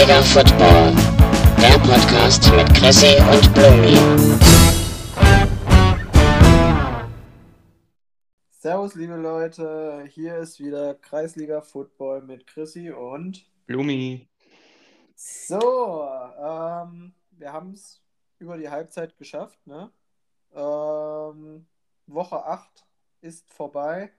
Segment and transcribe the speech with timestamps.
[0.00, 0.94] Kreisliga Football,
[1.60, 3.98] der Podcast mit Chrissy und Blumi.
[8.48, 14.26] Servus, liebe Leute, hier ist wieder Kreisliga Football mit Chrissy und Blumi.
[15.16, 18.00] so, ähm, wir haben es
[18.38, 19.90] über die Halbzeit geschafft, ne?
[20.54, 21.66] Ähm,
[22.06, 22.86] Woche 8
[23.20, 24.10] ist vorbei.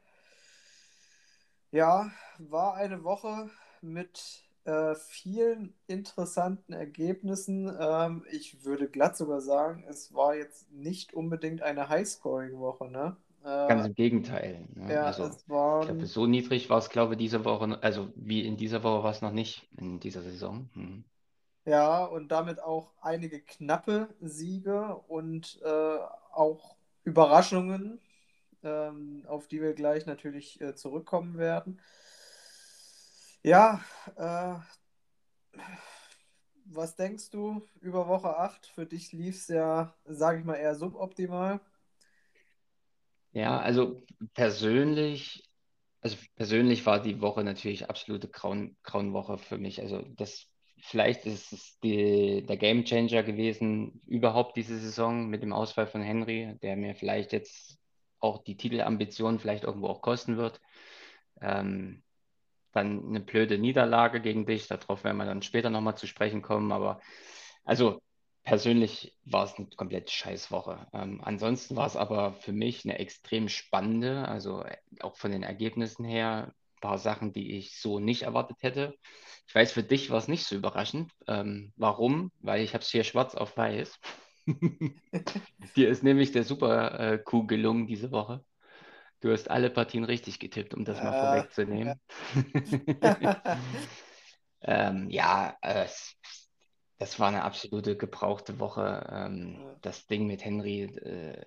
[1.72, 3.50] Ja, war eine Woche
[3.82, 7.72] mit äh, vielen interessanten Ergebnissen.
[7.80, 13.18] Ähm, ich würde glatt sogar sagen, es war jetzt nicht unbedingt eine Highscoring-Woche, ne?
[13.44, 14.68] Äh, Ganz im Gegenteil.
[14.76, 14.94] Ne?
[14.94, 18.12] ja, also, es ich waren, glaube, so niedrig war es, glaube ich, diese Woche, also
[18.16, 20.70] wie in dieser Woche war es noch nicht in dieser Saison.
[20.74, 21.05] Hm.
[21.66, 25.98] ja, und damit auch einige knappe Siege und äh,
[26.32, 28.00] auch Überraschungen,
[28.63, 31.82] ähm, auf die wir gleich natürlich äh, zurückkommen werden.
[33.44, 33.82] Ja,
[34.18, 34.56] äh,
[36.66, 38.68] was denkst du über Woche 8?
[38.68, 41.60] Für dich lief es ja, sage ich mal, eher suboptimal.
[43.34, 44.04] Ja, also
[44.34, 45.44] persönlich,
[46.02, 49.82] also persönlich war die Woche natürlich absolute Grauen, Grauenwoche für mich.
[49.82, 50.48] Also das,
[50.80, 56.58] vielleicht ist es die, der Gamechanger gewesen überhaupt diese Saison mit dem Ausfall von Henry,
[56.62, 57.80] der mir vielleicht jetzt
[58.20, 60.62] auch die Titelambition vielleicht irgendwo auch kosten wird.
[61.42, 62.04] Ähm,
[62.72, 66.72] dann eine blöde Niederlage gegen dich, darauf werden wir dann später nochmal zu sprechen kommen,
[66.72, 67.02] aber
[67.63, 68.02] also
[68.44, 70.88] persönlich war es eine komplett scheiß Woche.
[70.94, 74.66] Ähm, ansonsten war es aber für mich eine extrem spannende, also
[75.02, 78.96] auch von den Ergebnissen her, ein paar Sachen, die ich so nicht erwartet hätte.
[79.47, 81.12] Ich weiß, für dich war es nicht so überraschend.
[81.28, 82.31] Ähm, warum?
[82.40, 84.00] Weil ich habe es hier schwarz auf weiß.
[85.75, 88.44] Dir ist nämlich der Super äh, gelungen diese Woche.
[89.21, 91.99] Du hast alle Partien richtig getippt, um das mal Äh, vorwegzunehmen.
[94.61, 95.87] Ähm, ja, äh,
[96.97, 99.07] das war eine absolute gebrauchte Woche.
[99.11, 99.75] Ähm, Ja.
[99.81, 101.41] das Ding mit Henry äh,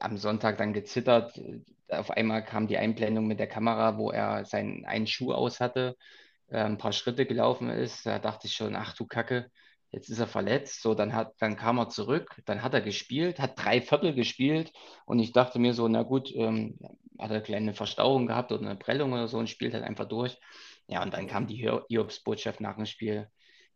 [0.00, 1.40] am Sonntag dann gezittert.
[1.88, 5.96] Auf einmal kam die Einblendung mit der Kamera, wo er seinen einen Schuh aus hatte,
[6.48, 8.04] äh, ein paar Schritte gelaufen ist.
[8.06, 9.50] Da dachte ich schon, ach du Kacke,
[9.94, 10.82] jetzt ist er verletzt.
[10.82, 14.72] So, dann hat, dann kam er zurück, dann hat er gespielt, hat drei Viertel gespielt
[15.06, 16.78] und ich dachte mir so, na gut, ähm,
[17.18, 20.06] hat er eine kleine Verstauchung gehabt oder eine Prellung oder so und spielt halt einfach
[20.08, 20.38] durch.
[20.88, 23.28] Ja, und dann kam die Hio- Hiobs-Botschaft nach dem Spiel.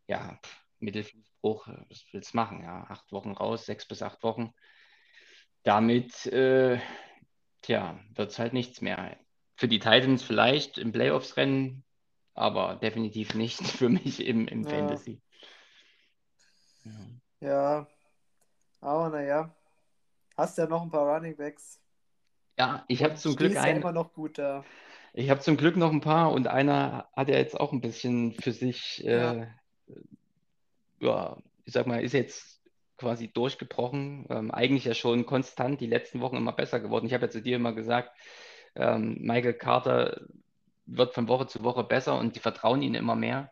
[0.07, 0.39] Ja,
[0.79, 2.63] Mittelfußbruch, äh, was willst du machen?
[2.63, 4.53] Ja, acht Wochen raus, sechs bis acht Wochen.
[5.63, 6.79] Damit, äh,
[7.61, 9.17] tja, wird es halt nichts mehr.
[9.55, 11.83] Für die Titans vielleicht im Playoffs-Rennen,
[12.33, 14.69] aber definitiv nicht für mich im, im Ja.
[14.69, 15.21] Fantasy.
[17.39, 17.87] Ja.
[18.81, 19.53] Aber naja,
[20.37, 21.81] hast ja noch ein paar Running Backs
[22.57, 24.63] Ja, ich habe zum Glück einen, immer noch gut da.
[25.13, 28.33] ich habe zum Glück noch ein paar und einer hat ja jetzt auch ein bisschen
[28.33, 29.47] für sich, Ja, äh,
[30.99, 32.61] ja, ich sag mal, ist jetzt
[32.97, 34.27] quasi durchgebrochen.
[34.29, 37.05] Ähm, eigentlich ja schon konstant die letzten Wochen immer besser geworden.
[37.05, 38.11] Ich habe ja zu dir immer gesagt,
[38.75, 40.21] ähm, Michael Carter
[40.85, 43.51] wird von Woche zu Woche besser und die vertrauen ihm immer mehr.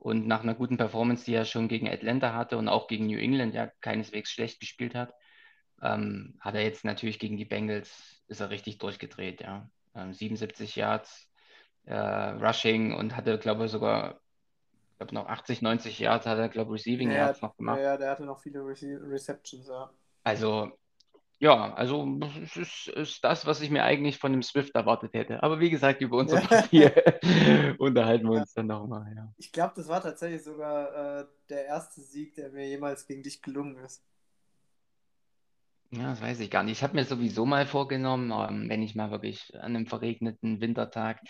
[0.00, 3.18] Und nach einer guten Performance, die er schon gegen Atlanta hatte und auch gegen New
[3.18, 5.14] England ja keineswegs schlecht gespielt hat,
[5.82, 9.68] ähm, hat er jetzt natürlich gegen die Bengals, ist er richtig durchgedreht, ja.
[9.94, 11.30] Ähm, 77 Yards
[11.84, 14.20] äh, Rushing und hatte, glaube ich, sogar,
[14.92, 17.80] ich glaube noch 80, 90 Yards hat er, glaube ich, Receiving ja, Yards noch gemacht.
[17.80, 19.90] ja, der hatte noch viele Rece Receptions, ja.
[20.24, 20.79] Also,
[21.40, 25.42] ja, also es ist, ist das, was ich mir eigentlich von dem Swift erwartet hätte.
[25.42, 26.90] Aber wie gesagt, über unsere Partie
[27.78, 29.32] unterhalten wir uns dann nochmal, ja.
[29.38, 33.40] Ich glaube, das war tatsächlich sogar äh, der erste Sieg, der mir jemals gegen dich
[33.40, 34.04] gelungen ist.
[35.92, 36.78] Ja, das weiß ich gar nicht.
[36.78, 41.22] Ich habe mir sowieso mal vorgenommen, ähm, wenn ich mal wirklich an einem verregneten Wintertag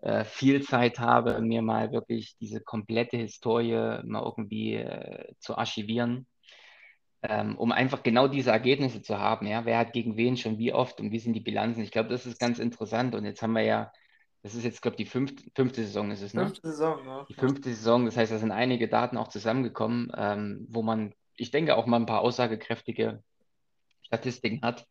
[0.00, 6.26] äh, viel Zeit habe, mir mal wirklich diese komplette Historie mal irgendwie äh, zu archivieren,
[7.22, 9.46] ähm, um einfach genau diese Ergebnisse zu haben.
[9.46, 11.82] Ja, wer hat gegen wen schon wie oft und wie sind die Bilanzen?
[11.82, 13.14] Ich glaube, das ist ganz interessant.
[13.14, 13.92] Und jetzt haben wir ja,
[14.42, 16.46] das ist jetzt, glaube ich, die fünfte, fünfte Saison ist es, ne?
[16.46, 17.26] Fünfte Saison, ne?
[17.28, 17.40] Die Ja.
[17.40, 21.76] fünfte Saison, das heißt, da sind einige Daten auch zusammengekommen, ähm, wo man, ich denke,
[21.76, 23.22] auch mal ein paar aussagekräftige
[24.02, 24.86] Statistiken hat.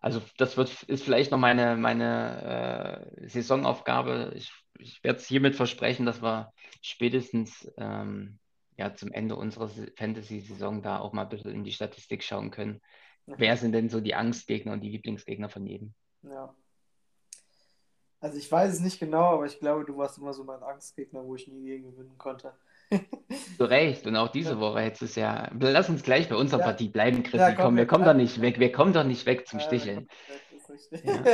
[0.00, 4.32] Also das wird, ist vielleicht noch meine, meine äh, Saisonaufgabe.
[4.34, 6.52] Ich, ich werde es hiermit versprechen, dass wir
[6.82, 8.38] spätestens ähm,
[8.80, 12.50] ja, zum Ende unserer Se- Fantasy-Saison da auch mal ein bisschen in die Statistik schauen
[12.50, 12.80] können.
[13.26, 13.58] Wer Mhm.
[13.58, 15.94] sind denn so die Angstgegner und die Lieblingsgegner von jedem?
[16.22, 16.54] Ja.
[18.20, 21.24] Also ich weiß es nicht genau, aber ich glaube, du warst immer so mein Angstgegner,
[21.24, 22.54] wo ich nie gegen gewinnen konnte.
[23.58, 25.50] Du recht, und auch diese Ja, Woche hättest du es ja.
[25.58, 27.54] Lass uns gleich bei unserer ja, Partie bleiben, ja, Chrissy.
[27.54, 28.58] komm, Komm, wir kommen doch nicht weg.
[28.58, 30.08] Wir kommen doch nicht weg zum Ja, Sticheln.
[31.04, 31.24] Ja.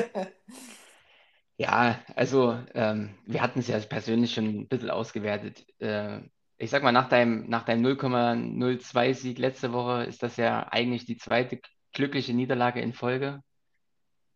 [1.58, 5.64] Ja, also ähm, wir hatten es ja persönlich schon ein bisschen ausgewertet.
[5.80, 6.20] Äh,
[6.58, 11.16] ich sag mal, nach deinem, nach deinem 0,02-Sieg letzte Woche ist das ja eigentlich die
[11.18, 11.60] zweite
[11.92, 13.42] glückliche Niederlage in Folge.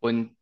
[0.00, 0.36] Und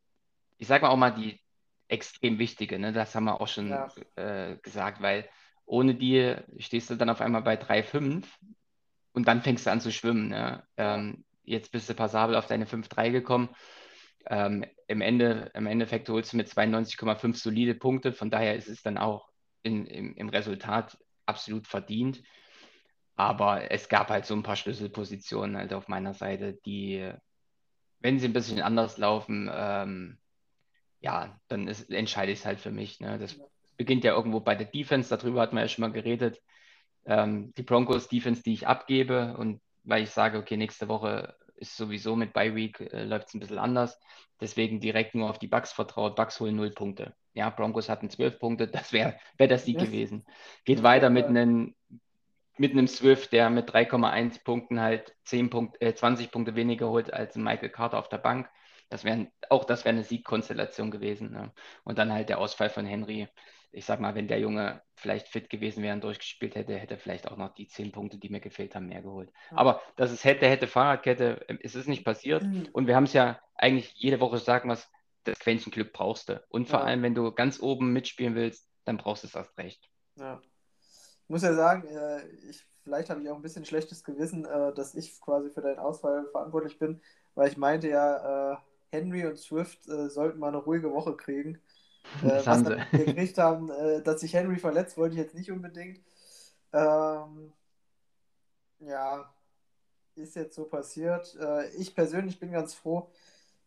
[0.57, 1.39] ich sag mal auch mal die
[1.87, 2.91] extrem wichtige, ne?
[2.91, 3.87] Das haben wir auch schon Ja.
[4.15, 5.29] äh, gesagt, weil
[5.65, 8.25] ohne die stehst du dann auf einmal bei 3,5
[9.13, 10.29] und dann fängst du an zu schwimmen.
[10.29, 10.63] Ne?
[10.77, 13.49] Ähm, jetzt bist du passabel auf deine 5,3 gekommen.
[14.27, 18.13] Ähm, im, Ende, Im Endeffekt holst du mit 92,5 solide Punkte.
[18.13, 19.29] Von daher ist es dann auch
[19.63, 20.97] in, im, im Resultat
[21.29, 22.21] absolut verdient.
[23.15, 27.11] Aber es gab halt so ein paar Schlüsselpositionen halt auf meiner Seite, die,
[27.99, 30.17] wenn sie ein bisschen anders laufen, ähm,
[31.01, 32.99] ja, dann ist, entscheide ich es halt für mich.
[32.99, 33.17] Ne?
[33.17, 33.39] Das
[33.77, 36.41] beginnt ja irgendwo bei der Defense, darüber hatten wir ja schon mal geredet.
[37.05, 41.77] Ähm, die Broncos Defense, die ich abgebe und weil ich sage, okay, nächste Woche ist
[41.77, 43.99] sowieso mit Bye Week äh, läuft es ein bisschen anders.
[44.41, 46.15] Deswegen direkt nur auf die Bucks vertraut.
[46.15, 47.13] Bucks holen null Punkte.
[47.33, 49.85] Ja, Broncos hatten zwölf Punkte, das wäre wär der Sieg Ja.
[49.85, 50.25] gewesen.
[50.65, 51.75] Geht weiter mit einem
[52.57, 57.13] mit einem Swift, der mit 3,1 Punkten halt 10 Punkt, äh, 20 Punkte weniger holt
[57.13, 58.49] als Michael Carter auf der Bank.
[58.89, 61.31] Das wäre auch das wäre eine Siegkonstellation gewesen.
[61.31, 61.53] Ne?
[61.85, 63.29] Und dann halt der Ausfall von Henry.
[63.71, 66.99] Ich sag mal, wenn der Junge vielleicht fit gewesen wäre und durchgespielt hätte, hätte er
[66.99, 69.31] vielleicht auch noch die 10 Punkte, die mir gefehlt haben, mehr geholt.
[69.51, 69.57] Ja.
[69.57, 71.45] Aber das ist hätte, hätte Fahrradkette.
[71.47, 72.43] ähm, Es ist nicht passiert.
[72.73, 74.89] Und wir haben es ja eigentlich jede Woche sagen, was
[75.23, 76.43] das Quäntchen Glück brauchst du.
[76.49, 76.85] Und vor Ja.
[76.85, 79.89] allem, wenn du ganz oben mitspielen willst, dann brauchst du es erst recht.
[80.15, 80.41] Ja.
[81.23, 84.73] Ich muss ja sagen, äh, ich, vielleicht habe ich auch ein bisschen schlechtes Gewissen, äh,
[84.73, 87.01] dass ich quasi für deinen Ausfall verantwortlich bin,
[87.35, 88.57] weil ich meinte ja, äh,
[88.91, 91.61] Henry und Swift sollten mal eine ruhige Woche kriegen.
[92.23, 92.77] Äh, Das was haben sie.
[92.91, 95.99] wir gekriegt haben, äh, dass sich Henry verletzt, wollte ich jetzt nicht unbedingt.
[96.73, 97.53] Ähm,
[98.79, 99.33] ja,
[100.15, 101.35] ist jetzt so passiert.
[101.39, 103.09] Äh, ich persönlich bin ganz froh,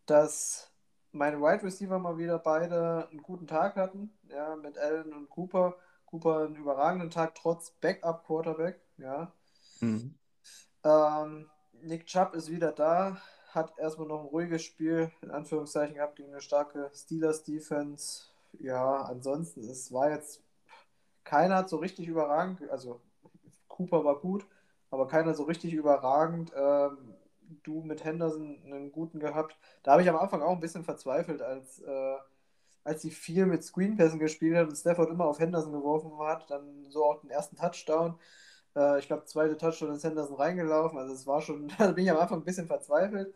[0.05, 0.69] dass
[1.11, 4.11] meine Wide Receiver mal wieder beide einen guten Tag hatten.
[4.29, 5.75] Ja, mit Allen und Cooper.
[6.05, 8.79] Cooper einen überragenden Tag trotz Backup Quarterback.
[8.97, 9.31] Ja.
[9.79, 10.15] Mhm.
[10.83, 11.49] Ähm,
[11.81, 13.17] Nick Chubb ist wieder da,
[13.55, 18.25] hat erstmal noch ein ruhiges Spiel in Anführungszeichen gehabt gegen eine starke Steelers Defense.
[18.59, 20.41] Ja, ansonsten, es war jetzt
[21.23, 23.01] keiner hat so richtig überragend, also
[23.67, 24.45] Cooper war gut,
[24.91, 26.51] aber keiner so richtig überragend.
[26.55, 27.15] Ähm,
[27.63, 29.57] du mit Henderson einen guten gehabt.
[29.83, 32.17] Da habe ich am Anfang auch ein bisschen verzweifelt, als, äh,
[32.83, 36.85] als sie viel mit Screenpässen gespielt hat und Stafford immer auf Henderson geworfen hat, dann
[36.89, 38.19] so auch den ersten Touchdown.
[38.75, 40.97] Äh, ich glaube, zweite Touchdown ist Henderson reingelaufen.
[40.99, 43.33] Also es war schon, da bin ich am Anfang ein bisschen verzweifelt.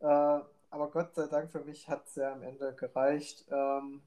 [0.00, 0.40] Äh,
[0.70, 3.46] aber Gott sei Dank für mich hat es ja am Ende gereicht.
[3.50, 4.02] Ähm,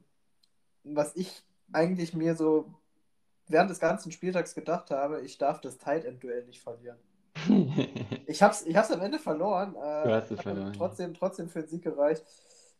[0.84, 1.42] was ich
[1.72, 2.72] eigentlich mir so
[3.48, 6.98] während des ganzen Spieltags gedacht habe, ich darf das Tight End Duell nicht verlieren.
[8.26, 9.74] Ich habe es ich hab's am Ende verloren.
[9.74, 12.24] Äh, Du hast es verloren, Trotzdem, trotzdem für den Sieg gereicht.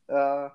[0.06, 0.48] Äh,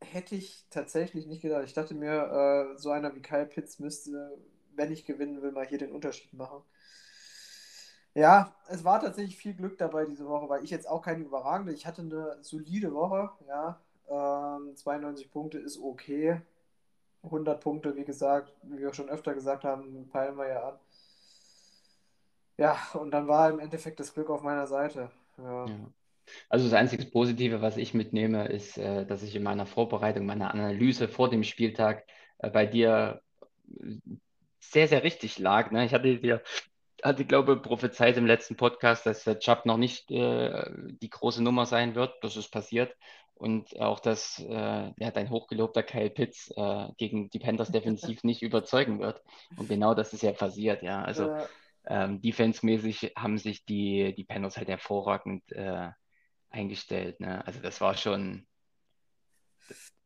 [0.00, 1.64] hätte ich tatsächlich nicht gedacht.
[1.64, 4.38] Ich dachte mir, äh, so einer wie Kyle Pitts müsste,
[4.74, 6.62] wenn ich gewinnen will, mal hier den Unterschied machen.
[8.14, 11.72] Ja, es war tatsächlich viel Glück dabei diese Woche, weil ich jetzt auch keine überragende.
[11.72, 13.80] Ich hatte eine solide Woche, ja.
[14.08, 16.40] Ähm, 92 Punkte ist okay.
[17.22, 20.78] 100 Punkte, wie gesagt, wie wir schon öfter gesagt haben, peilen wir ja an.
[22.58, 25.10] Ja, und dann war im Endeffekt das Glück auf meiner Seite.
[25.38, 25.66] Ja.
[25.66, 25.92] Ja.
[26.48, 30.52] Also das einzige Positive, was ich mitnehme, ist, äh, dass ich in meiner Vorbereitung, meiner
[30.52, 32.04] Analyse vor dem Spieltag
[32.38, 33.22] äh, bei dir
[33.80, 33.96] äh,
[34.60, 35.70] sehr, sehr richtig lag.
[35.70, 35.84] Ne?
[35.84, 36.42] Ich hatte dir,
[37.02, 41.66] hatte, glaube prophezeit im letzten Podcast, dass der Chubb noch nicht äh, die große Nummer
[41.66, 42.14] sein wird.
[42.22, 42.96] Das ist passiert.
[43.34, 48.42] Und auch, dass äh, ja, dein hochgelobter Kyle Pitts äh, gegen die Panthers defensiv nicht
[48.42, 49.22] überzeugen wird.
[49.56, 51.02] Und genau das ist ja passiert, ja.
[51.02, 51.46] Also Äh,
[51.86, 55.90] ähm, defensemäßig haben sich die, die Panthers halt hervorragend äh,
[56.50, 57.20] eingestellt.
[57.20, 57.44] Ne?
[57.46, 58.46] Also das war schon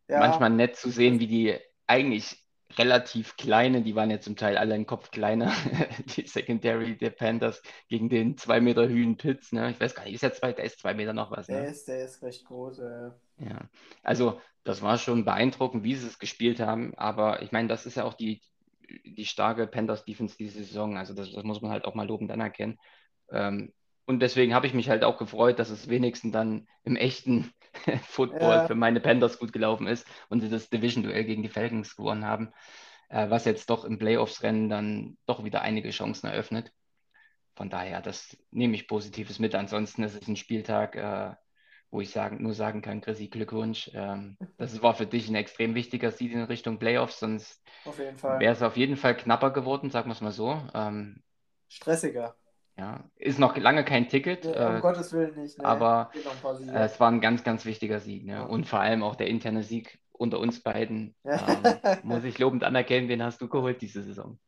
[0.08, 2.45] ja, manchmal nett zu sehen, wie die eigentlich
[2.78, 5.52] relativ kleine, die waren ja zum Teil alle einen Kopf kleiner,
[6.16, 9.52] die Secondary der Panthers gegen den zwei Meter Hühn Pitts.
[9.52, 9.70] Ne?
[9.70, 11.46] Ich weiß gar nicht, ist er zwei, der ist zwei Meter noch was.
[11.46, 11.68] der Ne?
[11.68, 12.80] ist, der ist recht groß.
[12.80, 13.11] Äh.
[13.38, 13.68] Ja,
[14.02, 16.94] also das war schon beeindruckend, wie sie es gespielt haben.
[16.96, 18.42] Aber ich meine, das ist ja auch die,
[19.04, 20.96] die starke Panthers Defense diese Saison.
[20.96, 22.78] Also das, das muss man halt auch mal lobend anerkennen.
[23.30, 23.73] Ähm,
[24.06, 27.52] und deswegen habe ich mich halt auch gefreut, dass es wenigstens dann im echten
[28.04, 28.66] Football Ja.
[28.66, 32.52] für meine Panthers gut gelaufen ist und sie das Division-Duell gegen die Falcons gewonnen haben,
[33.09, 36.73] äh, was jetzt doch im Playoffs-Rennen dann doch wieder einige Chancen eröffnet.
[37.54, 39.54] Von daher, das nehme ich Positives mit.
[39.54, 41.35] Ansonsten ist es ein Spieltag, äh,
[41.90, 43.90] wo ich sagen, nur sagen kann, Chrissy, Glückwunsch.
[43.95, 47.62] Ähm, das war für dich ein extrem wichtiger Sieg in Richtung Playoffs, sonst
[48.23, 50.61] wäre es auf jeden Fall knapper geworden, sagen wir es mal so.
[50.75, 51.23] Ähm,
[51.68, 52.37] Stressiger.
[52.78, 55.59] Ja, ist noch lange kein Ticket, Nee, um äh, Gottes Willen nicht.
[55.59, 56.11] Nee, aber
[56.42, 58.25] noch äh, es war ein ganz, ganz wichtiger Sieg.
[58.26, 58.47] Ne?
[58.47, 61.14] Und vor allem auch der interne Sieg unter uns beiden.
[61.25, 64.38] Ähm, muss ich lobend anerkennen, den hast du geholt diese Saison.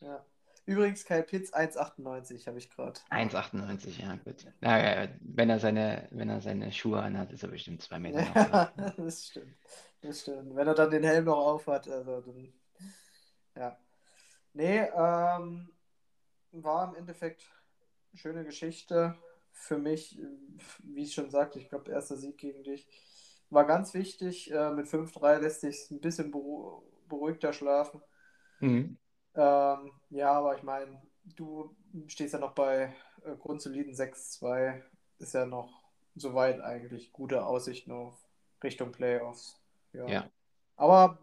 [0.00, 0.24] Ja.
[0.64, 2.98] Übrigens, Kyle Pitts 1,98 habe ich gerade.
[3.10, 4.44] 1,98, ja, gut.
[4.60, 8.22] Ja, ja, wenn, er seine, wenn er seine Schuhe anhat, ist er bestimmt zwei Meter.
[8.22, 8.92] noch Ja, groß.
[8.96, 9.56] das stimmt.
[10.00, 10.56] Das stimmt.
[10.56, 12.52] Wenn er dann den Helm noch aufhat, also dann.
[13.56, 13.78] Ja.
[14.54, 15.70] Nee, ähm,
[16.50, 17.44] war im Endeffekt
[18.16, 19.16] schöne Geschichte.
[19.52, 20.20] Für mich,
[20.82, 22.86] wie ich schon sagte, ich glaube, erster Sieg gegen dich.
[23.50, 24.50] War ganz wichtig.
[24.50, 28.02] Äh, mit 5-3 lässt sich ein bisschen beru beruhigter schlafen.
[28.58, 28.98] Mhm.
[29.34, 31.00] Ähm, ja, aber ich meine,
[31.36, 31.76] du
[32.08, 32.94] stehst ja noch bei
[33.24, 34.82] äh, grundsoliden 6-2.
[35.18, 35.84] Ist ja noch
[36.16, 38.14] soweit eigentlich gute Aussichten auf
[38.62, 39.60] Richtung Playoffs.
[39.92, 40.06] Ja.
[40.08, 40.30] Ja.
[40.76, 41.18] Aber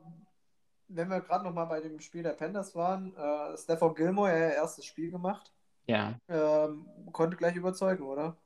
[0.87, 4.49] wenn wir gerade noch mal bei dem Spiel der Panthers waren, äh, Stafford Gilmore, ja,
[4.49, 5.51] erstes Spiel gemacht,
[5.85, 6.17] Ja.
[6.29, 8.37] ähm, konnte gleich überzeugen, oder?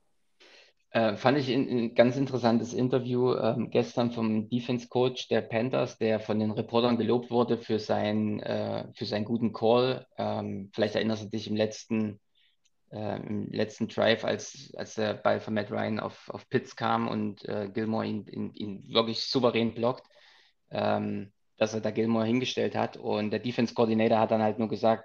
[0.92, 6.20] Äh, fand ich ein, ganz interessantes Interview ähm, gestern vom Defense Coach der Panthers, der
[6.20, 10.08] von den Reportern gelobt wurde für, sein, äh, für seinen guten Call.
[10.18, 12.22] Ähm, vielleicht erinnerst du dich im letzten,
[12.92, 17.10] äh, im letzten Drive, als, als der Ball von Matt Ryan auf, auf Pitts kam
[17.10, 20.08] und äh, Gilmore ihn, ihn, ihn wirklich souverän blockt,
[20.72, 22.96] ähm, dass er da Gilmore hingestellt hat.
[22.96, 25.04] Und der Defense Coordinator hat dann halt nur gesagt,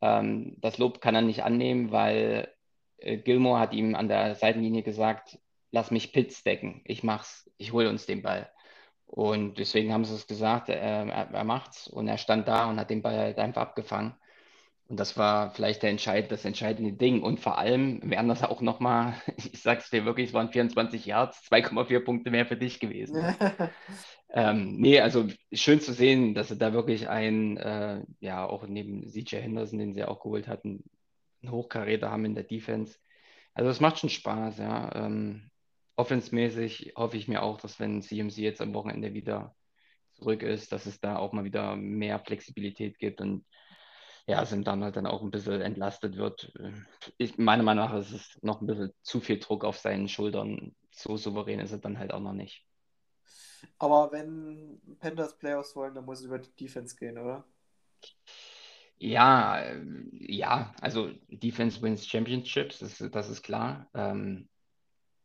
[0.00, 2.52] ähm, das Lob kann er nicht annehmen, weil
[2.98, 5.38] äh, Gilmore hat ihm an der Seitenlinie gesagt,
[5.70, 8.50] lass mich Pitts decken, ich mach's, ich hole uns den Ball.
[9.06, 12.80] Und deswegen haben sie es gesagt, äh, er, er macht's und er stand da und
[12.80, 14.14] hat den Ball halt einfach abgefangen.
[14.88, 17.22] Und das war vielleicht der Entscheid, das entscheidende Ding.
[17.22, 21.42] Und vor allem wären das auch nochmal, ich sag's dir wirklich, es waren 24 Yards,
[21.50, 23.36] 2,4 Punkte mehr für dich gewesen.
[24.36, 29.08] Ähm, nee, also schön zu sehen, dass sie da wirklich einen, äh, ja, auch neben
[29.08, 30.84] CJ Henderson, den sie auch geholt hatten,
[31.42, 32.98] einen Hochkaräter haben in der Defense.
[33.54, 34.94] Also es macht schon Spaß, ja.
[34.94, 35.50] Ähm,
[35.96, 39.56] offensmäßig hoffe ich mir auch, dass wenn CMC jetzt am Wochenende wieder
[40.12, 43.46] zurück ist, dass es da auch mal wieder mehr Flexibilität gibt und
[44.26, 46.52] ja, Sam Darnold dann auch ein bisschen entlastet wird.
[47.16, 50.76] Ich, meiner Meinung nach ist es noch ein bisschen zu viel Druck auf seinen Schultern.
[50.90, 52.65] So souverän ist er dann halt auch noch nicht.
[53.78, 57.44] Aber wenn Panthers Playoffs wollen, dann muss es über die Defense gehen, oder?
[58.98, 59.82] Ja, äh,
[60.12, 63.88] ja, also Defense wins Championships, das, ist- das ist klar.
[63.94, 64.48] Ähm,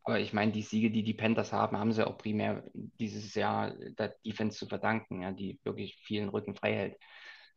[0.03, 3.73] aber ich meine, die Siege, die die Panthers haben, haben sie auch primär dieses Jahr
[4.00, 6.97] der Defense zu verdanken, ja, die wirklich vielen Rücken frei hält.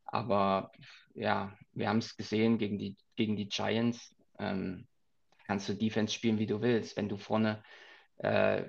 [0.06, 0.72] Aber
[1.14, 4.14] ja, wir haben es gesehen gegen die, gegen die Giants.
[4.38, 4.86] Ähm,
[5.46, 6.96] kannst du Defense spielen, wie du willst.
[6.96, 7.62] Wenn du vorne
[8.18, 8.64] äh,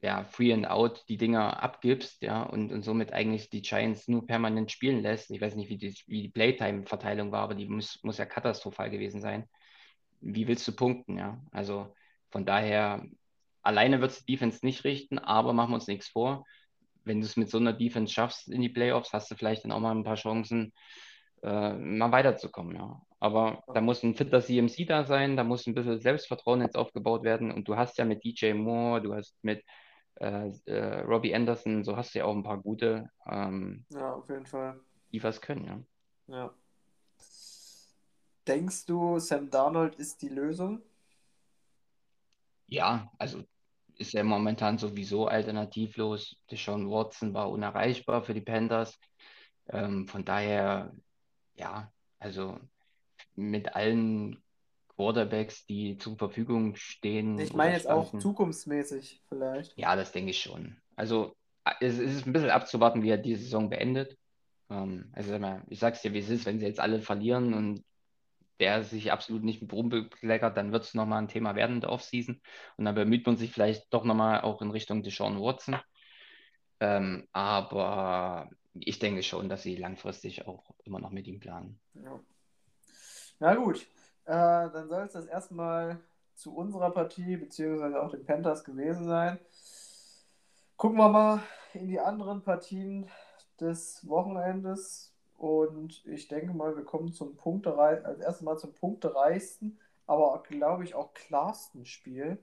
[0.00, 4.26] ja, Free and Out die Dinger abgibst, ja, und, und somit eigentlich die Giants nur
[4.26, 5.30] permanent spielen lässt.
[5.30, 8.90] Ich weiß nicht, wie die, wie die Playtime-Verteilung war, aber die muss, muss ja katastrophal
[8.90, 9.48] gewesen sein.
[10.20, 11.40] Wie willst du punkten, ja?
[11.50, 11.94] Also
[12.30, 13.04] von daher,
[13.62, 16.44] alleine wird es die Defense nicht richten, aber machen wir uns nichts vor.
[17.04, 19.72] Wenn du es mit so einer Defense schaffst in die Playoffs, hast du vielleicht dann
[19.72, 20.72] auch mal ein paar Chancen,
[21.42, 23.00] äh, mal weiterzukommen, ja.
[23.20, 27.24] Aber da muss ein fitter CMC da sein, da muss ein bisschen Selbstvertrauen jetzt aufgebaut
[27.24, 27.50] werden.
[27.50, 29.64] Und du hast ja mit DJ Moore, du hast mit
[30.20, 34.28] äh, äh, Robbie Anderson, so hast du ja auch ein paar gute, ähm, Ja, auf
[34.28, 34.80] jeden Fall.
[35.12, 35.82] die was können, ja.
[36.26, 36.54] Ja.
[38.46, 40.82] Denkst du, Sam Darnold ist die Lösung?
[42.66, 43.44] Ja, also
[43.96, 46.40] ist er momentan sowieso alternativlos.
[46.50, 48.98] Deshaun Watson war unerreichbar für die Panthers.
[49.68, 50.94] Ähm, von daher,
[51.54, 52.58] ja, also
[53.34, 54.42] mit allen
[54.98, 59.78] Quarterbacks, die zur Verfügung stehen Ich meine jetzt auch zukunftsmäßig vielleicht.
[59.78, 60.76] Ja, das denke ich schon.
[60.96, 61.36] Also
[61.80, 64.18] es ist ein bisschen abzuwarten, wie er die Saison beendet.
[64.68, 65.38] Ähm, also
[65.68, 67.84] ich sag's dir, wie es ist, wenn sie jetzt alle verlieren und
[68.58, 71.80] der sich absolut nicht mit Ruhm bekleckert, dann wird es nochmal ein Thema werden in
[71.80, 72.40] der Offseason.
[72.76, 75.76] Und dann bemüht man sich vielleicht doch nochmal auch in Richtung Deshaun Watson.
[76.80, 81.78] Ähm, aber ich denke schon, dass sie langfristig auch immer noch mit ihm planen.
[81.94, 82.18] Ja.
[83.38, 83.86] Na gut,
[84.28, 85.98] äh, dann soll es das erstmal
[86.34, 89.38] zu unserer Partie, beziehungsweise auch den Panthers gewesen sein.
[90.76, 91.42] Gucken wir mal
[91.72, 93.08] in die anderen Partien
[93.58, 95.14] des Wochenendes.
[95.38, 100.84] Und ich denke mal, wir kommen zum Punkterei als erstes Mal zum punktereichsten, aber glaube
[100.84, 102.38] ich auch klarsten Spiel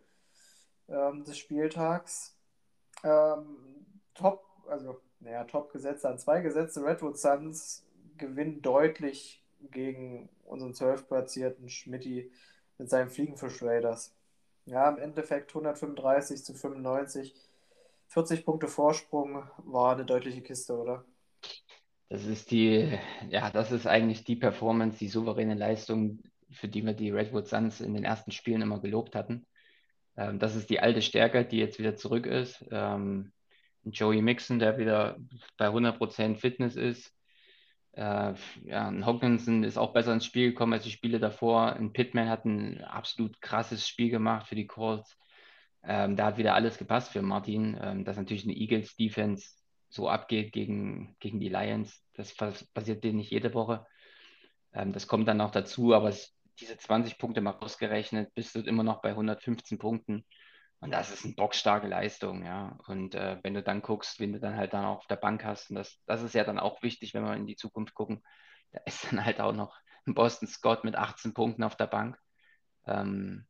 [0.87, 2.35] ähm, des Spieltags.
[3.03, 3.57] Ähm,
[4.15, 6.83] top, also, naja, top Gesetze an zwei Gesetze.
[6.83, 7.85] Redwood Suns
[8.17, 12.31] gewinnen deutlich gegen unseren zwölfplatzierten Schmidti
[12.77, 14.13] mit seinen Fliegenfisch Raiders.
[14.65, 17.35] Ja, im Endeffekt 135 zu 95.
[18.07, 21.05] 40 Punkte Vorsprung war eine deutliche Kiste, oder?
[22.09, 22.97] Das ist die,
[23.29, 26.19] ja, das ist eigentlich die Performance, die souveräne Leistung,
[26.51, 29.45] für die wir die Redwood Suns in den ersten Spielen immer gelobt hatten.
[30.17, 32.63] Ähm, das ist die alte Stärke, die jetzt wieder zurück ist.
[32.71, 33.31] Ähm,
[33.83, 35.17] Joey Mixon, der wieder
[35.57, 37.13] bei 100% Fitness ist.
[37.95, 38.33] Äh,
[38.65, 41.73] ja, Hawkinson ist auch besser ins Spiel gekommen als die Spiele davor.
[41.73, 45.17] Ein Pittman hat ein absolut krasses Spiel gemacht für die Colts.
[45.83, 47.77] Ähm, da hat wieder alles gepasst für Martin.
[47.81, 49.47] Ähm, dass natürlich eine Eagles-Defense
[49.89, 53.85] so abgeht gegen, gegen die Lions, das passiert denen nicht jede Woche.
[54.73, 58.59] Ähm, das kommt dann auch dazu, aber es, diese 20 Punkte mal ausgerechnet, bist du
[58.59, 60.25] immer noch bei 115 Punkten.
[60.79, 62.77] Und das ist eine bockstarke Leistung, ja.
[62.87, 65.43] Und äh, wenn du dann guckst, wenn du dann halt dann auch auf der Bank
[65.43, 68.23] hast, und das, das ist ja dann auch wichtig, wenn wir in die Zukunft gucken,
[68.71, 72.19] da ist dann halt auch noch ein Boston Scott mit 18 Punkten auf der Bank,
[72.85, 73.47] ähm,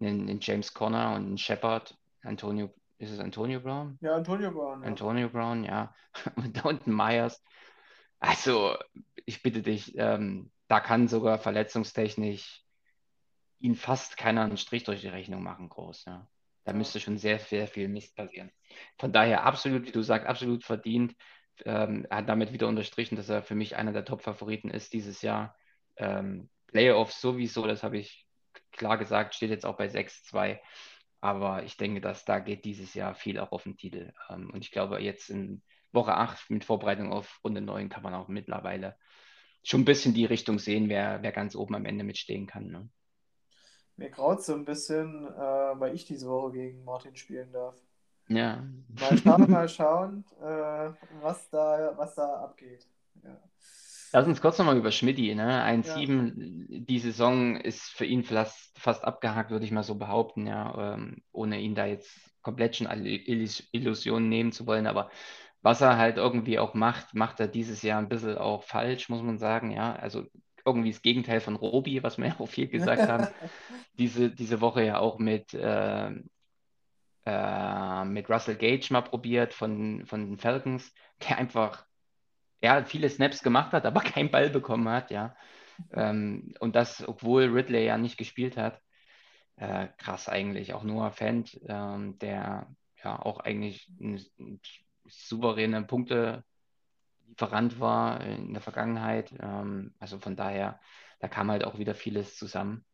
[0.00, 3.96] ein, ein James Conner und ein Shepard, Antonio, ist es Antonio Brown?
[4.00, 4.82] Ja, Antonio Brown.
[4.82, 4.88] Ja.
[4.88, 5.94] Antonio Brown, ja.
[6.36, 7.42] und, und Myers.
[8.18, 8.76] Also,
[9.24, 12.64] ich bitte dich, ähm, da kann sogar verletzungstechnisch
[13.60, 16.04] ihn fast keiner einen Strich durch die Rechnung machen, groß.
[16.06, 16.28] Ja.
[16.68, 18.52] Da müsste schon sehr, sehr viel Mist passieren.
[18.98, 21.14] Von daher absolut, wie du sagst, absolut verdient.
[21.64, 25.22] Ähm, er hat damit wieder unterstrichen, dass er für mich einer der Top-Favoriten ist dieses
[25.22, 25.56] Jahr.
[25.96, 28.26] Ähm, Playoffs sowieso, das habe ich
[28.70, 30.60] klar gesagt, steht jetzt auch bei 6-2.
[31.22, 34.12] Aber ich denke, dass da geht dieses Jahr viel auch auf den Titel.
[34.28, 38.12] Ähm, und ich glaube, jetzt in Woche 8 mit Vorbereitung auf Runde 9 kann man
[38.12, 38.98] auch mittlerweile
[39.62, 42.66] schon ein bisschen die Richtung sehen, wer, wer ganz oben am Ende mitstehen kann.
[42.66, 42.90] Ne?
[43.98, 47.74] Mir graut so ein bisschen, äh, weil ich diese Woche gegen Martin spielen darf.
[48.28, 48.62] Ja.
[49.00, 50.90] Mal schauen, mal schauen, äh,
[51.20, 52.86] was, da, was da abgeht.
[53.24, 53.36] Ja.
[54.12, 55.34] Lass uns kurz nochmal über Schmidti.
[55.34, 55.64] Ne?
[55.64, 56.78] 1-7, ja.
[56.78, 61.22] die Saison ist für ihn fast, fast abgehakt, würde ich mal so behaupten, ja, ähm,
[61.32, 64.86] ohne ihn da jetzt komplett schon alle Illusionen nehmen zu wollen.
[64.86, 65.10] Aber
[65.60, 69.22] was er halt irgendwie auch macht, macht er dieses Jahr ein bisschen auch falsch, muss
[69.22, 69.72] man sagen.
[69.72, 70.24] Ja, also
[70.68, 73.26] irgendwie das Gegenteil von Robi, was wir ja auch viel gesagt haben.
[73.98, 76.10] diese, diese Woche ja auch mit, äh,
[77.26, 80.92] äh, mit Russell Gage mal probiert von, von den Falcons,
[81.28, 81.84] der einfach
[82.62, 85.36] ja, viele Snaps gemacht hat, aber keinen Ball bekommen hat, ja.
[85.92, 88.80] Ähm, und das, obwohl Ridley ja nicht gespielt hat.
[89.56, 92.68] Äh, krass eigentlich, auch Noah Fent, ähm, der
[93.02, 94.60] ja auch eigentlich ein, ein
[95.06, 96.44] souveräne Punkte
[97.28, 99.32] Lieferant war in der Vergangenheit.
[99.40, 100.80] Ähm, also von daher,
[101.20, 102.84] da kam halt auch wieder vieles zusammen.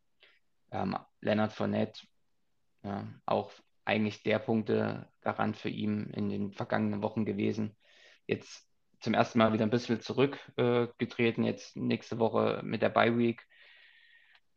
[0.71, 2.07] Ähm, Leonard Fournette,
[2.83, 3.53] ja, auch
[3.85, 7.77] eigentlich der Punktegarant für ihn in den vergangenen Wochen gewesen.
[8.27, 8.69] Jetzt
[9.01, 13.47] zum ersten Mal wieder ein bisschen zurückgetreten, äh, jetzt nächste Woche mit der Bye Week.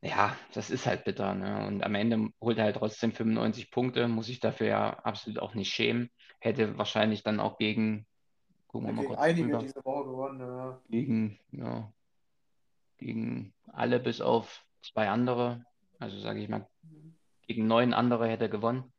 [0.01, 1.33] Ja, das ist halt bitter.
[1.33, 1.67] Ne?
[1.67, 5.53] Und am Ende holt er halt trotzdem 95 Punkte, muss ich dafür ja absolut auch
[5.53, 6.09] nicht schämen.
[6.39, 8.07] Hätte wahrscheinlich dann auch gegen
[8.77, 9.59] Gucken wir mal kurz einige drüber.
[9.59, 10.39] diese Woche gewonnen.
[10.39, 10.81] Ja.
[10.87, 11.93] Gegen, ja,
[12.97, 15.65] gegen alle bis auf zwei andere.
[15.97, 16.69] Also sage ich mal,
[17.47, 18.93] gegen neun andere hätte er gewonnen.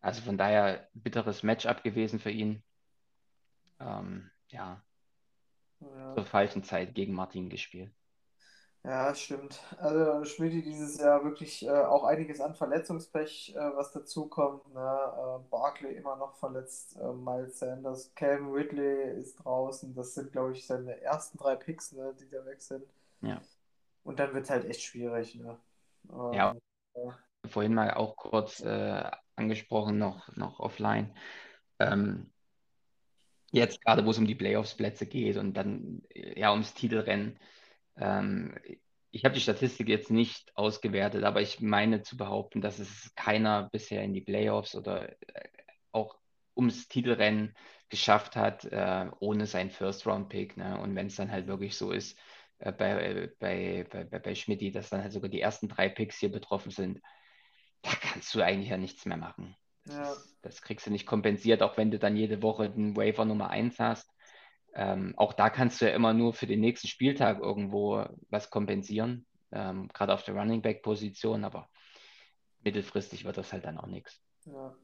[0.00, 2.62] Also von daher bitteres Matchup gewesen für ihn.
[3.80, 4.84] Ähm, ja,
[5.80, 7.92] ja, zur falschen Zeit gegen Martin gespielt.
[8.86, 9.60] Ja, stimmt.
[9.78, 14.72] Also Schmidt dieses Jahr wirklich äh, auch einiges an Verletzungspech, äh, was dazukommt.
[14.72, 14.80] Ne?
[14.80, 19.92] Äh, Barkley immer noch verletzt, äh, Miles Sanders, Calvin Ridley ist draußen.
[19.96, 22.84] Das sind, glaube ich, seine ersten drei Picks, ne, die da weg sind.
[23.22, 23.40] Ja.
[24.04, 25.34] Und dann wird es halt echt schwierig.
[25.34, 25.58] Ne?
[26.12, 26.56] Ähm, ja.
[27.44, 31.12] Vorhin mal auch kurz äh, angesprochen, noch, noch offline.
[31.80, 32.30] Ähm,
[33.50, 37.36] jetzt gerade, wo es um die Playoffs-Plätze geht und dann ja ums Titelrennen
[37.96, 38.54] ähm,
[39.10, 43.68] ich habe die Statistik jetzt nicht ausgewertet, aber ich meine zu behaupten, dass es keiner
[43.70, 45.48] bisher in die Playoffs oder äh,
[45.92, 46.18] auch
[46.54, 47.54] ums Titelrennen
[47.88, 50.56] geschafft hat, äh, ohne seinen First-Round-Pick.
[50.56, 50.78] Ne?
[50.78, 52.18] Und wenn es dann halt wirklich so ist,
[52.58, 56.18] äh, bei, bei, bei, bei, bei Schmidt, dass dann halt sogar die ersten drei Picks
[56.18, 57.00] hier betroffen sind,
[57.82, 59.56] da kannst du eigentlich ja nichts mehr machen.
[59.84, 60.12] Das, ja.
[60.12, 63.50] ist, das kriegst du nicht kompensiert, auch wenn du dann jede Woche den Waiver Nummer
[63.50, 64.10] 1 hast.
[64.78, 69.26] Ähm, auch da kannst du ja immer nur für den nächsten Spieltag irgendwo was kompensieren,
[69.50, 71.68] ähm, gerade auf der Running Back Position, aber
[72.62, 74.20] mittelfristig wird das halt dann auch nichts.
[74.44, 74.76] Ja.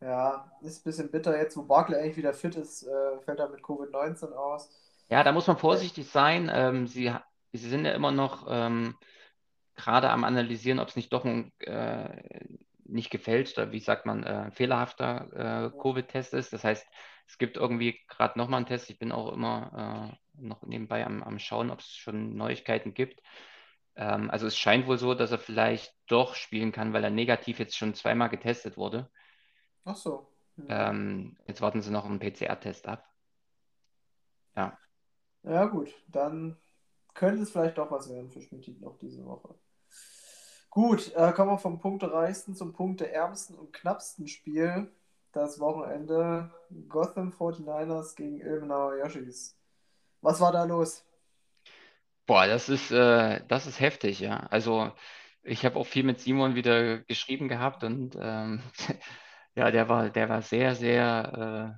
[0.00, 1.38] ja, ist ein bisschen bitter.
[1.38, 4.70] Jetzt, wo Barkley eigentlich wieder fit ist, äh, fällt er mit Covid-19 aus.
[5.10, 6.50] Ja, da muss man vorsichtig sein.
[6.52, 7.12] Ähm, sie,
[7.52, 8.96] sie sind ja immer noch ähm,
[9.74, 12.46] gerade am Analysieren, ob es nicht doch ein äh,
[12.86, 16.52] nicht gefälschter, wie sagt man, äh, fehlerhafter äh, Covid-Test ist.
[16.52, 16.86] Das heißt,
[17.26, 18.90] es gibt irgendwie gerade nochmal einen Test.
[18.90, 23.20] Ich bin auch immer äh, noch nebenbei am, am Schauen, ob es schon Neuigkeiten gibt.
[23.96, 27.58] Ähm, also es scheint wohl so, dass er vielleicht doch spielen kann, weil er negativ
[27.58, 29.10] jetzt schon zweimal getestet wurde.
[29.84, 30.30] Ach so.
[30.56, 30.90] Ja.
[30.90, 33.04] Ähm, jetzt warten sie noch einen PCR-Test ab.
[34.56, 34.78] Ja.
[35.42, 35.94] Ja, gut.
[36.08, 36.56] Dann
[37.14, 39.54] könnte es vielleicht doch was werden für Schmidt noch diese Woche.
[40.70, 44.92] Gut, äh, kommen wir vom punktereichsten zum punkteärmsten und knappsten Spiel
[45.34, 46.50] das Wochenende
[46.88, 49.56] Gotham 49ers gegen Ilmenauer Yoshis.
[50.20, 51.04] Was war da los?
[52.26, 54.46] Boah, das ist, äh, das ist heftig, ja.
[54.50, 54.90] Also
[55.42, 58.62] ich habe auch viel mit Simon wieder geschrieben gehabt und ähm,
[59.54, 61.76] ja, der war, der war sehr, sehr,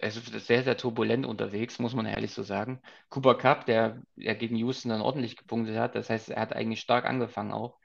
[0.00, 2.82] äh, also sehr, sehr turbulent unterwegs, muss man ehrlich so sagen.
[3.08, 6.80] Cooper Cup, der, der gegen Houston dann ordentlich gepunktet hat, das heißt, er hat eigentlich
[6.80, 7.78] stark angefangen auch.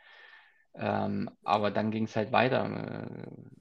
[0.75, 3.07] Ähm, aber dann ging es halt weiter.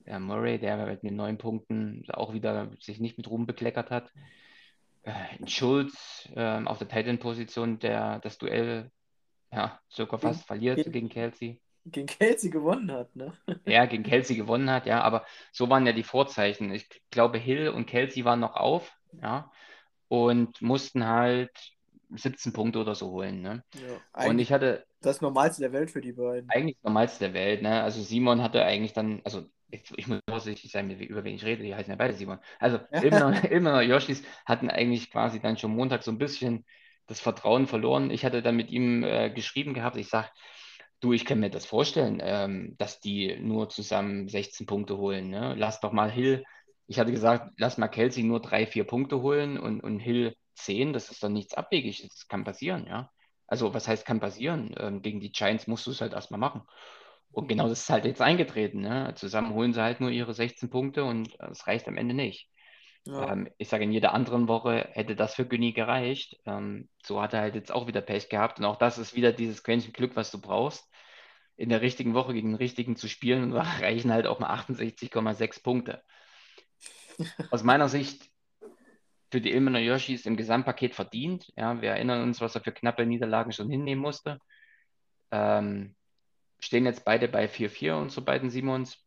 [0.04, 4.10] Äh, Murray, der mit den neun Punkten auch wieder sich nicht mit Ruhm bekleckert hat.
[5.02, 5.12] Äh,
[5.46, 8.90] Schulz äh, auf der Titan-Position, der das Duell
[9.52, 11.60] ja, sogar fast Gegen- verliert gegen- gegen Kelsey.
[11.84, 13.36] Gegen Kelsey gewonnen hat, ne?
[13.66, 16.72] Ja, gegen Kelsey gewonnen hat, ja, aber so waren ja die Vorzeichen.
[16.72, 19.50] Ich glaube, Hill und Kelsey waren noch auf, ja,
[20.08, 21.50] und mussten halt
[22.16, 23.64] 17 Punkte oder so holen, ne?
[23.74, 26.48] Ja, Und ich hatte das Normalste der Welt für die beiden.
[26.48, 27.82] eigentlich das Normalste der Welt, ne?
[27.82, 31.62] Also Simon hatte eigentlich dann, also ich, ich muss vorsichtig sein, über wen ich rede,
[31.62, 32.38] die heißen ja beide Simon.
[32.58, 33.00] Also Ja.
[33.00, 36.64] Ilmener, Ilmener Yoshis hatten eigentlich quasi dann schon Montag so ein bisschen
[37.06, 38.10] das Vertrauen verloren.
[38.10, 40.28] Ich hatte dann mit ihm äh, geschrieben gehabt, ich sage,
[41.00, 45.30] du, ich kann mir das vorstellen, ähm, dass die nur zusammen 16 Punkte holen.
[45.30, 45.54] Ne?
[45.56, 46.44] Lass doch mal Hill,
[46.86, 50.92] ich hatte gesagt, lass mal Kelsey nur drei, vier Punkte holen und, und Hill 10,
[50.92, 53.10] das ist doch nichts Abwegiges, das kann passieren, ja.
[53.46, 54.74] Also was heißt kann passieren?
[54.78, 56.62] Ähm, gegen die Giants musst du es halt erstmal machen.
[57.32, 58.80] Und genau das ist halt jetzt eingetreten.
[58.80, 59.12] Ne?
[59.16, 62.48] Zusammen holen sie halt nur ihre 16 Punkte und es reicht am Ende nicht.
[63.04, 63.32] Ja.
[63.32, 66.40] Ähm, ich sage, in jeder anderen Woche hätte das für Günni gereicht.
[66.46, 68.58] Ähm, so hat er halt jetzt auch wieder Pech gehabt.
[68.58, 70.88] Und auch das ist wieder dieses Quäntchen Glück, was du brauchst,
[71.56, 73.42] in der richtigen Woche gegen den richtigen zu spielen.
[73.42, 76.02] Und da reichen halt auch mal 68,6 Punkte.
[77.50, 78.30] Aus meiner Sicht
[79.30, 81.52] für die Ilmener Yoshis im Gesamtpaket verdient.
[81.56, 84.40] Ja, wir erinnern uns, was er für knappe Niederlagen schon hinnehmen musste.
[85.30, 85.94] Ähm,
[86.60, 88.98] stehen jetzt beide bei 4-4, unsere beiden Simons.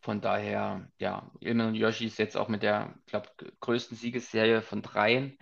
[0.00, 4.82] Von daher, ja, Ilmen und Yoshi ist jetzt auch mit der, glaube, größten Siegesserie von
[4.82, 5.36] dreien.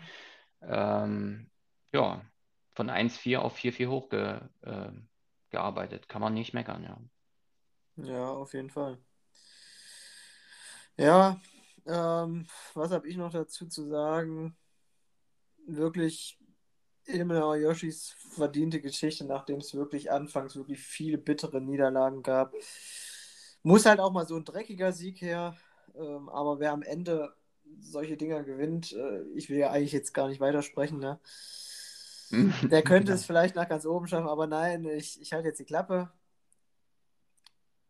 [0.62, 1.50] Ähm,
[1.92, 2.24] ja,
[2.74, 6.04] von 1-4 auf 4-4 hochgearbeitet.
[6.04, 6.06] Äh.
[6.08, 6.96] Kann man nicht meckern, ja.
[7.96, 8.98] Ja, auf jeden Fall.
[10.96, 11.40] Ja,
[11.86, 14.56] ähm, was habe ich noch dazu zu sagen?
[15.66, 16.38] Wirklich
[17.06, 22.54] Ilmenauer Yoshis verdiente Geschichte, nachdem es wirklich anfangs wirklich viele bittere Niederlagen gab.
[23.62, 25.56] Muss halt auch mal so ein dreckiger Sieg her,
[25.94, 27.34] ähm, aber wer am Ende
[27.80, 31.18] solche Dinger gewinnt, äh, ich will ja eigentlich jetzt gar nicht weitersprechen, ne?
[32.70, 33.14] Der könnte Ja.
[33.14, 36.10] es vielleicht nach ganz oben schaffen, aber nein, ich, ich halte jetzt die Klappe.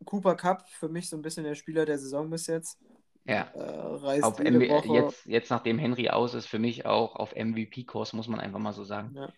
[0.05, 2.77] Cooper Cup, für mich so ein bisschen der Spieler der Saison bis jetzt.
[3.25, 4.93] Ja, Äh, auf jede MV Woche.
[4.93, 8.73] jetzt, jetzt nachdem Henry aus ist, für mich auch auf MVP-Kurs, muss man einfach mal
[8.73, 9.15] so sagen.
[9.15, 9.33] Ja.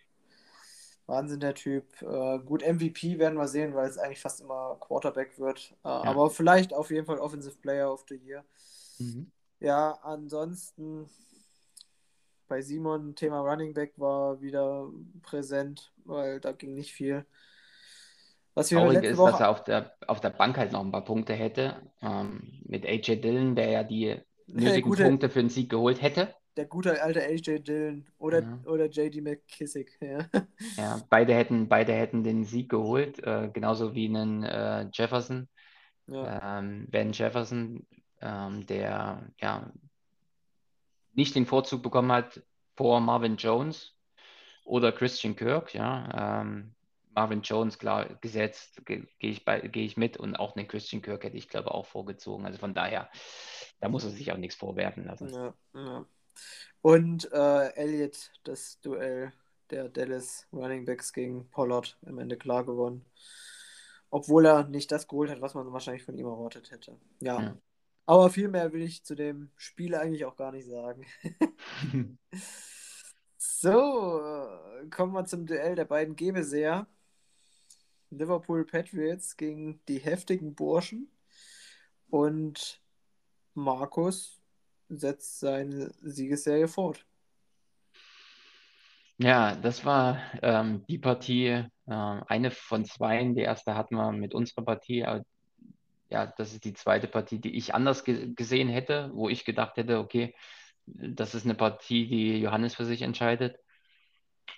[1.05, 2.01] Wahnsinn, der Typ.
[2.01, 5.73] Äh, gut, MVP werden wir sehen, weil es eigentlich fast immer Quarterback wird.
[5.83, 8.43] Äh, Aber vielleicht auf jeden Fall Offensive Player of the Year.
[8.99, 9.31] Mhm.
[9.59, 11.09] Ja, ansonsten
[12.49, 14.89] bei Simon Thema Running Back war wieder
[15.23, 17.25] präsent, weil da ging nicht viel.
[18.57, 20.91] Was wir Traurig ist, Woche dass er auf der, auf der Bank halt noch ein
[20.91, 21.75] paar Punkte hätte.
[22.01, 24.15] Ähm, mit AJ Dillon, der ja die
[24.47, 26.33] nötigen gute- Punkte für den Sieg geholt hätte.
[26.55, 28.59] der gute alte AJ Dillon oder, Ja.
[28.65, 29.97] oder JD McKissick.
[30.01, 30.25] Ja.
[30.75, 35.47] Ja, beide hätten, beide hätten den Sieg geholt, äh, genauso wie einen äh, Jefferson,
[36.07, 36.57] Ja.
[36.59, 37.85] ähm, Ben Jefferson,
[38.21, 39.71] ähm, der ja
[41.13, 42.41] nicht den Vorzug bekommen hat
[42.75, 43.95] vor Marvin Jones
[44.65, 45.73] oder Christian Kirk.
[45.75, 46.73] Ja, ähm,
[47.17, 51.01] Marvin Jones klar gesetzt, ge- gehe ich bei, gehe ich mit und auch den Christian
[51.01, 52.45] Kirk hätte ich glaube auch vorgezogen.
[52.45, 53.09] Also von daher,
[53.79, 55.33] da muss er sich auch nichts vorwerfen lassen.
[55.33, 56.05] Ja, ja.
[56.83, 59.33] Und äh, Elliott, das Duell
[59.71, 63.03] der Dallas Running Backs gegen Pollard am Ende klar gewonnen.
[64.11, 66.99] Obwohl er nicht das geholt hat, was man wahrscheinlich von ihm erwartet hätte.
[67.19, 67.41] Ja.
[67.41, 67.57] Ja.
[68.05, 71.03] Aber viel mehr will ich zu dem Spiel eigentlich auch gar nicht sagen.
[73.39, 76.85] So, äh, kommen wir zum Duell der beiden Gebeseher.
[78.09, 81.09] Liverpool Patriots gegen die heftigen Burschen.
[82.09, 82.81] Und
[83.53, 84.39] Markus
[84.89, 87.05] setzt seine Siegesserie fort.
[89.19, 93.33] Ja, das war ähm, die Partie, äh, eine von zweien.
[93.35, 95.03] Die erste hatten wir mit unserer Partie.
[95.03, 95.25] Aber
[96.09, 99.77] ja, das ist die zweite Partie, die ich anders ge gesehen hätte, wo ich gedacht
[99.77, 100.35] hätte, okay,
[100.85, 103.57] das ist eine Partie, die Johannes für sich entscheidet.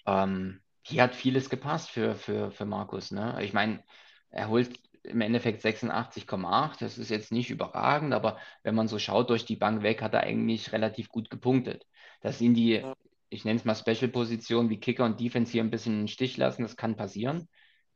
[0.05, 3.11] Ähm, hier hat vieles gepasst für, für, für Markus.
[3.11, 3.37] Ne?
[3.41, 3.83] Ich meine,
[4.31, 6.79] er holt im Endeffekt 86,8.
[6.79, 10.13] Das ist jetzt nicht überragend, aber wenn man so schaut durch die Bank weg, hat
[10.13, 11.85] er eigentlich relativ gut gepunktet.
[12.21, 12.83] Dass ihn die,
[13.29, 16.37] ich nenne es mal Special-Positionen wie Kicker und Defense hier ein bisschen in den Stich
[16.37, 17.47] lassen, das kann passieren.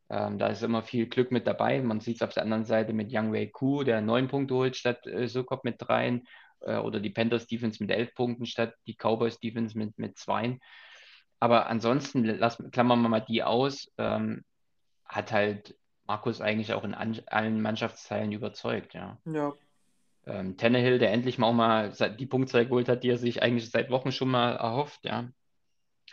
[0.10, 1.82] Ähm, da ist immer viel Glück mit dabei.
[1.82, 4.76] Man sieht es auf der anderen Seite mit Young Wei Ku, der neun Punkte holt
[4.76, 6.28] statt äh, Sokop mit dreien.
[6.62, 10.60] Äh, oder die Panthers Defense mit elf Punkten statt die Cowboys Defense mit, mit zweien.
[11.44, 14.46] Aber ansonsten, lass, klammern wir mal die aus, ähm,
[15.04, 15.78] hat halt
[16.08, 19.18] Markus eigentlich auch in an, allen Mannschaftsteilen überzeugt, ja.
[19.26, 19.52] Ja,
[20.26, 23.70] Ähm, Tannehill, der endlich mal auch mal die Punktzahl geholt hat, die er sich eigentlich
[23.70, 25.28] seit Wochen schon mal erhofft, ja.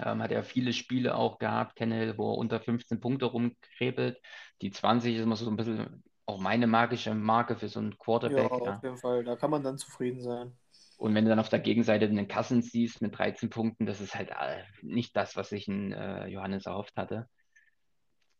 [0.00, 4.18] Ähm, hat er viele Spiele auch gehabt, Tannehill, wo er unter 15 Punkte rumkrebelt.
[4.62, 7.96] Die 20 ist immer so ein bisschen auch meine magische Marke für so einen ja,
[7.98, 8.80] Quarterback, auf ja.
[8.82, 9.22] jeden Fall.
[9.24, 10.58] Da kann man dann zufrieden sein.
[11.00, 14.14] Und wenn du dann auf der Gegenseite einen Cousins siehst mit 13 Punkten, das ist
[14.14, 17.26] halt äh, nicht das, was sich ein äh, Johannes erhofft hatte.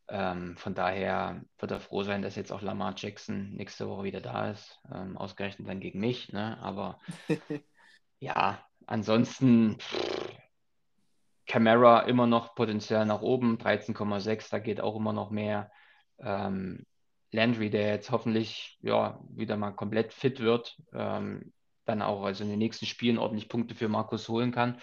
[0.07, 4.21] Ähm, von daher wird er froh sein, dass jetzt auch Lamar Jackson nächste Woche wieder
[4.21, 4.79] da ist.
[4.93, 6.31] Ähm, ausgerechnet dann gegen mich.
[6.33, 6.59] Ne?
[6.61, 6.99] Aber
[8.19, 10.29] ja, ansonsten pff,
[11.47, 15.71] Camara immer noch Potenzial nach oben, 13,6, da geht auch immer noch mehr.
[16.19, 16.85] Ähm,
[17.31, 21.53] Landry, der jetzt hoffentlich ja, wieder mal komplett fit wird, ähm,
[21.85, 24.79] dann auch also in den nächsten Spielen ordentlich Punkte für Markus holen kann.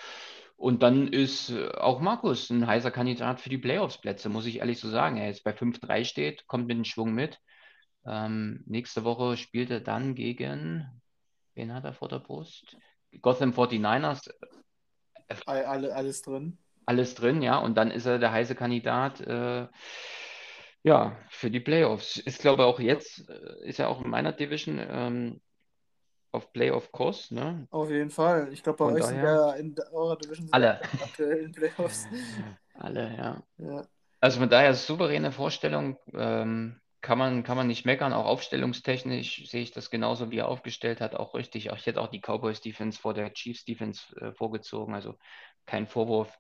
[0.57, 4.81] Und dann ist äh, auch Markus ein heißer Kandidat für die Playoffs-Plätze, muss ich ehrlich
[4.81, 5.17] so sagen.
[5.17, 7.39] Er jetzt bei 5-3 steht, kommt mit dem Schwung mit.
[8.07, 10.87] Ähm, nächste Woche spielt er dann gegen,
[11.55, 12.77] wen hat er vor der Brust?
[13.21, 14.29] Gotham 49ers,
[15.47, 16.59] All- Alle, alles drin.
[16.87, 17.59] alles drin, ja.
[17.59, 19.67] Und dann ist er der heiße Kandidat, äh,
[20.83, 22.17] ja, für die Playoffs.
[22.17, 25.41] Ist, glaube ich, auch jetzt, äh, ist er auch in meiner Division ähm,
[26.39, 27.67] auf Playoff-Kurs, ne?
[27.71, 28.53] Auf jeden Fall.
[28.53, 30.81] Ich glaube, bei Von euch sind daher- ja in eurer Division sind Alle.
[30.83, 32.07] ja aktuell in Playoffs.
[32.75, 33.43] Alle, ja.
[33.59, 33.87] Ja.
[34.21, 38.13] Also von daher souveräne Vorstellung, ähm, kann man, kann man nicht meckern.
[38.13, 41.67] Auch aufstellungstechnisch sehe ich das genauso, wie er aufgestellt hat, auch richtig.
[41.67, 45.17] Ich hätte auch die Cowboys Defense vor der Chiefs Defense äh, vorgezogen, also
[45.67, 46.37] kein Vorwurf.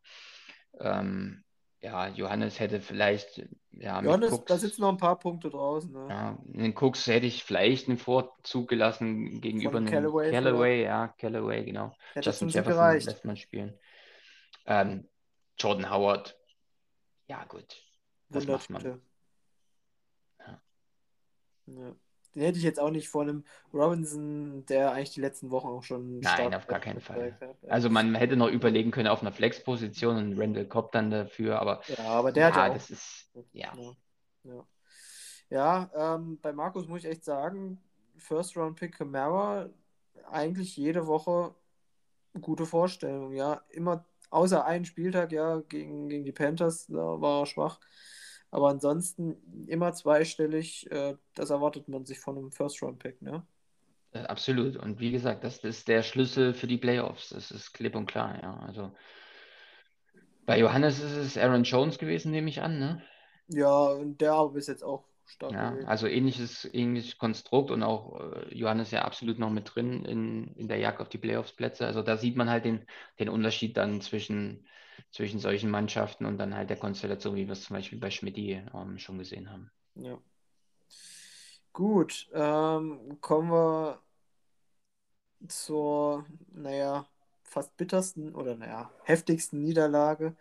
[0.80, 1.44] Ähm,
[1.80, 3.38] ja, Johannes hätte vielleicht,
[3.72, 5.92] ja, Johannes, Cooks, da sitzen noch ein paar Punkte draußen.
[5.92, 6.06] Ne?
[6.08, 11.08] ja, den Cooks hätte ich vielleicht einen Vorzug gelassen gegenüber Von einem Callaway Callaway, ja,
[11.18, 11.94] Callaway, genau.
[12.14, 13.06] Hätte Justin Jefferson gereicht.
[13.06, 13.78] lässt man spielen.
[14.66, 15.08] Ähm,
[15.56, 16.36] Jordan Howard,
[17.28, 17.76] ja gut,
[18.28, 19.00] das macht man.
[20.38, 20.60] Ja.
[21.66, 21.96] Ja.
[22.38, 25.82] Den hätte ich jetzt auch nicht vor einem Robinson, der eigentlich die letzten Wochen auch
[25.82, 27.36] schon Nein, auf gar keinen Fall.
[27.40, 27.56] hat.
[27.62, 27.68] Ja.
[27.68, 31.80] Also man hätte noch überlegen können auf einer Flex-Position und Randall Cobb dann dafür, aber
[31.88, 32.74] ja, aber der hat ja, ja auch.
[32.74, 33.94] das ist, ja, Ja,
[35.50, 35.90] ja.
[35.94, 37.80] ja ähm, bei Markus muss ich echt sagen,
[38.16, 39.68] First Round Pick Camara,
[40.30, 41.54] eigentlich jede Woche
[42.40, 43.62] gute Vorstellung, ja.
[43.70, 47.80] Immer, außer einen Spieltag, ja, gegen, gegen die Panthers, da war er schwach.
[48.50, 53.46] Aber ansonsten immer zweistellig, äh, das erwartet man sich von einem First Round Pick, ne?
[54.12, 54.76] äh, absolut.
[54.76, 57.30] Und wie gesagt, das ist der Schlüssel für die Playoffs.
[57.30, 58.56] Das ist klipp und klar, ja.
[58.60, 58.92] Also
[60.46, 63.02] bei Johannes ist es Aaron Jones gewesen, nehme ich an, ne?
[63.48, 65.86] Ja, und der aber bis jetzt auch stark Ja, gewesen.
[65.86, 70.68] also ähnliches, ähnliches Konstrukt und auch äh, Johannes ja absolut noch mit drin in, in
[70.68, 71.86] der Jagd auf die Playoffs-Plätze.
[71.86, 72.84] Also da sieht man halt den,
[73.18, 74.66] den Unterschied dann zwischen,
[75.10, 78.62] zwischen solchen Mannschaften und dann halt der Konstellation, wie wir es zum Beispiel bei Schmidti
[78.74, 79.70] ähm, schon gesehen haben.
[79.94, 80.18] Ja.
[81.72, 84.02] Gut, ähm, kommen wir
[85.46, 87.06] zur, naja,
[87.44, 90.36] fast bittersten oder naja, heftigsten Niederlage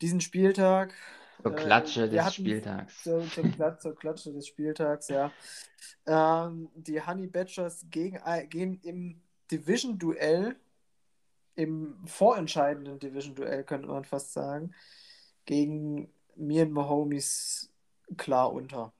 [0.00, 0.92] diesen Spieltag.
[1.42, 3.02] Zur Äh, Klatsche wir des Spieltags.
[3.02, 5.30] Zur, zur, Klat zur Klatsche des Spieltags, ja.
[6.06, 10.56] Ähm, die Honey Badgers gegen, äh, gehen im Division-Duell,
[11.56, 14.74] im vorentscheidenden Division-Duell, könnte man fast sagen,
[15.46, 17.72] gegen mir und Mahomies
[18.16, 18.92] klar unter.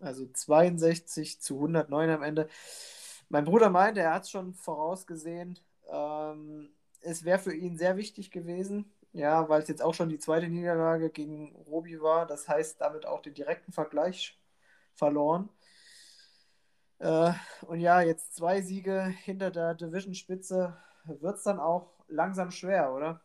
[0.00, 2.48] Also 62 zu 109 am Ende.
[3.28, 5.58] Mein Bruder meinte, er hat es schon vorausgesehen.
[5.90, 10.18] Ähm, es wäre für ihn sehr wichtig gewesen, ja, weil es jetzt auch schon die
[10.18, 12.26] zweite Niederlage gegen Robi war.
[12.26, 14.40] Das heißt, damit auch den direkten Vergleich
[14.94, 15.50] verloren.
[16.98, 22.92] Äh, und ja, jetzt zwei Siege hinter der Division-Spitze wird es dann auch langsam schwer,
[22.92, 23.20] oder?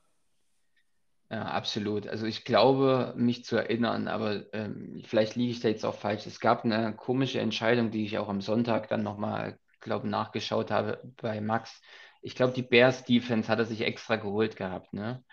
[1.30, 2.08] Ja, absolut.
[2.08, 6.28] Also ich glaube, mich zu erinnern, aber ähm, vielleicht liege ich da jetzt auch falsch.
[6.28, 11.02] Es gab eine komische Entscheidung, die ich auch am Sonntag dann nochmal, glaube nachgeschaut habe
[11.22, 11.82] bei Max.
[12.22, 15.24] Ich glaube, die Bears Defense hat er sich extra geholt gehabt, ne?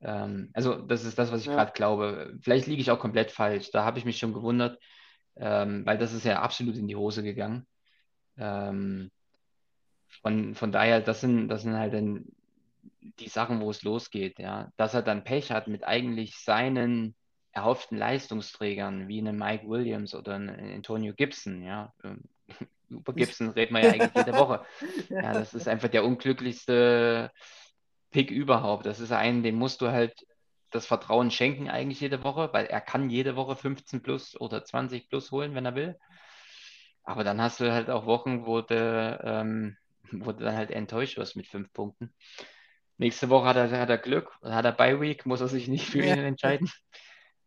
[0.00, 1.54] Ähm, also das ist das, was ich Ja.
[1.56, 2.38] gerade glaube.
[2.42, 3.70] Vielleicht liege ich auch komplett falsch.
[3.72, 4.78] Da habe ich mich schon gewundert,
[5.36, 7.66] ähm, weil das ist ja absolut in die Hose gegangen.
[8.38, 9.10] Ähm,
[10.22, 12.26] von, von daher, das sind, das sind halt dann
[13.02, 14.70] die Sachen, wo es losgeht, ja.
[14.76, 17.14] Dass er dann Pech hat mit eigentlich seinen
[17.52, 21.92] erhofften Leistungsträgern, wie einem Mike Williams oder einem Antonio Gibson, ja.
[22.02, 22.22] Ähm,
[22.88, 24.64] Über Gibson reden wir ja eigentlich jede Woche.
[25.08, 27.30] Ja, das ist einfach der unglücklichste
[28.10, 28.86] Pick überhaupt.
[28.86, 30.26] Das ist einen, dem musst du halt
[30.70, 35.08] das Vertrauen schenken eigentlich jede Woche, weil er kann jede Woche 15 plus oder 20
[35.08, 35.98] plus holen, wenn er will.
[37.04, 39.76] Aber dann hast du halt auch Wochen, wo du, ähm,
[40.10, 42.12] wo du dann halt enttäuscht wirst mit fünf Punkten.
[42.98, 45.86] Nächste Woche hat er, hat er Glück, hat er Bye Week, muss er sich nicht
[45.86, 46.70] für ihn entscheiden.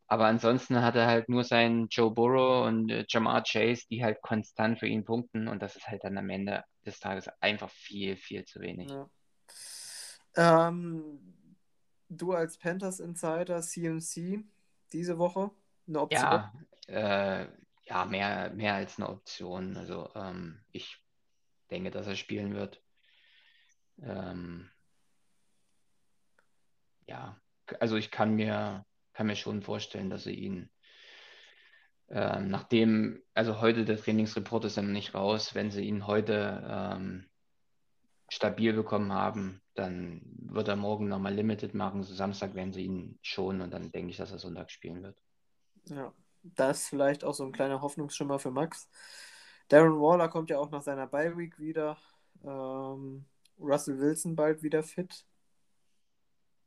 [0.07, 4.21] Aber ansonsten hat er halt nur seinen Joe Burrow und äh, Jamar Chase, die halt
[4.21, 8.15] konstant für ihn punkten und das ist halt dann am Ende des Tages einfach viel,
[8.15, 8.91] viel zu wenig.
[8.91, 9.09] Ja.
[10.35, 11.35] Ähm,
[12.09, 14.43] du als Panthers Insider, CMC,
[14.93, 15.49] diese Woche
[15.87, 16.21] eine Option?
[16.21, 16.53] Ja,
[16.87, 17.47] äh,
[17.83, 19.77] ja, mehr, mehr als eine Option.
[19.77, 21.01] Also ähm, ich
[21.71, 22.81] denke, dass er spielen wird.
[24.01, 24.69] Ähm,
[27.07, 27.39] ja,
[27.79, 30.69] also ich kann mir, kann mir schon vorstellen, dass sie ihn,
[32.09, 37.25] ähm, nachdem, also heute der Trainingsreport ist noch nicht raus, wenn sie ihn heute ähm,
[38.29, 42.03] stabil bekommen haben, dann wird er morgen nochmal Limited machen.
[42.03, 45.21] So Samstag werden sie ihn schon und dann denke ich, dass er Sonntag spielen wird.
[45.85, 46.13] Ja,
[46.43, 48.89] das ist vielleicht auch so ein kleiner Hoffnungsschimmer für Max.
[49.67, 51.97] Darren Waller kommt ja auch nach seiner Bye Week wieder.
[52.43, 53.25] Ähm,
[53.59, 55.25] Russell Wilson bald wieder fit.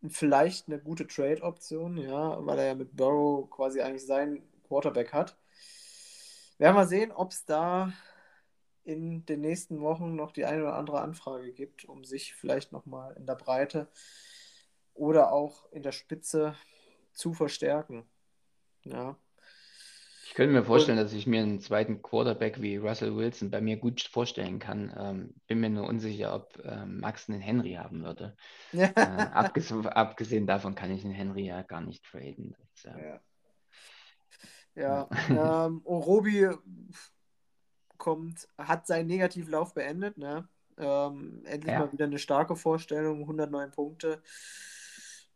[0.07, 5.37] Vielleicht eine gute Trade-Option, ja, weil er ja mit Burrow quasi eigentlich seinen Quarterback hat.
[6.59, 7.93] Werden wir sehen, ob es da
[8.85, 13.15] in den nächsten Wochen noch die eine oder andere Anfrage gibt, um sich vielleicht nochmal
[13.17, 13.89] in der Breite
[14.95, 16.55] oder auch in der Spitze
[17.13, 18.09] zu verstärken.
[18.85, 19.17] Ja.
[20.29, 23.79] Ich könnte mir vorstellen, dass ich mir einen zweiten Quarterback wie Russell Wilson bei mir
[23.79, 24.95] gut vorstellen kann.
[24.97, 28.37] Ähm, bin mir nur unsicher, ob ähm, Max einen Henry haben würde.
[28.75, 32.55] Äh, abges abgesehen davon kann ich den Henry ja gar nicht traden.
[32.75, 33.21] Das, äh, ja.
[34.75, 35.09] Ja,
[35.67, 36.51] ähm, Orobi
[37.97, 40.47] kommt, hat seinen Negativlauf beendet, ne?
[40.77, 41.81] Ähm, endlich Ja.
[41.81, 44.23] mal wieder eine starke Vorstellung, 109 Punkte.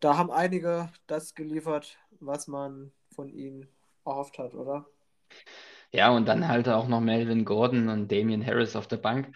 [0.01, 3.67] Da haben einige das geliefert, was man von ihnen
[4.05, 4.87] erhofft hat, oder?
[5.93, 9.35] Ja, und dann halt auch noch Melvin Gordon und Damian Harris auf der Bank,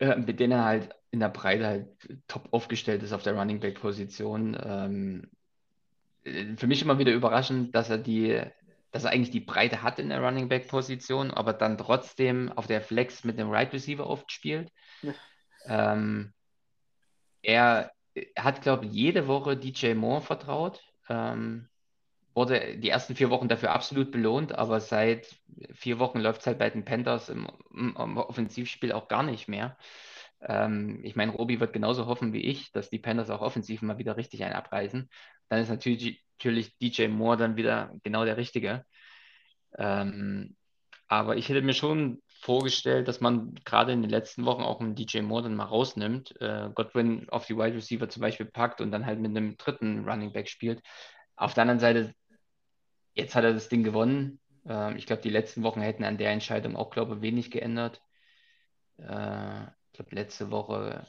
[0.00, 1.88] äh, mit denen er halt in der Breite halt
[2.26, 4.58] top aufgestellt ist auf der Running Back Position.
[4.62, 5.30] Ähm,
[6.24, 8.42] äh, für mich immer wieder überraschend, dass er die,
[8.90, 12.66] dass er eigentlich die Breite hat in der Running Back Position, aber dann trotzdem auf
[12.66, 14.72] der Flex mit dem Right Receiver oft spielt.
[15.02, 15.14] Ja.
[15.66, 16.32] Ähm,
[17.42, 17.92] er
[18.36, 20.82] hat, glaube ich, jede Woche DJ Moore vertraut.
[21.08, 21.68] Ähm,
[22.38, 25.36] wurde die ersten vier Wochen dafür absolut belohnt, aber seit
[25.72, 29.76] vier Wochen läuft es halt bei den Panthers im, im, Offensivspiel auch gar nicht mehr.
[30.40, 33.98] Ähm, ich meine, Robi wird genauso hoffen wie ich, dass die Panthers auch offensiv mal
[33.98, 35.10] wieder richtig einen abreißen.
[35.48, 38.84] Dann ist natürlich, natürlich DJ Moore dann wieder genau der Richtige.
[39.76, 40.56] Ähm,
[41.08, 44.94] aber ich hätte mir schon vorgestellt, dass man gerade in den letzten Wochen auch einen
[44.94, 48.92] DJ Moore dann mal rausnimmt, äh, Godwin auf die Wide Receiver zum Beispiel packt und
[48.92, 50.82] dann halt mit einem dritten Running Back spielt.
[51.36, 52.14] Auf der anderen Seite,
[53.18, 54.40] jetzt hat er das Ding gewonnen.
[54.66, 58.02] Ähm, ich glaube, die letzten Wochen hätten an der Entscheidung auch, glaube ich, wenig geändert.
[58.98, 61.06] Äh, ich glaube, letzte Woche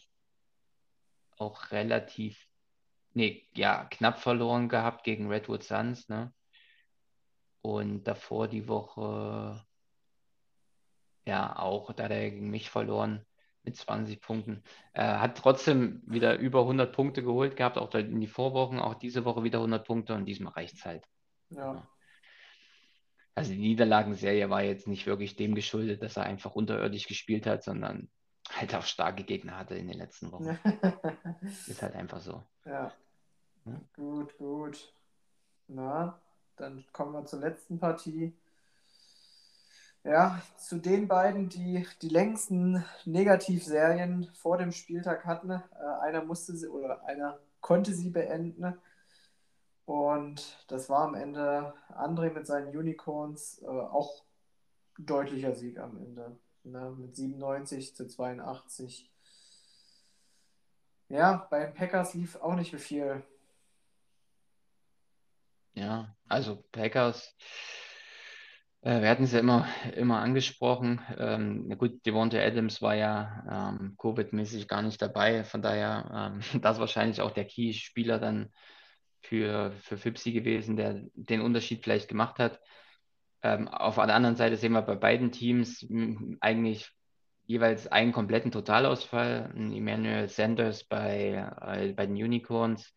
[1.37, 2.47] auch relativ,
[3.13, 6.33] nee, ja, knapp verloren gehabt gegen Redwood Suns, ne?
[7.61, 9.65] Und davor die Woche,
[11.25, 13.25] ja, auch, da hat er gegen mich verloren
[13.63, 14.63] mit 20 Punkten.
[14.93, 19.25] Er hat trotzdem wieder über 100 Punkte geholt gehabt, auch in die Vorwochen, auch diese
[19.25, 21.05] Woche wieder 100 Punkte und diesmal reicht es halt.
[21.49, 21.87] Ja.
[23.39, 27.63] Also die Niederlagenserie war jetzt nicht wirklich dem geschuldet, dass er einfach unterirdisch gespielt hat,
[27.63, 28.09] sondern
[28.49, 30.57] halt auch starke Gegner hatte in den letzten Wochen.
[31.67, 32.43] Ist halt einfach so.
[32.65, 32.91] ja.
[33.65, 33.81] Ja.
[33.95, 34.93] Gut, gut.
[35.67, 36.19] Na,
[36.55, 38.33] dann kommen wir zur letzten Partie.
[40.03, 45.51] Ja, zu den beiden, die die längsten Negativserien vor dem Spieltag hatten.
[45.51, 45.61] Äh,
[46.01, 48.77] einer musste sie oder einer konnte sie beenden.
[49.89, 54.23] Und das war am Ende André mit seinen Unicorns äh, auch
[54.99, 56.37] deutlicher Sieg am Ende.
[56.63, 56.95] Ne?
[56.95, 59.09] Mit 97 zu 82.
[61.07, 63.23] Ja, bei den Packers lief auch nicht mehr viel.
[65.73, 67.35] Ja, also Packers,
[68.81, 71.01] äh, wir hatten es ja immer, immer angesprochen.
[71.17, 76.79] Ähm, gut, Devontae Adams war ja ähm, Covid-mäßig gar nicht dabei, von daher ähm, das
[76.79, 78.53] wahrscheinlich auch der Key-Spieler dann
[79.21, 82.59] für, für Fipsi gewesen, der den Unterschied vielleicht gemacht hat.
[83.41, 86.89] Ähm, auf der anderen Seite sehen wir bei beiden Teams m, eigentlich
[87.45, 89.51] jeweils einen kompletten Totalausfall.
[89.55, 92.93] Emmanuel Sanders bei, äh, bei den Unicorns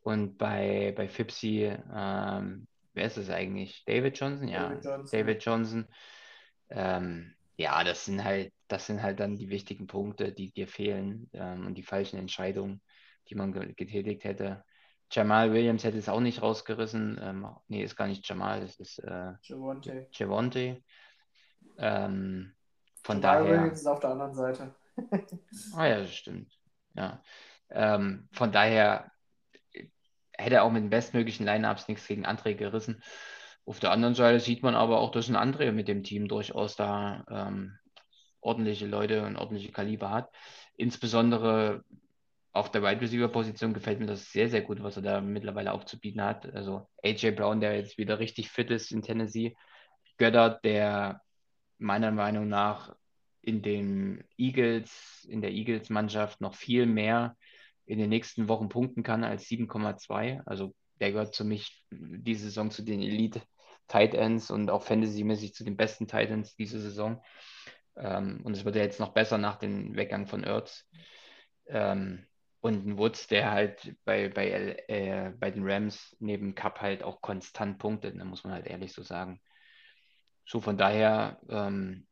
[0.00, 3.84] und bei, bei Fipsi, ähm, wer ist es eigentlich?
[3.86, 4.48] David Johnson?
[4.48, 5.18] Ja, David Johnson.
[5.18, 5.86] David Johnson.
[6.70, 11.30] Ähm, ja, das sind halt, das sind halt dann die wichtigen Punkte, die dir fehlen
[11.34, 12.80] ähm, und die falschen Entscheidungen,
[13.28, 14.64] die man ge getätigt hätte.
[15.12, 17.20] Jamal Williams hätte es auch nicht rausgerissen.
[17.22, 20.08] Ähm, nee, ist gar nicht Jamal, es ist äh, Javonte.
[20.12, 20.82] Javonte.
[21.78, 22.54] Ähm,
[23.04, 23.58] von Jamal daher.
[23.58, 24.74] Williams ist auf der anderen Seite.
[25.74, 26.52] Ah ja, das stimmt.
[26.94, 27.22] Ja.
[27.70, 29.10] Ähm, von daher
[30.32, 33.02] hätte er auch mit den bestmöglichen Lineups nichts gegen André gerissen.
[33.64, 36.76] Auf der anderen Seite sieht man aber auch, dass ein André mit dem Team durchaus
[36.76, 37.78] da ähm,
[38.40, 40.30] ordentliche Leute und ordentliche Kaliber hat.
[40.76, 41.84] Insbesondere
[42.52, 45.72] auf der Wide Receiver Position gefällt mir das sehr, sehr gut, was er da mittlerweile
[45.72, 46.46] aufzubieten hat.
[46.54, 49.56] Also AJ Brown, der jetzt wieder richtig fit ist in Tennessee.
[50.18, 51.22] Götter, der
[51.78, 52.94] meiner Meinung nach
[53.40, 57.36] in den Eagles, in der Eagles-Mannschaft noch viel mehr
[57.86, 60.42] in den nächsten Wochen punkten kann als 7,2.
[60.46, 63.42] Also der gehört zu mich diese Saison zu den Elite
[63.88, 67.22] Tight Ends und auch Fantasy-mäßig zu den besten Tight Ends diese Saison.
[67.96, 70.86] Ähm, und es wird ja jetzt noch besser nach dem Weggang von Ertz.
[71.66, 72.26] Ähm,
[72.62, 77.20] und ein Woods, der halt bei, bei, äh, bei den Rams neben Cup halt auch
[77.20, 79.40] konstant punktet, ne, muss man halt ehrlich so sagen.
[80.46, 82.06] So von daher ähm,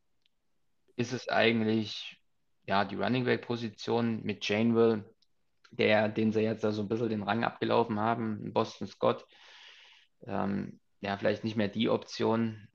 [0.96, 2.20] ist es eigentlich
[2.66, 5.05] ja die Running Back Position mit Janewell,
[5.70, 9.24] der, den sie jetzt da so ein bisschen den Rang abgelaufen haben, Boston Scott.
[10.26, 12.66] Ähm, ja, vielleicht nicht mehr die Option.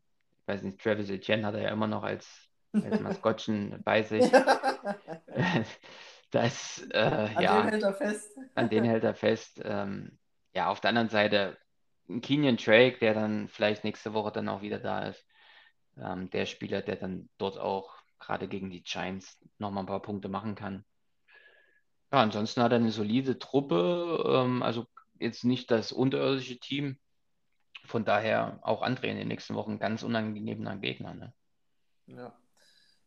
[0.41, 4.23] Ich weiß nicht, Travis Etienne hat er ja immer noch als, als Maskottchen bei sich.
[6.35, 8.39] das, äh, an ja, den hält er fest.
[8.55, 9.61] An den hält er fest.
[9.63, 10.19] Ähm,
[10.53, 11.57] ja, auf der anderen Seite
[12.09, 15.25] ein Kenyon Drake, der dann vielleicht nächste Woche dann auch wieder da ist.
[15.97, 20.27] Ähm, der Spieler, der dann dort auch gerade gegen die Giants nochmal ein paar Punkte
[20.27, 20.83] machen kann.
[22.11, 24.87] Ja, ansonsten hat er eine solide Truppe, ähm, also
[25.19, 26.99] jetzt nicht das unterirdische Team.
[27.85, 31.13] Von daher auch André in den nächsten Wochen ganz unangenehmer Gegner.
[31.13, 31.33] Ne?
[32.07, 32.37] Ja.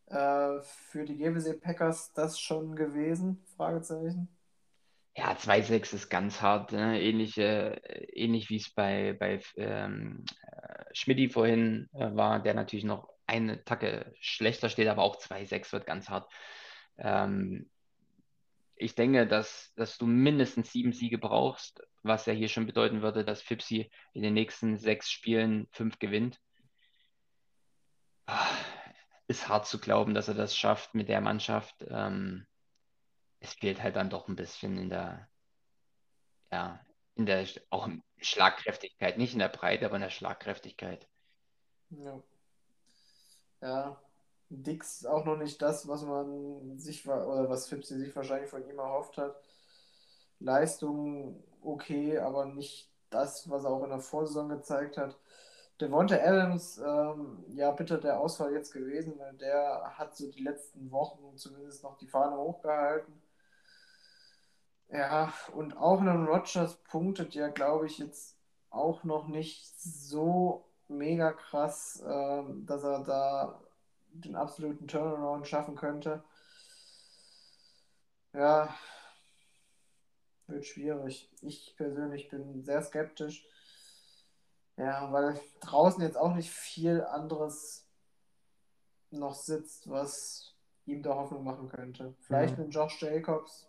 [0.09, 3.43] Äh, für die GWC Packers das schon gewesen?
[3.55, 4.27] Fragezeichen.
[5.15, 6.71] Ja, 2-6 ist ganz hart.
[6.71, 7.01] Ne?
[7.01, 7.75] Ähnlich, äh,
[8.13, 13.63] ähnlich wie es bei, bei ähm, äh, Schmidti vorhin äh, war, der natürlich noch eine
[13.63, 16.31] Tacke schlechter steht, aber auch 2-6 wird ganz hart.
[16.97, 17.69] Ähm,
[18.75, 23.25] ich denke, dass, dass du mindestens sieben Siege brauchst, was ja hier schon bedeuten würde,
[23.25, 26.39] dass Fipsi in den nächsten sechs Spielen fünf gewinnt.
[28.25, 28.47] Ah,
[29.29, 31.85] ist hart zu glauben, dass er das schafft mit der Mannschaft.
[31.87, 32.47] Ähm,
[33.39, 35.29] es fehlt halt dann doch ein bisschen in der,
[36.51, 41.07] ja, in der auch in Schlagkräftigkeit, nicht in der Breite, aber in der Schlagkräftigkeit.
[41.91, 42.23] Ja.
[43.61, 44.01] Ja,
[44.49, 48.79] Dix auch noch nicht das, was man sich oder was Fipsi sich wahrscheinlich von ihm
[48.79, 49.39] erhofft hat.
[50.39, 55.19] Leistung okay, aber nicht das, was er auch in der Vorsaison gezeigt hat.
[55.79, 60.91] Devonta Adams, ähm, ja, bitte der Ausfall jetzt gewesen, weil der hat so die letzten
[60.91, 63.21] Wochen zumindest noch die Fahne hochgehalten.
[64.89, 68.37] Ja, und auch Aaron Rodgers punktet ja, glaube ich, jetzt
[68.71, 73.61] auch noch nicht so mega krass, ähm, dass er da
[74.11, 76.23] den absoluten Turnaround schaffen könnte.
[78.33, 78.73] Ja,
[80.47, 81.29] wird schwierig.
[81.41, 83.45] Ich persönlich bin sehr skeptisch.
[84.79, 87.85] Ja, weil draußen jetzt auch nicht viel anderes
[89.11, 90.55] noch sitzt, was
[90.85, 92.15] ihm da Hoffnung machen könnte.
[92.21, 92.65] Vielleicht mhm.
[92.65, 93.67] mit Josh Jacobs.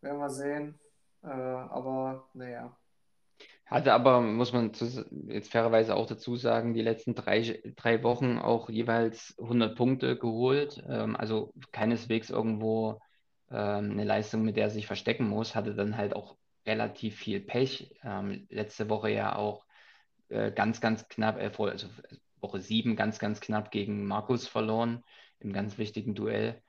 [0.00, 0.80] Werden wir sehen.
[1.22, 2.74] Äh, aber naja.
[3.66, 4.72] Hatte aber, muss man
[5.28, 10.82] jetzt fairerweise auch dazu sagen, die letzten drei, drei Wochen auch jeweils 100 Punkte geholt.
[10.88, 13.00] Ähm, also keineswegs irgendwo
[13.50, 15.54] ähm, eine Leistung, mit der er sich verstecken muss.
[15.54, 17.94] Hatte dann halt auch relativ viel Pech.
[18.02, 19.66] Ähm, letzte Woche ja auch
[20.30, 21.88] äh, ganz, ganz knapp, äh, also
[22.40, 25.04] Woche 7 ganz, ganz knapp gegen Markus verloren
[25.40, 26.62] im ganz wichtigen Duell.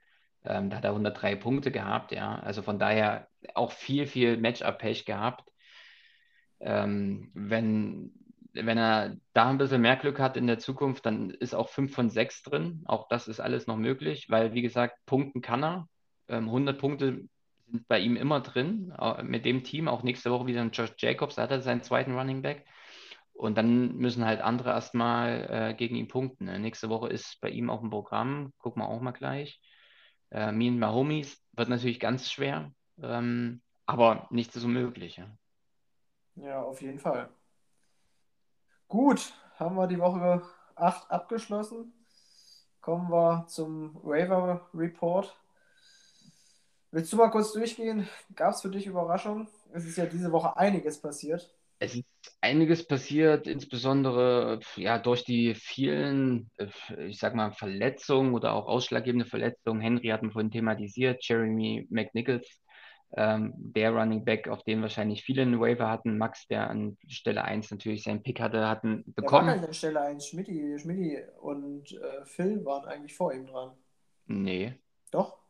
[0.43, 2.39] Ähm, da hat er 103 Punkte gehabt, ja.
[2.39, 5.49] Also von daher auch viel, viel Matchup-Pech gehabt.
[6.59, 8.11] Ähm, wenn,
[8.53, 11.93] wenn er da ein bisschen mehr Glück hat in der Zukunft, dann ist auch 5
[11.93, 12.81] von 6 drin.
[12.85, 15.87] Auch das ist alles noch möglich, weil, wie gesagt, punkten kann er.
[16.27, 17.21] Ähm, 100 Punkte
[17.67, 18.93] sind bei ihm immer drin,
[19.23, 19.87] mit dem Team.
[19.87, 22.65] Auch nächste Woche wieder ein Josh Jacobs, da hat er seinen zweiten Running Back.
[23.41, 26.45] Und dann müssen halt andere erstmal äh, gegen ihn punkten.
[26.45, 26.59] Ne?
[26.59, 29.59] Nächste Woche ist bei ihm auch ein Programm, gucken wir auch mal gleich.
[30.29, 32.71] Äh, Me and My Homies wird natürlich ganz schwer,
[33.01, 35.17] ähm, aber nichts ist unmöglich.
[35.17, 35.35] Ja?
[36.35, 37.29] Ja, auf jeden Fall.
[38.87, 40.43] Gut, haben wir die Woche
[40.75, 41.93] 8 abgeschlossen.
[42.79, 45.35] Kommen wir zum Waiver Report.
[46.91, 48.07] Willst du mal kurz durchgehen?
[48.35, 49.47] Gab es für dich Überraschungen?
[49.73, 51.51] Es ist ja diese Woche einiges passiert.
[51.79, 52.10] Es ist
[52.41, 59.25] einiges passiert, insbesondere ja, durch die vielen, äh, ich sag mal, Verletzungen oder auch ausschlaggebende
[59.25, 59.81] Verletzungen.
[59.81, 62.61] Henry hat man vorhin thematisiert, Jeremy McNichols
[63.13, 66.17] ähm, der Running Back, auf den wahrscheinlich viele einen Waiver hatten.
[66.17, 69.47] Max, der an Stelle 1 natürlich seinen Pick hatte, hatten bekommen.
[69.47, 70.25] Der war an Stelle 1.
[70.27, 73.71] Schmidti, Schmidti und äh, Phil waren eigentlich vor ihm dran.
[74.27, 74.75] Nee.
[75.11, 75.40] Doch?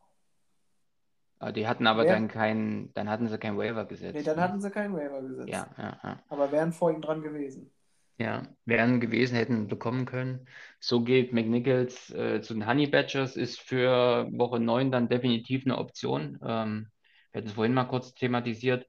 [1.50, 4.14] Die hatten aber Wer- dann keinen, dann hatten sie keinen Waiver gesetzt.
[4.14, 4.42] Nee, dann ne?
[4.42, 5.52] hatten sie keinen Waiver gesetzt.
[5.52, 6.20] Ja, ja, ja.
[6.28, 7.72] Aber wären vor ihm dran gewesen.
[8.18, 10.46] Ja, wären gewesen, hätten bekommen können.
[10.80, 15.78] So geht McNichols äh, zu den Honey Badgers, ist für Woche 9 dann definitiv eine
[15.78, 16.38] Option.
[16.42, 16.88] Ähm,
[17.32, 18.86] wir hatten es vorhin mal kurz thematisiert.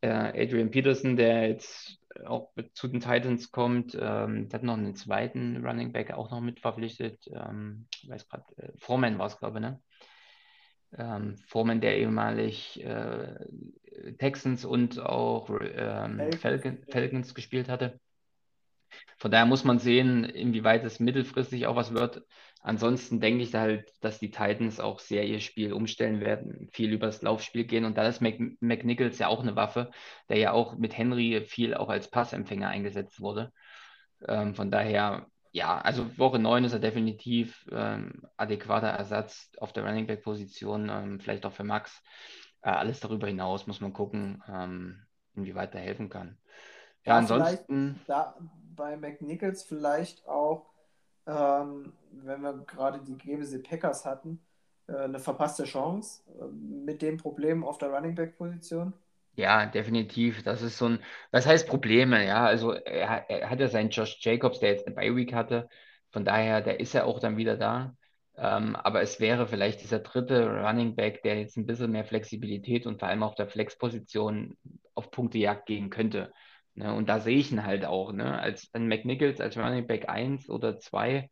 [0.00, 4.96] Äh, Adrian Peterson, der jetzt auch zu den Titans kommt, ähm, der hat noch einen
[4.96, 7.20] zweiten Running Back auch noch mit verpflichtet.
[7.32, 9.80] Ähm, ich weiß gerade, äh, Foreman war es, glaube ich, ne?
[10.96, 13.46] Ähm, Foreman, der ehemalig äh,
[14.18, 16.80] Texans und auch ähm, Falcons.
[16.90, 18.00] Falcons gespielt hatte.
[19.18, 22.22] Von daher muss man sehen, inwieweit es mittelfristig auch was wird.
[22.62, 27.22] Ansonsten denke ich halt, dass die Titans auch sehr ihr Spiel umstellen werden, viel übers
[27.22, 27.84] Laufspiel gehen.
[27.84, 29.90] Und da ist Mc, McNichols ja auch eine Waffe,
[30.28, 33.52] der ja auch mit Henry viel auch als Passempfänger eingesetzt wurde.
[34.26, 39.84] Ähm, von daher, ja, also Woche 9 ist er definitiv ähm, adäquater Ersatz auf der
[39.84, 42.02] Running Back Position, ähm, vielleicht auch für Max.
[42.62, 45.02] Äh, alles darüber hinaus muss man gucken, ähm,
[45.34, 46.38] inwieweit er helfen kann.
[47.04, 48.00] Ja, Ja, vielleicht- ansonsten.
[48.06, 48.36] Da
[48.76, 50.66] bei McNichols vielleicht auch,
[51.26, 54.40] ähm, wenn wir gerade die GBC Packers hatten,
[54.86, 58.92] äh, eine verpasste Chance äh, mit dem Problem auf der Running Back Position.
[59.36, 60.42] Ja, definitiv.
[60.42, 60.98] Das ist so ein,
[61.30, 62.24] was heißt Probleme?
[62.26, 65.68] Ja, also er, hat- er hat ja seinen Josh Jacobs, der jetzt eine Bye-Week hatte.
[66.10, 67.94] Von daher, der ist ja auch dann wieder da.
[68.36, 72.86] Ähm, aber es wäre vielleicht dieser dritte Running Back, der jetzt ein bisschen mehr Flexibilität
[72.86, 74.56] und vor allem auf der Flexposition
[74.94, 76.32] auf Punktejagd gehen könnte.
[76.74, 76.92] Ne?
[76.94, 78.12] Und da sehe ich ihn halt auch.
[78.12, 78.38] Ne?
[78.38, 81.30] Als ein McNichols als Running Back 1 oder 2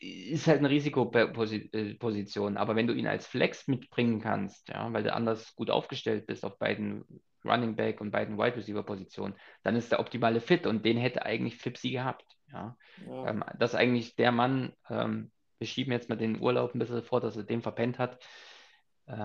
[0.00, 2.56] ist halt eine Risikoposition.
[2.56, 6.44] Aber wenn du ihn als Flex mitbringen kannst, ja, weil du anders gut aufgestellt bist
[6.44, 7.04] auf beiden
[7.44, 11.24] Running Back und beiden Wide Receiver Positionen, dann ist der optimale Fit und den hätte
[11.24, 12.24] eigentlich Fipsi gehabt.
[12.52, 12.76] Ja.
[12.96, 13.30] Ja.
[13.30, 17.02] Ähm, das ist eigentlich der Mann, ähm, wir schieben jetzt mal den Urlaub ein bisschen
[17.02, 18.18] vor, dass er den verpennt hat.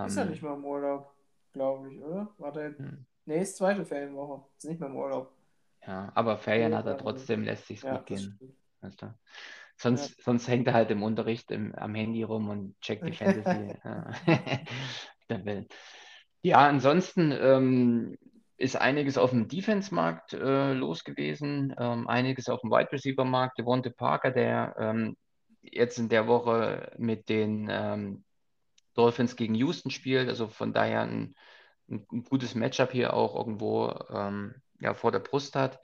[0.04, 1.14] ist ja Ähm, nicht mehr im Urlaub,
[1.52, 2.34] glaube ich, oder?
[2.38, 2.76] War der...
[2.78, 4.46] hm, Nee, ist zweite Ferienwoche.
[4.58, 5.32] Ist nicht mehr im Urlaub.
[5.86, 7.04] ja, aber Ferien hat er warte.
[7.04, 8.42] trotzdem, lässt sich Ja, gut gehen.
[8.82, 9.14] Weißt du?
[9.76, 13.76] Sonst, sonst hängt er halt im Unterricht im, am Handy rum und checkt die Fantasy.
[13.84, 15.66] ja.
[16.46, 18.18] Ja, ansonsten ähm,
[18.58, 23.58] ist einiges auf dem Defense-Markt äh, los gewesen, ähm, einiges auf dem Wide Receiver-Markt.
[23.58, 25.18] Devonta Parker, der ähm,
[25.62, 28.24] jetzt in der Woche mit den ähm,
[28.94, 31.36] Dolphins gegen Houston spielt, also von daher ein,
[31.90, 35.80] ein, ein gutes Matchup hier auch irgendwo ähm, ja, vor der Brust hat.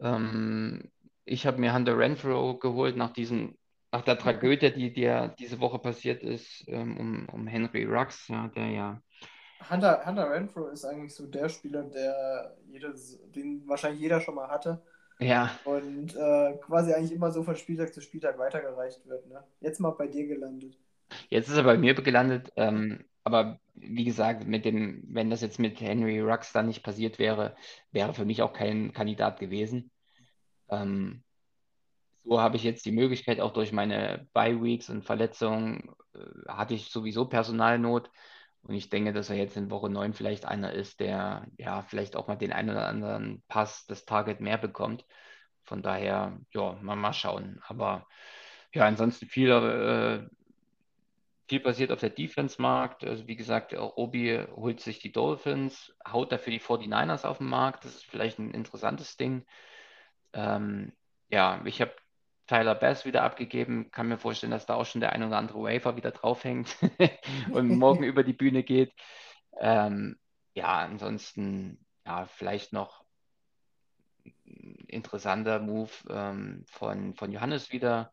[0.00, 0.90] Ähm,
[1.28, 3.56] ich habe mir Hunter Renfro geholt nach diesem,
[3.92, 8.48] nach der Tragödie, die dir diese Woche passiert ist, ähm, um, um Henry Rux, ja,
[8.48, 9.02] der ja,
[9.70, 14.48] Hunter, Hunter Renfro ist eigentlich so der Spieler, der jedes, den wahrscheinlich jeder schon mal
[14.48, 14.80] hatte
[15.20, 19.26] ja, und äh, quasi eigentlich immer so von Spieltag zu Spieltag weitergereicht wird.
[19.26, 19.42] Ne?
[19.60, 20.78] Jetzt mal bei dir gelandet.
[21.28, 25.58] jetzt ist er bei mir gelandet, ähm, aber wie gesagt, mit dem, wenn das jetzt
[25.58, 27.56] mit Henry Rux dann nicht passiert wäre,
[27.90, 29.90] wäre für mich auch kein Kandidat gewesen.
[30.70, 31.22] Ähm,
[32.24, 36.90] so habe ich jetzt die Möglichkeit, auch durch meine Bye-Weeks und Verletzungen, äh, hatte ich
[36.90, 38.10] sowieso Personalnot.
[38.62, 42.16] Und ich denke, dass er jetzt in Woche 9 vielleicht einer ist, der ja vielleicht
[42.16, 45.06] auch mal den einen oder anderen Pass, das Target mehr bekommt.
[45.64, 47.60] Von daher, ja, mal, mal schauen.
[47.66, 48.06] Aber
[48.74, 50.28] ja, ansonsten viel, äh,
[51.48, 53.04] viel passiert auf der Defense-Markt.
[53.04, 57.84] Also wie gesagt, Obi holt sich die Dolphins, haut dafür die 49ers auf den Markt.
[57.84, 59.46] Das ist vielleicht ein interessantes Ding.
[60.32, 60.92] Ähm,
[61.28, 61.94] ja, ich habe
[62.46, 63.90] Tyler Bass wieder abgegeben.
[63.90, 66.76] Kann mir vorstellen, dass da auch schon der ein oder andere Wafer wieder draufhängt
[67.52, 68.92] und morgen über die Bühne geht.
[69.60, 70.18] Ähm,
[70.54, 73.04] ja, ansonsten, ja, vielleicht noch
[74.24, 78.12] ein interessanter Move ähm, von, von Johannes wieder.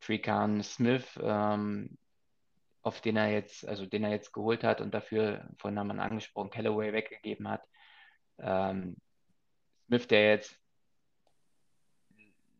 [0.00, 1.96] Trican Smith, ähm,
[2.82, 6.02] auf den er jetzt, also den er jetzt geholt hat und dafür, vorhin haben wir
[6.02, 7.62] angesprochen, Callaway weggegeben hat.
[8.38, 8.96] Ähm,
[9.86, 10.61] Smith, der jetzt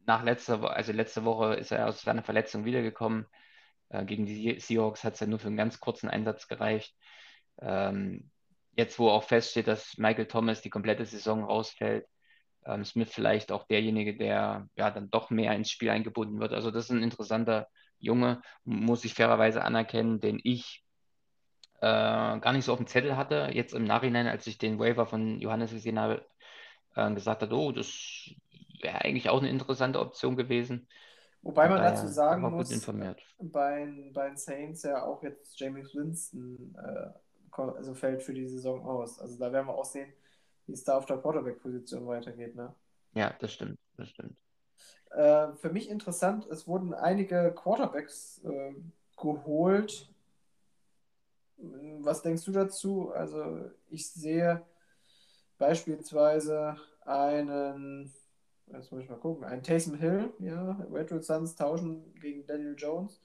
[0.06, 3.26] nach letzter Woche, also letzte Woche ist er aus seiner Verletzung wiedergekommen.
[3.88, 6.94] Äh, gegen die Seahawks hat es ja nur für einen ganz kurzen Einsatz gereicht.
[7.60, 8.30] Ähm,
[8.76, 12.06] jetzt, wo auch feststeht, dass Michael Thomas die komplette Saison rausfällt,
[12.64, 16.52] ähm, Smith vielleicht auch derjenige, der ja dann doch mehr ins Spiel eingebunden wird.
[16.52, 20.82] Also das ist ein interessanter Junge, muss ich fairerweise anerkennen, den ich
[21.80, 23.50] äh, gar nicht so auf dem Zettel hatte.
[23.52, 26.26] Jetzt im Nachhinein, als ich den Waiver von Johannes gesehen habe,
[26.94, 28.30] äh, gesagt hat, oh, das
[28.82, 30.88] wäre eigentlich auch eine interessante Option gewesen.
[31.42, 32.86] Wobei man dazu sagen muss,
[33.38, 37.10] bei, bei den Saints ja auch jetzt James Winston äh,
[37.60, 39.18] also fällt für die Saison aus.
[39.18, 40.12] Also da werden wir auch sehen,
[40.66, 42.54] wie es da auf der Quarterback-Position weitergeht.
[42.54, 42.74] Ne?
[43.14, 44.36] Ja, das stimmt, das stimmt.
[45.10, 48.74] Äh, für mich interessant, es wurden einige Quarterbacks äh,
[49.16, 50.08] geholt,
[52.00, 53.12] Was denkst du dazu?
[53.12, 54.66] Also ich sehe
[55.58, 58.12] beispielsweise einen,
[58.66, 63.20] jetzt muss ich mal gucken, einen Taysom Hill, ja, Redwood Suns tauschen gegen Daniel Jones.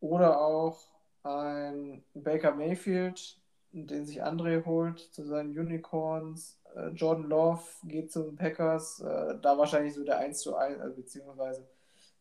[0.00, 0.80] Oder auch
[1.22, 3.38] ein Baker Mayfield,
[3.72, 6.58] den sich André holt zu seinen Unicorns.
[6.74, 10.80] Äh, Jordan Love geht zu den Packers, äh, da wahrscheinlich so der 1 zu 1,
[10.80, 11.66] also beziehungsweise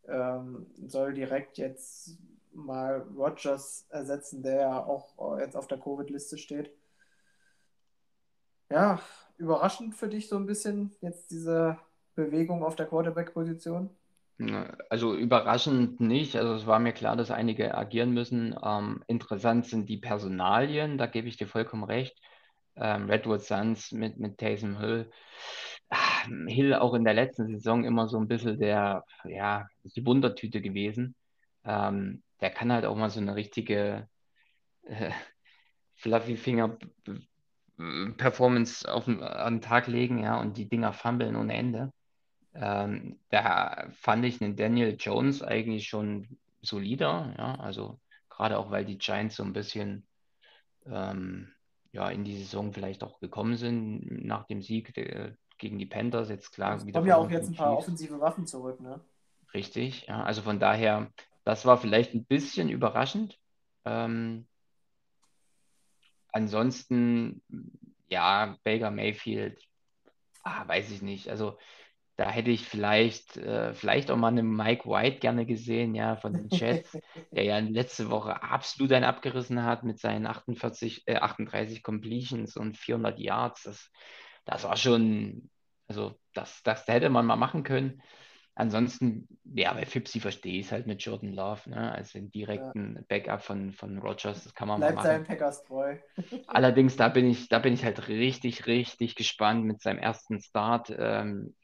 [0.07, 2.17] ähm, soll direkt jetzt
[2.53, 6.71] mal Rogers ersetzen, der ja auch jetzt auf der Covid-Liste steht.
[8.69, 8.99] Ja,
[9.37, 11.77] überraschend für dich so ein bisschen jetzt diese
[12.15, 13.89] Bewegung auf der Quarterback-Position?
[14.89, 16.35] Also überraschend nicht.
[16.35, 18.55] Also es war mir klar, dass einige agieren müssen.
[18.61, 22.19] Ähm, interessant sind die Personalien, da gebe ich dir vollkommen recht.
[22.75, 25.09] Ähm, Redwood Suns mit, mit Taysom Hill.
[25.89, 30.61] Ach, Hill auch in der letzten Saison immer so ein bisschen der, ja, die Wundertüte
[30.61, 31.15] gewesen.
[31.63, 34.07] Ähm, der kann halt auch mal so eine richtige
[34.83, 35.11] äh,
[35.95, 36.77] Fluffy Finger
[37.77, 41.93] Performance auf, an den Tag legen, ja, und die Dinger fummeln ohne Ende.
[42.53, 47.99] Ähm, da fand ich den Daniel Jones eigentlich schon solider, ja, also
[48.29, 50.07] gerade auch, weil die Giants so ein bisschen
[50.87, 51.53] ähm,
[51.91, 56.29] ja, in die Saison vielleicht auch gekommen sind nach dem Sieg äh, gegen die Panthers.
[56.29, 58.99] Jetzt klar, es kommen ja auch jetzt ein paar offensive Waffen zurück, ne?
[59.53, 61.11] Richtig, ja, also von daher,
[61.43, 63.39] das war vielleicht ein bisschen überraschend.
[63.85, 64.47] Ähm,
[66.31, 67.41] ansonsten,
[68.09, 69.61] ja, Baker Mayfield,
[70.43, 71.29] ah, weiß ich nicht.
[71.29, 71.57] Also
[72.17, 76.33] da hätte ich vielleicht, äh, vielleicht auch mal einen Mike White gerne gesehen, ja, von
[76.33, 76.97] den Jets,
[77.31, 82.75] der ja letzte Woche absolut einen abgerissen hat mit seinen 48, äh, 38 Completions und
[82.75, 83.63] 400 Yards.
[83.63, 83.91] Das,
[84.45, 85.51] das war schon,
[85.87, 88.01] also das, das hätte man mal machen können.
[88.57, 91.91] Ansonsten, ja, bei Fipsi verstehe ich es halt mit Jordan Love, ne?
[91.91, 93.01] also den direkten ja.
[93.07, 95.25] Backup von, von Rogers, das kann man Bleibt mal machen.
[95.25, 95.97] Bleibt seinen Packers treu.
[96.47, 100.91] Allerdings, da bin ich, da bin ich halt richtig, richtig gespannt mit seinem ersten Start.
[100.97, 101.55] Ähm,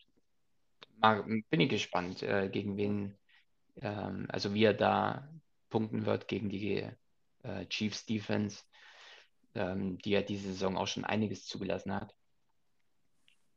[1.01, 3.17] bin ich gespannt, äh, gegen wen,
[3.81, 5.27] ähm, also wie er da
[5.71, 6.87] punkten wird gegen die
[7.41, 8.61] äh, Chiefs Defense,
[9.55, 12.13] ähm, die ja diese Saison auch schon einiges zugelassen hat.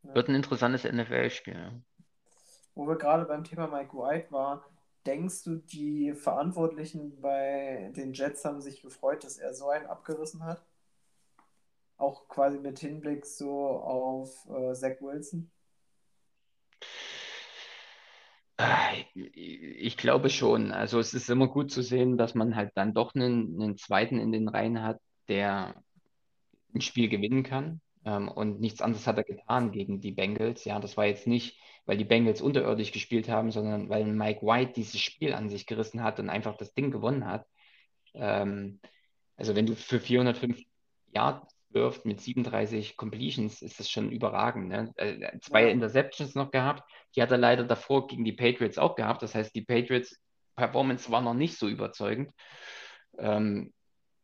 [0.01, 0.15] Ja.
[0.15, 1.83] Wird ein interessantes NFL-Spiel.
[2.77, 4.59] Wo wir gerade beim Thema Mike White waren,
[5.07, 10.43] denkst du, die Verantwortlichen bei den Jets haben sich gefreut, dass er so einen abgerissen
[10.43, 10.63] hat?
[11.97, 15.49] Auch quasi mit Hinblick so auf äh, Zach Wilson?
[19.33, 20.71] Ich glaube schon.
[20.71, 24.19] Also es ist immer gut zu sehen, dass man halt dann doch einen, einen zweiten
[24.19, 25.73] in den Reihen hat, der
[26.75, 27.81] ein Spiel gewinnen kann.
[28.07, 30.63] Ähm, und nichts anderes hat er getan gegen die Bengals.
[30.63, 34.73] Ja, das war jetzt nicht, weil die Bengals unterirdisch gespielt haben, sondern weil Mike White
[34.75, 37.45] dieses Spiel an sich gerissen hat und einfach das Ding gewonnen hat.
[38.13, 38.79] Ähm,
[39.35, 40.57] also wenn du für 405
[41.13, 44.69] Yards wirft mit 37 Completions, ist das schon überragend.
[44.69, 44.93] Ne?
[44.95, 45.69] Äh, zwei ja.
[45.69, 46.89] Interceptions noch gehabt.
[47.15, 49.21] Die hat er leider davor gegen die Patriots auch gehabt.
[49.21, 50.17] Das heißt, die Patriots
[50.55, 52.31] Performance war noch nicht so überzeugend.
[53.19, 53.73] Ähm,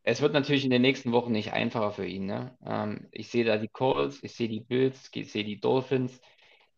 [0.04, 2.26] es wird natürlich in den nächsten Wochen nicht einfacher für ihn.
[2.26, 2.56] Ne?
[2.64, 6.20] Ähm, ich sehe da die Colts, ich sehe die Bills, ich sehe die Dolphins.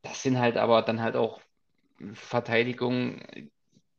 [0.02, 1.40] Das sind halt aber dann halt auch
[2.14, 3.50] Verteidigungen,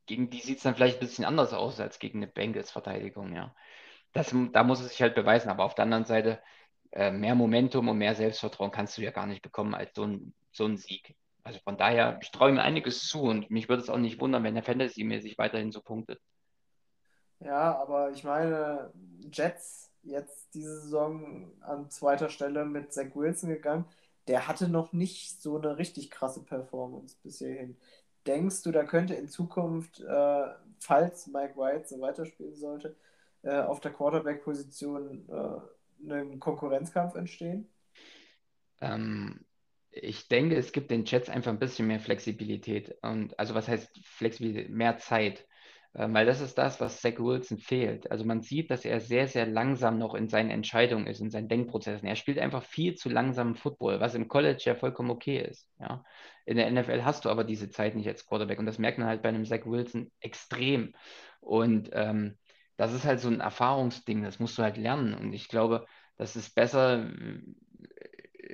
[0.06, 3.54] gegen die sieht es dann vielleicht ein bisschen anders aus als gegen eine Bengals-Verteidigung, ja.
[4.14, 6.42] Da muss es sich halt beweisen, aber auf der anderen Seite
[6.92, 10.34] äh, mehr Momentum und mehr Selbstvertrauen kannst du ja gar nicht bekommen als so ein,
[10.52, 11.16] so ein Sieg.
[11.44, 14.44] Also von daher, ich traue mir einiges zu und mich würde es auch nicht wundern,
[14.44, 16.20] wenn der Fantasy mir sich weiterhin so punktet.
[17.40, 18.92] Ja, aber ich meine,
[19.32, 23.86] Jets jetzt diese Saison an zweiter Stelle mit Zach Wilson gegangen,
[24.28, 27.78] der hatte noch nicht so eine richtig krasse Performance bis hierhin.
[28.26, 30.48] Denkst du, da könnte in Zukunft, äh,
[30.80, 32.96] falls Mike White so weiterspielen sollte,
[33.44, 37.70] äh, auf der Quarterback-Position äh, einem Konkurrenzkampf entstehen?
[38.82, 39.46] Ähm,
[39.92, 42.98] ich denke, es gibt den Jets einfach ein bisschen mehr Flexibilität.
[43.02, 44.70] Und also was heißt Flexibilität?
[44.72, 45.48] Mehr Zeit.
[45.98, 48.12] Ähm, weil das ist das, was Zach Wilson fehlt.
[48.12, 51.50] Also man sieht, dass er sehr, sehr langsam noch in seinen Entscheidungen ist, in seinen
[51.50, 52.08] Denkprozessen.
[52.08, 55.68] Er spielt einfach viel zu langsam Football, was im College ja vollkommen okay ist.
[55.80, 56.04] Ja.
[56.46, 58.60] In der NFL hast du aber diese Zeit nicht als Quarterback.
[58.60, 60.94] Und das merkt man halt bei einem Zach Wilson extrem.
[61.40, 62.38] Und ähm,
[62.78, 65.16] das ist halt so ein Erfahrungsding, das musst du halt lernen.
[65.16, 67.10] Und ich glaube, das ist besser,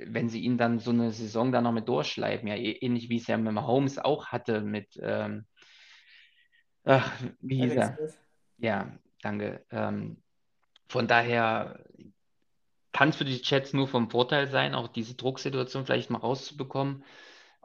[0.06, 2.48] wenn sie ihn dann so eine Saison dann noch mit durchschleifen.
[2.48, 5.44] Ja, ähnlich wie es ja mit Mahomes auch hatte mit, ähm,
[6.84, 7.98] ach, wie hieß er?
[8.58, 9.64] Ja, danke.
[9.70, 10.16] Ähm,
[10.88, 11.84] von daher
[12.92, 17.04] kann es für die Chats nur vom Vorteil sein, auch diese Drucksituation vielleicht mal rauszubekommen.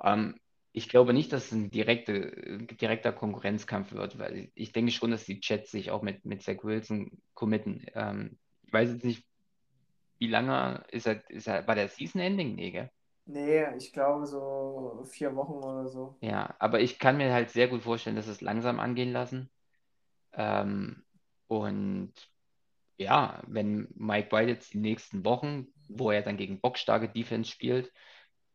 [0.04, 0.40] Ähm,
[0.72, 5.26] ich glaube nicht, dass es ein direkte, direkter Konkurrenzkampf wird, weil ich denke schon, dass
[5.26, 7.86] die Jets sich auch mit, mit Zach Wilson committen.
[7.94, 9.26] Ähm, ich weiß jetzt nicht,
[10.20, 12.56] wie lange ist er, ist er war der Season Ending?
[12.56, 12.92] Nee, gell?
[13.32, 16.16] Nee, ich glaube so vier Wochen oder so.
[16.22, 19.52] Ja, aber ich kann mir halt sehr gut vorstellen, dass es langsam angehen lassen.
[20.34, 21.04] Ähm,
[21.48, 22.12] und
[22.98, 27.92] ja, wenn Mike White jetzt die nächsten Wochen, wo er dann gegen bockstarke Defense spielt,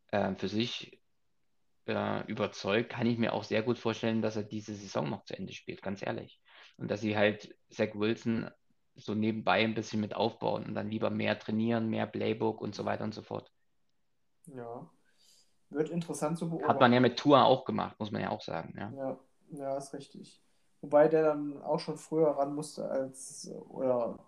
[0.09, 1.01] äh, für sich
[1.87, 5.37] äh, überzeugt, kann ich mir auch sehr gut vorstellen, dass er diese Saison noch zu
[5.39, 6.41] Ende spielt, ganz ehrlich.
[6.79, 8.51] Und dass sie halt Zach Wilson
[8.97, 12.85] so nebenbei ein bisschen mit aufbauen und dann lieber mehr trainieren, mehr Playbook und so
[12.85, 13.53] weiter und so fort.
[14.47, 14.88] Ja.
[15.70, 16.68] Wird interessant zu beobachten.
[16.68, 18.74] Hat man ja mit Tour auch gemacht, muss man ja auch sagen.
[18.76, 19.18] Ja, ja,
[19.51, 20.40] ja ist richtig.
[20.80, 24.18] Wobei der dann auch schon früher ran musste als oder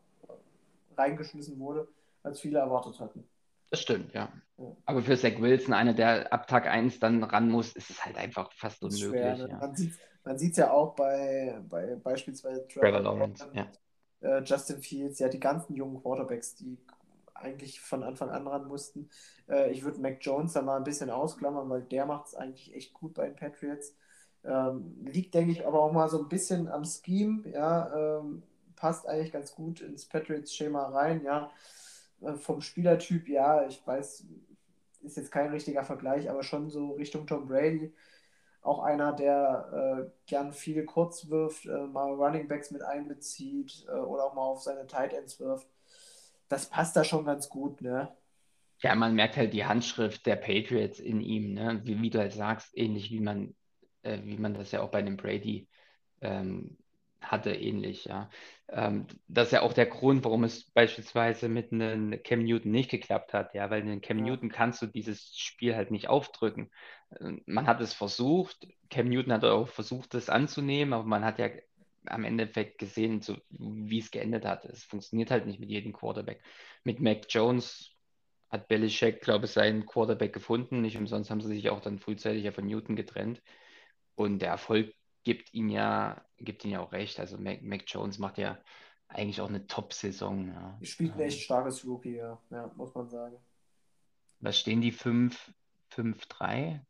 [0.96, 1.88] reingeschmissen wurde,
[2.22, 3.28] als viele erwartet hatten.
[3.70, 4.28] Das stimmt, ja.
[4.58, 4.76] ja.
[4.84, 8.16] Aber für Zach Wilson, einer, der ab Tag 1 dann ran muss, ist es halt
[8.16, 9.10] einfach fast unmöglich.
[9.10, 9.48] Schwer, ne?
[9.50, 9.72] ja.
[10.24, 13.66] Man sieht es ja auch bei, bei beispielsweise Trevor Lawrence, ja.
[14.20, 16.78] äh, Justin Fields, ja, die ganzen jungen Quarterbacks, die
[17.38, 19.10] eigentlich von Anfang an ran mussten.
[19.48, 22.74] Äh, ich würde Mac Jones da mal ein bisschen ausklammern, weil der macht es eigentlich
[22.74, 23.94] echt gut bei den Patriots.
[24.44, 28.42] Ähm, liegt, denke ich, aber auch mal so ein bisschen am Scheme, ja, ähm,
[28.76, 31.50] passt eigentlich ganz gut ins Patriots-Schema rein, ja.
[32.20, 34.26] Äh, vom Spielertyp, ja, ich weiß,
[35.02, 37.92] ist jetzt kein richtiger Vergleich, aber schon so Richtung Tom Brady.
[38.62, 43.92] Auch einer, der äh, gern viel kurz wirft, äh, mal Running Backs mit einbezieht äh,
[43.92, 45.68] oder auch mal auf seine Tight Ends wirft.
[46.48, 48.14] Das passt da schon ganz gut, ne?
[48.80, 51.80] Ja, man merkt halt die Handschrift der Patriots in ihm, ne?
[51.84, 53.54] Wie, wie du halt sagst, ähnlich wie man,
[54.02, 55.68] äh, wie man das ja auch bei dem Brady
[56.20, 56.76] ähm,
[57.20, 58.30] hatte, ähnlich, ja.
[58.68, 62.90] Ähm, das ist ja auch der Grund, warum es beispielsweise mit einem Cam Newton nicht
[62.90, 64.18] geklappt hat, ja, weil in Cam.
[64.18, 66.70] Newton kannst du dieses Spiel halt nicht aufdrücken.
[67.20, 71.38] Ähm, man hat es versucht, Cam Newton hat auch versucht, das anzunehmen, aber man hat
[71.38, 71.48] ja
[72.08, 74.64] am Endeffekt gesehen, so, wie es geendet hat.
[74.64, 76.42] Es funktioniert halt nicht mit jedem Quarterback.
[76.84, 77.92] Mit Mac Jones
[78.48, 80.80] hat Belichick, glaube ich, seinen Quarterback gefunden.
[80.80, 83.42] Nicht umsonst haben sie sich auch dann frühzeitig ja von Newton getrennt.
[84.14, 84.94] Und der Erfolg
[85.24, 87.18] gibt ihn ja, gibt ihn ja auch recht.
[87.18, 88.58] Also Mac, Mac Jones macht ja
[89.08, 90.48] eigentlich auch eine Top-Saison.
[90.48, 90.78] Ja.
[90.82, 92.40] Spielt ein echt starkes Rookie, ja.
[92.50, 93.36] ja, muss man sagen.
[94.40, 95.52] Was stehen die 5,
[95.90, 96.84] 5, 3?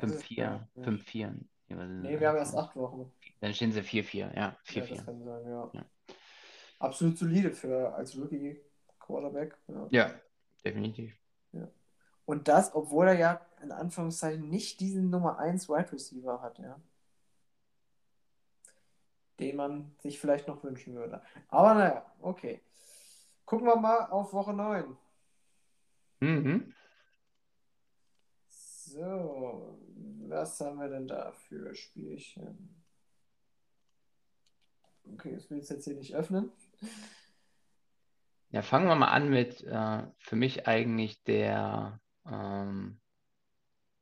[0.00, 1.40] 5, 4, 5, 4.
[1.70, 3.12] Nee, wir haben erst acht Wochen.
[3.40, 4.56] Dann stehen sie 4-4, ja.
[4.64, 4.96] 4, ja, 4.
[4.96, 5.70] Sein, ja.
[5.72, 5.84] ja.
[6.78, 8.60] Absolut solide für als Rookie
[8.98, 9.56] Quarterback.
[9.68, 10.14] Ja, ja
[10.64, 11.14] definitiv.
[11.52, 11.68] Ja.
[12.24, 16.80] Und das, obwohl er ja in Anführungszeichen nicht diesen Nummer 1 Wide Receiver hat, ja
[19.40, 21.22] den man sich vielleicht noch wünschen würde.
[21.48, 22.60] Aber naja, okay.
[23.46, 24.96] Gucken wir mal auf Woche 9.
[26.20, 26.74] Mhm.
[28.48, 29.79] So,
[30.30, 32.82] was haben wir denn da für Spielchen?
[35.12, 36.50] Okay, das will ich jetzt hier nicht öffnen.
[38.50, 43.00] Ja, fangen wir mal an mit äh, für mich eigentlich der ähm,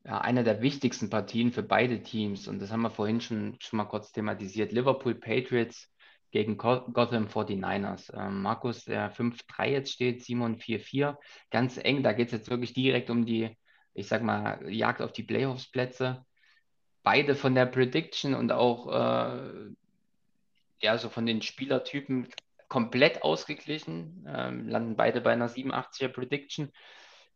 [0.05, 2.49] ja, eine der wichtigsten Partien für beide Teams.
[2.49, 4.73] Und das haben wir vorhin schon, schon mal kurz thematisiert.
[4.73, 5.93] Liverpool Patriots
[6.31, 8.13] gegen Gotham 49ers.
[8.15, 11.17] Ähm, Markus, der 5-3 jetzt steht, Simon 4-4.
[11.51, 13.57] Ganz eng, da geht es jetzt wirklich direkt um die,
[13.99, 16.25] ich sag mal, Jagd auf die Playoffs-Plätze.
[17.03, 19.71] Beide von der Prediction und auch äh,
[20.81, 22.29] ja, so von den Spielertypen
[22.69, 24.27] komplett ausgeglichen.
[24.29, 26.73] Ähm, landen beide bei einer 87er Prediction.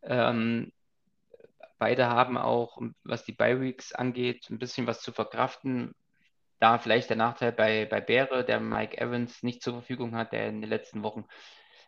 [0.02, 0.72] Ähm,
[1.82, 5.96] Beide haben auch, was die Bi-Weeks angeht, ein bisschen was zu verkraften.
[6.60, 10.46] Da vielleicht der Nachteil bei, bei Bäre, der Mike Evans nicht zur Verfügung hat, der
[10.46, 11.24] in den letzten Wochen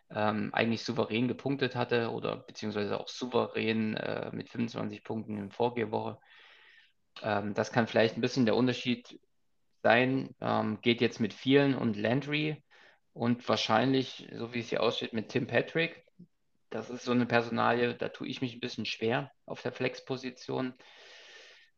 [0.09, 6.19] ähm, eigentlich souverän gepunktet hatte oder beziehungsweise auch souverän äh, mit 25 Punkten in Vorgehwoche.
[7.21, 9.19] Ähm, das kann vielleicht ein bisschen der Unterschied
[9.83, 10.35] sein.
[10.41, 12.63] Ähm, geht jetzt mit vielen und Landry
[13.13, 16.05] und wahrscheinlich, so wie es hier aussieht, mit Tim Patrick.
[16.69, 20.73] Das ist so eine Personalie, da tue ich mich ein bisschen schwer auf der Flex-Position.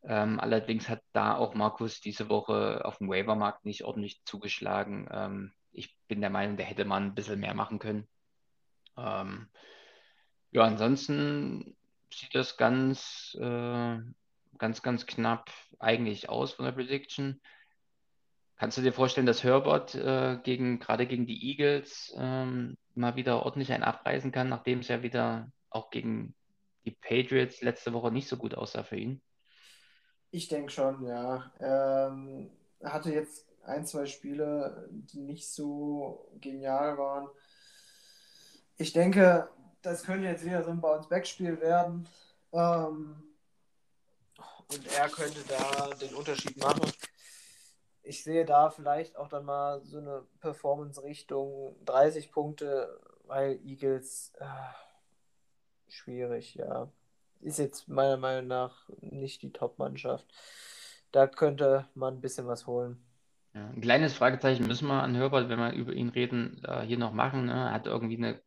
[0.03, 5.07] Ähm, allerdings hat da auch Markus diese Woche auf dem Waivermarkt nicht ordentlich zugeschlagen.
[5.11, 8.07] Ähm, ich bin der Meinung, der hätte man ein bisschen mehr machen können.
[8.97, 9.47] Ähm,
[10.51, 11.75] ja, ansonsten
[12.13, 13.97] sieht das ganz, äh,
[14.57, 17.41] ganz, ganz knapp eigentlich aus von der Prediction.
[18.55, 23.43] Kannst du dir vorstellen, dass Herbert äh, gegen, gerade gegen die Eagles ähm, mal wieder
[23.45, 26.33] ordentlich ein abreißen kann, nachdem es ja wieder auch gegen
[26.85, 29.21] die Patriots letzte Woche nicht so gut aussah für ihn?
[30.31, 31.51] Ich denke schon, ja.
[31.59, 37.27] Ähm, er hatte jetzt ein, zwei Spiele, die nicht so genial waren.
[38.77, 39.49] Ich denke,
[39.81, 42.07] das könnte jetzt wieder so ein Bounce-Back-Spiel werden.
[42.53, 43.23] Ähm,
[44.69, 46.91] und er könnte da den Unterschied machen.
[48.03, 54.31] Ich sehe da vielleicht auch dann mal so eine Performance Richtung 30 Punkte, weil Eagles
[54.39, 54.45] äh,
[55.87, 56.91] schwierig, ja.
[57.39, 60.27] Ist jetzt meiner Meinung nach nicht die Top-Mannschaft.
[61.11, 63.06] Da könnte man ein bisschen was holen.
[63.57, 66.99] Ja, ein kleines Fragezeichen müssen wir an Herbert, wenn wir über ihn reden, äh, hier
[66.99, 67.47] noch machen.
[67.47, 67.53] Ne?
[67.53, 68.39] Er hat irgendwie eine,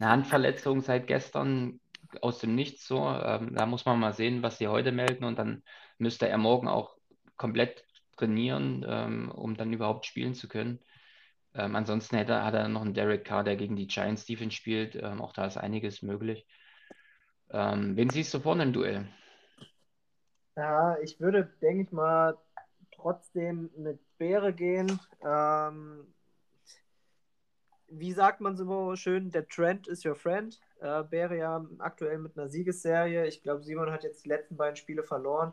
[0.00, 1.78] eine Handverletzung seit gestern
[2.20, 2.98] aus dem Nichts so.
[3.06, 5.62] Ähm, da muss man mal sehen, was sie heute melden und dann
[5.98, 6.96] müsste er morgen auch
[7.36, 7.84] komplett
[8.16, 10.80] trainieren, ähm, um dann überhaupt spielen zu können.
[11.54, 14.96] Ähm, ansonsten hätte, hat er noch einen Derek Carr, der gegen die Giants Defense spielt.
[14.96, 16.44] Ähm, auch da ist einiges möglich.
[17.50, 19.06] Ähm, wen siehst du vorne im Duell?
[20.56, 22.36] Ja, ich würde, denke ich mal,
[22.90, 25.00] trotzdem mit Bäre gehen.
[25.24, 26.06] Ähm,
[27.88, 30.58] wie sagt man so schön, der Trend is your friend.
[30.80, 33.26] Äh, Bäre ja aktuell mit einer Siegesserie.
[33.26, 35.52] Ich glaube, Simon hat jetzt die letzten beiden Spiele verloren.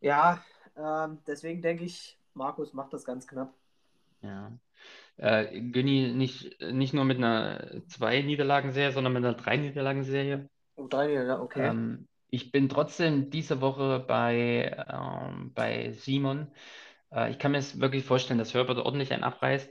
[0.00, 0.42] Ja,
[0.76, 3.52] ähm, deswegen denke ich, Markus macht das ganz knapp.
[4.22, 4.52] Ja.
[5.16, 10.48] Äh, Günni nicht, nicht nur mit einer zwei Niederlagenserie, sondern mit einer drei Niederlagenserie.
[10.76, 11.68] Oh, drei Niederlagen, okay.
[11.68, 16.48] Ähm, ich bin trotzdem diese Woche bei, ähm, bei Simon.
[17.12, 19.70] Äh, ich kann mir es wirklich vorstellen, dass Herbert ordentlich einen abreißt.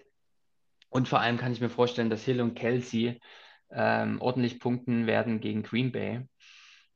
[0.90, 3.20] Und vor allem kann ich mir vorstellen, dass Hill und Kelsey
[3.72, 6.28] ähm, ordentlich punkten werden gegen Green Bay.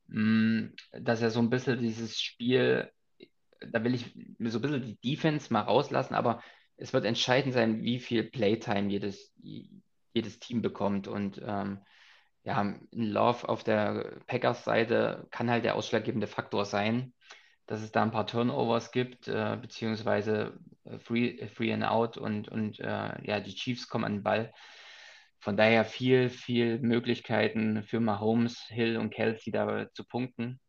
[0.08, 2.90] Mm, dass er so ein bisschen dieses Spiel,
[3.60, 4.06] da will ich
[4.38, 6.42] so ein bisschen die Defense mal rauslassen, aber
[6.76, 9.34] es wird entscheidend sein, wie viel Playtime jedes,
[10.14, 11.06] jedes Team bekommt.
[11.08, 11.80] Und ähm,
[12.50, 17.12] ja, Love auf der Packers-Seite kann halt der ausschlaggebende Faktor sein,
[17.66, 22.48] dass es da ein paar Turnovers gibt, äh, beziehungsweise äh, Free, Free and Out und,
[22.48, 24.52] und äh, ja, die Chiefs kommen an den Ball.
[25.38, 30.60] Von daher viel, viel Möglichkeiten für Mahomes, Hill und Kelsey da zu punkten.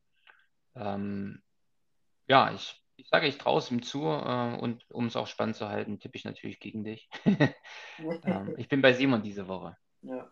[0.75, 1.41] Ähm,
[2.27, 3.39] ja, ich, ich sage, ich
[3.71, 7.09] ihm zu äh, und um es auch spannend zu halten, tippe ich natürlich gegen dich.
[8.23, 9.75] ähm, ich bin bei Simon diese Woche.
[10.03, 10.31] Ja.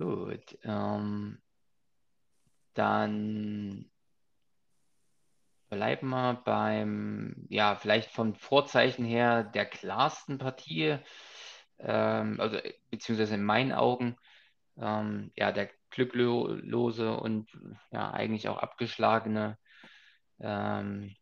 [0.00, 0.56] Gut.
[0.64, 1.42] Ähm,
[2.72, 3.90] dann
[5.68, 10.96] bleiben wir beim, ja, vielleicht vom Vorzeichen her der klarsten Partie,
[11.80, 12.56] ähm, also
[12.88, 14.16] beziehungsweise in meinen Augen,
[14.78, 17.50] ähm, ja, der glücklose und
[17.90, 19.58] ja, eigentlich auch abgeschlagene
[20.40, 21.14] ähm,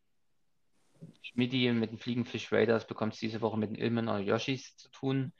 [1.22, 5.33] Schmidti mit den Fliegenfisch Raiders bekommt es diese Woche mit den Ilmenau Yoshis zu tun.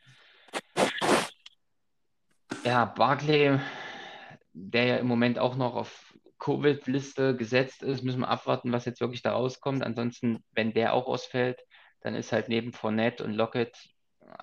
[2.69, 3.59] Ja, Barclay,
[4.53, 9.01] der ja im Moment auch noch auf Covid-Liste gesetzt ist, müssen wir abwarten, was jetzt
[9.01, 9.83] wirklich da rauskommt.
[9.83, 11.65] Ansonsten, wenn der auch ausfällt,
[12.03, 13.75] dann ist halt neben Fournette und Lockett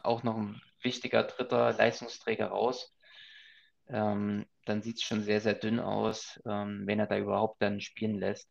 [0.02, 2.98] auch noch ein wichtiger dritter Leistungsträger raus.
[3.90, 7.80] Ähm, dann sieht es schon sehr, sehr dünn aus, ähm, wenn er da überhaupt dann
[7.80, 8.50] spielen lässt.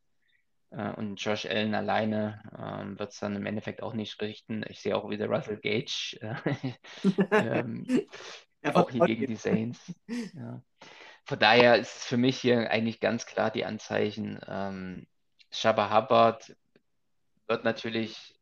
[0.71, 4.65] Äh, und Josh Allen alleine ähm, wird es dann im Endeffekt auch nicht richten.
[4.69, 6.17] Ich sehe auch wieder Russell Gage.
[6.21, 6.75] Äh,
[7.33, 7.85] ähm,
[8.73, 9.93] auch hier gegen die Saints.
[10.35, 10.63] Ja.
[11.27, 14.39] Von daher ist es für mich hier eigentlich ganz klar die Anzeichen.
[14.47, 15.07] Ähm,
[15.51, 16.55] Shabba Hubbard
[17.47, 18.35] wird natürlich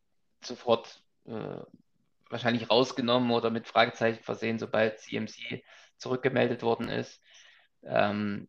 [0.42, 1.60] sofort äh,
[2.28, 5.62] wahrscheinlich rausgenommen oder mit Fragezeichen versehen, sobald CMC
[5.96, 7.22] zurückgemeldet worden ist.
[7.84, 8.48] Ähm,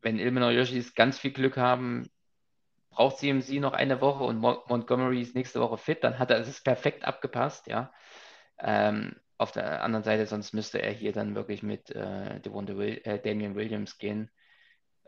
[0.00, 2.08] wenn Ilmenor Yoshis ganz viel Glück haben,
[2.90, 6.38] braucht CMC noch eine Woche und Mo Montgomery ist nächste Woche fit, dann hat er
[6.38, 7.92] es perfekt abgepasst, ja.
[8.58, 13.20] Ähm, auf der anderen Seite, sonst müsste er hier dann wirklich mit äh, Will äh,
[13.20, 14.30] Damian Williams gehen.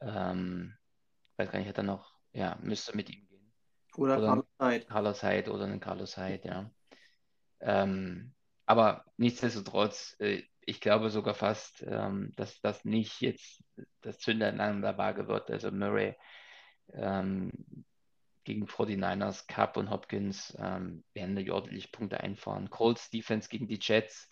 [0.00, 0.76] Ähm,
[1.38, 3.52] weiß gar nicht, hat er noch, ja, müsste mit ihm gehen.
[3.96, 4.84] Oder, oder Carlos Hyde.
[4.84, 6.70] Carlos Hyde oder einen Carlos Hyde, ja.
[7.60, 8.34] Ähm,
[8.66, 13.64] aber nichtsdestotrotz, äh, ich glaube sogar fast, ähm, dass das nicht jetzt
[14.02, 15.50] das Zünder an der Waage wird.
[15.50, 16.14] Also Murray
[16.92, 17.52] ähm,
[18.46, 22.70] gegen 49ers, Cup und Hopkins ähm, werden da ordentlich Punkte einfahren.
[22.70, 24.28] Colts Defense gegen die Jets.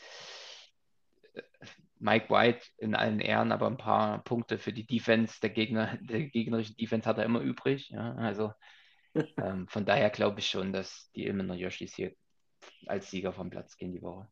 [1.99, 6.23] Mike White in allen Ehren, aber ein paar Punkte für die Defense der Gegner, der
[6.23, 7.91] gegnerischen Defense hat er immer übrig.
[7.91, 8.15] Ja?
[8.15, 8.53] Also
[9.37, 12.15] ähm, von daher glaube ich schon, dass die Ilmenor Yoshis hier
[12.87, 14.29] als Sieger vom Platz gehen die Woche.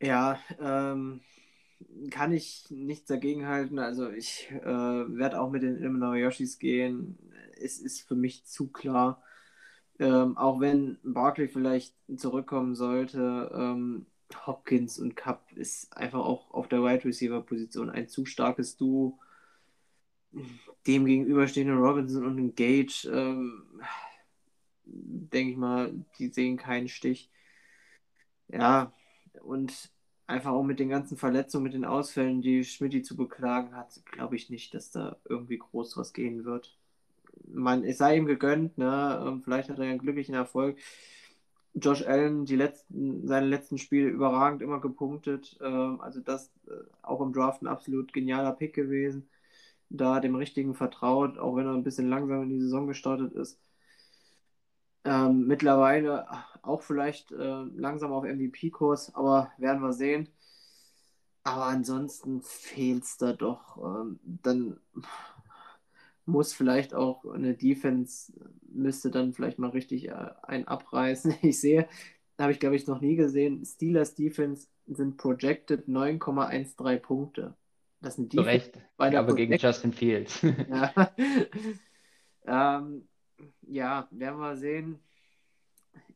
[0.00, 1.20] Ja, ähm,
[2.10, 3.78] kann ich nichts dagegen halten.
[3.78, 7.18] Also ich äh, werde auch mit den Ilmenau Yoshis gehen.
[7.60, 9.22] Es ist für mich zu klar.
[9.98, 14.06] Ähm, auch wenn Barkley vielleicht zurückkommen sollte, ähm,
[14.46, 19.18] Hopkins und Cup ist einfach auch auf der Wide Receiver Position ein zu starkes Duo.
[20.86, 23.64] Dem gegenüberstehende Robinson und Gage, ähm,
[24.84, 27.30] denke ich mal, die sehen keinen Stich.
[28.48, 28.92] Ja,
[29.42, 29.90] und
[30.26, 34.36] einfach auch mit den ganzen Verletzungen, mit den Ausfällen, die Schmidt zu beklagen hat, glaube
[34.36, 36.76] ich nicht, dass da irgendwie groß was gehen wird.
[37.46, 39.24] Man, es sei ihm gegönnt, ne?
[39.26, 40.78] Ähm, vielleicht hat er einen glücklichen Erfolg.
[41.74, 45.58] Josh Allen die letzten, seine letzten Spiele überragend immer gepunktet.
[45.62, 46.72] Ähm, also das äh,
[47.02, 49.28] auch im Draft ein absolut genialer Pick gewesen.
[49.90, 53.58] Da dem Richtigen vertraut, auch wenn er ein bisschen langsam in die Saison gestartet ist.
[55.04, 56.26] Ähm, mittlerweile
[56.62, 60.28] auch vielleicht äh, langsam auf MVP-Kurs, aber werden wir sehen.
[61.44, 63.78] Aber ansonsten fehlt es da doch.
[63.78, 64.78] Ähm, dann
[66.28, 68.32] muss vielleicht auch eine Defense,
[68.70, 71.34] müsste dann vielleicht mal richtig äh, ein abreißen.
[71.42, 71.88] Ich sehe,
[72.38, 77.56] habe ich glaube ich noch nie gesehen, Steelers Defense sind projected 9,13 Punkte.
[78.00, 78.38] Das sind die.
[78.38, 80.40] Recht, aber gegen Justin Fields.
[80.68, 81.12] ja.
[82.78, 83.08] ähm,
[83.62, 85.00] ja, werden wir sehen.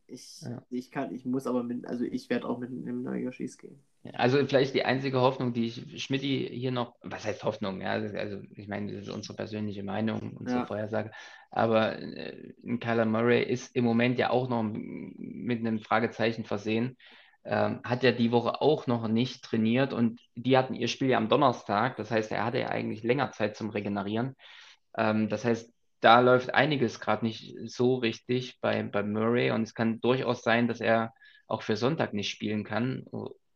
[0.07, 0.63] Ich, ja.
[0.69, 3.83] ich kann, ich muss aber mit, also ich werde auch mit einem Yoshis gehen.
[4.11, 7.79] Also vielleicht die einzige Hoffnung, die ich Schmidt hier noch, was heißt Hoffnung?
[7.79, 10.65] Ja, also ich meine, das ist unsere persönliche Meinung, unsere ja.
[10.65, 11.11] Vorhersage.
[11.51, 16.97] Aber äh, Kyler Murray ist im Moment ja auch noch mit einem Fragezeichen versehen.
[17.45, 21.17] Ähm, hat ja die Woche auch noch nicht trainiert und die hatten ihr Spiel ja
[21.17, 21.95] am Donnerstag.
[21.97, 24.35] Das heißt, er hatte ja eigentlich länger Zeit zum Regenerieren.
[24.97, 29.73] Ähm, das heißt, da läuft einiges gerade nicht so richtig bei, bei Murray und es
[29.73, 31.13] kann durchaus sein, dass er
[31.47, 33.05] auch für Sonntag nicht spielen kann.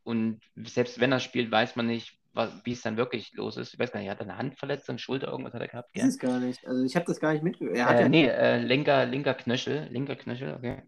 [0.07, 2.17] Und selbst wenn er spielt, weiß man nicht,
[2.63, 3.73] wie es dann wirklich los ist.
[3.73, 5.89] Ich weiß gar nicht, hat er eine Handverletzung, Schulter, irgendwas hat er gehabt?
[5.91, 6.65] Ich weiß es gar nicht.
[6.65, 7.75] Also ich habe das gar nicht mitgehört.
[7.75, 10.83] Äh, ja nee, äh, linker, linker Knöchel, linker Knöchel, okay.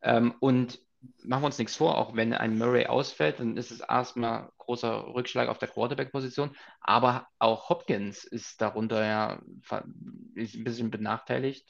[0.00, 0.78] Ähm, und
[1.22, 5.08] machen wir uns nichts vor, auch wenn ein Murray ausfällt, dann ist es erstmal großer
[5.08, 6.56] Rückschlag auf der Quarterback-Position.
[6.80, 9.42] Aber auch Hopkins ist darunter ja
[10.34, 11.68] ist ein bisschen benachteiligt,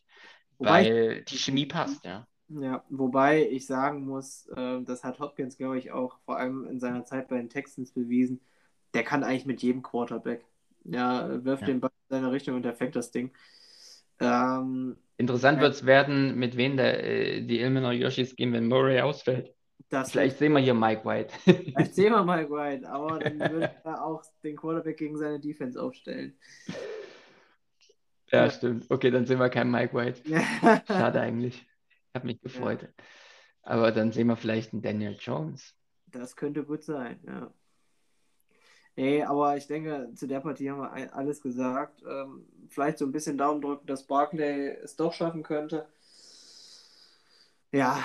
[0.59, 2.29] wobei, weil die Chemie passt, ja.
[2.61, 6.81] Ja, wobei ich sagen muss, äh, das hat Hopkins, glaube ich, auch vor allem in
[6.81, 8.41] seiner Zeit bei den Texans bewiesen.
[8.95, 10.45] Der kann eigentlich mit jedem Quarterback.
[10.85, 11.69] Ja, wirft ja.
[11.69, 13.31] den Ball in seine Richtung und der fängt das Ding.
[14.21, 19.01] Ähm, Interessant wird es werden, mit wem der, äh, die Illinois Yoshis gehen, wenn Murray
[19.01, 19.55] ausfällt.
[19.89, 21.35] Das Vielleicht sehen wir hier Mike White.
[21.45, 25.81] Vielleicht sehen wir Mike White, aber dann würde er auch den Quarterback gegen seine Defense
[25.81, 26.35] aufstellen.
[28.31, 28.87] Ja, ja, stimmt.
[28.91, 30.23] Okay, dann sehen wir keinen Mike White.
[30.89, 31.67] Schade eigentlich.
[32.13, 32.83] Ich habe mich gefreut.
[32.83, 32.89] Ja.
[33.63, 35.75] Aber dann sehen wir vielleicht einen Daniel Jones.
[36.09, 37.51] Das könnte gut sein, ja.
[38.97, 42.03] Nee, aber ich denke, zu der Partie haben wir alles gesagt.
[42.07, 45.89] Ähm, vielleicht so ein bisschen Daumen drücken, dass Barclay es doch schaffen könnte.
[47.71, 48.05] Ja,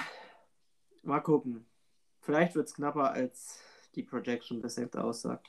[1.04, 1.66] mal gucken.
[2.22, 3.60] Vielleicht wird es knapper, als
[3.96, 5.48] die Projection bis jetzt aussagt.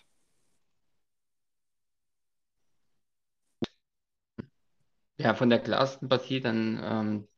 [5.18, 7.28] Ja, von der klarsten Partie dann ähm,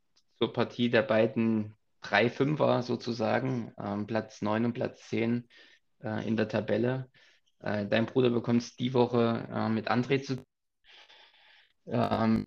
[0.41, 5.49] zur Partie der beiden drei Fünfer sozusagen, ähm, Platz 9 und Platz 10
[6.03, 7.11] äh, in der Tabelle.
[7.61, 10.43] Äh, dein Bruder bekommt es die Woche äh, mit André zu
[11.87, 12.47] ähm,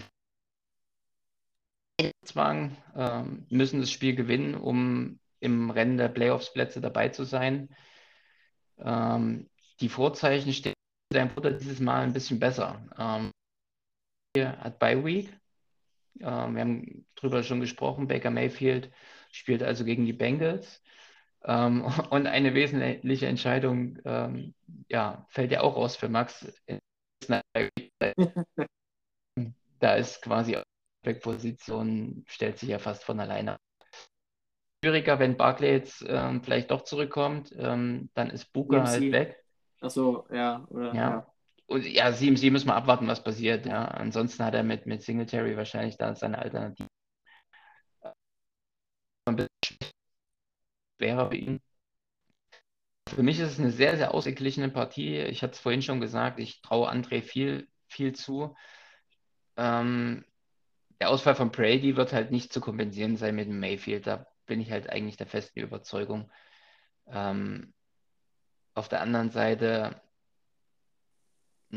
[2.25, 7.69] Zwang, ähm, müssen das Spiel gewinnen, um im Rennen der Playoffs-Plätze dabei zu sein.
[8.79, 9.49] Ähm,
[9.81, 10.73] die Vorzeichen stehen
[11.09, 12.83] dein Bruder dieses Mal ein bisschen besser.
[12.97, 13.31] Ähm,
[14.35, 15.42] hat Bye Week.
[16.19, 18.07] Ähm, wir haben darüber schon gesprochen.
[18.07, 18.91] Baker Mayfield
[19.31, 20.83] spielt also gegen die Bengals.
[21.43, 24.53] Ähm, und eine wesentliche Entscheidung ähm,
[24.89, 26.45] ja, fällt ja auch raus für Max.
[29.79, 30.57] da ist quasi
[31.03, 33.57] Backposition, stellt sich ja fast von alleine.
[34.83, 39.43] Schwieriger, wenn Barclay jetzt ähm, vielleicht doch zurückkommt, ähm, dann ist Booker halt weg.
[39.79, 40.93] Achso, ja, oder?
[40.93, 40.93] Ja.
[40.93, 41.32] ja.
[41.67, 43.65] Und ja, sie, sie müssen mal abwarten, was passiert.
[43.65, 43.85] Ja.
[43.85, 46.87] Ansonsten hat er mit, mit Singletary wahrscheinlich da seine Alternative.
[49.25, 49.47] Ein
[50.97, 51.61] schwerer für ihn.
[53.09, 55.17] Für mich ist es eine sehr, sehr ausgeglichene Partie.
[55.19, 58.55] Ich hatte es vorhin schon gesagt, ich traue André viel, viel zu.
[59.55, 60.25] Ähm,
[60.99, 64.07] der Ausfall von Brady wird halt nicht zu kompensieren sein mit dem Mayfield.
[64.07, 66.31] Da bin ich halt eigentlich der festen Überzeugung.
[67.07, 67.73] Ähm,
[68.73, 70.01] auf der anderen Seite,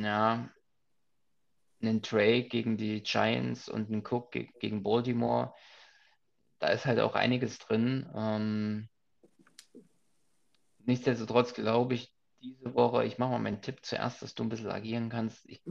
[0.05, 0.51] ja,
[1.81, 5.55] einen Trey gegen die Giants und einen Cook gegen Baltimore,
[6.59, 8.11] da ist halt auch einiges drin.
[8.15, 8.89] Ähm,
[10.79, 14.71] nichtsdestotrotz glaube ich, diese Woche, ich mache mal meinen Tipp zuerst, dass du ein bisschen
[14.71, 15.45] agieren kannst.
[15.47, 15.63] Ich,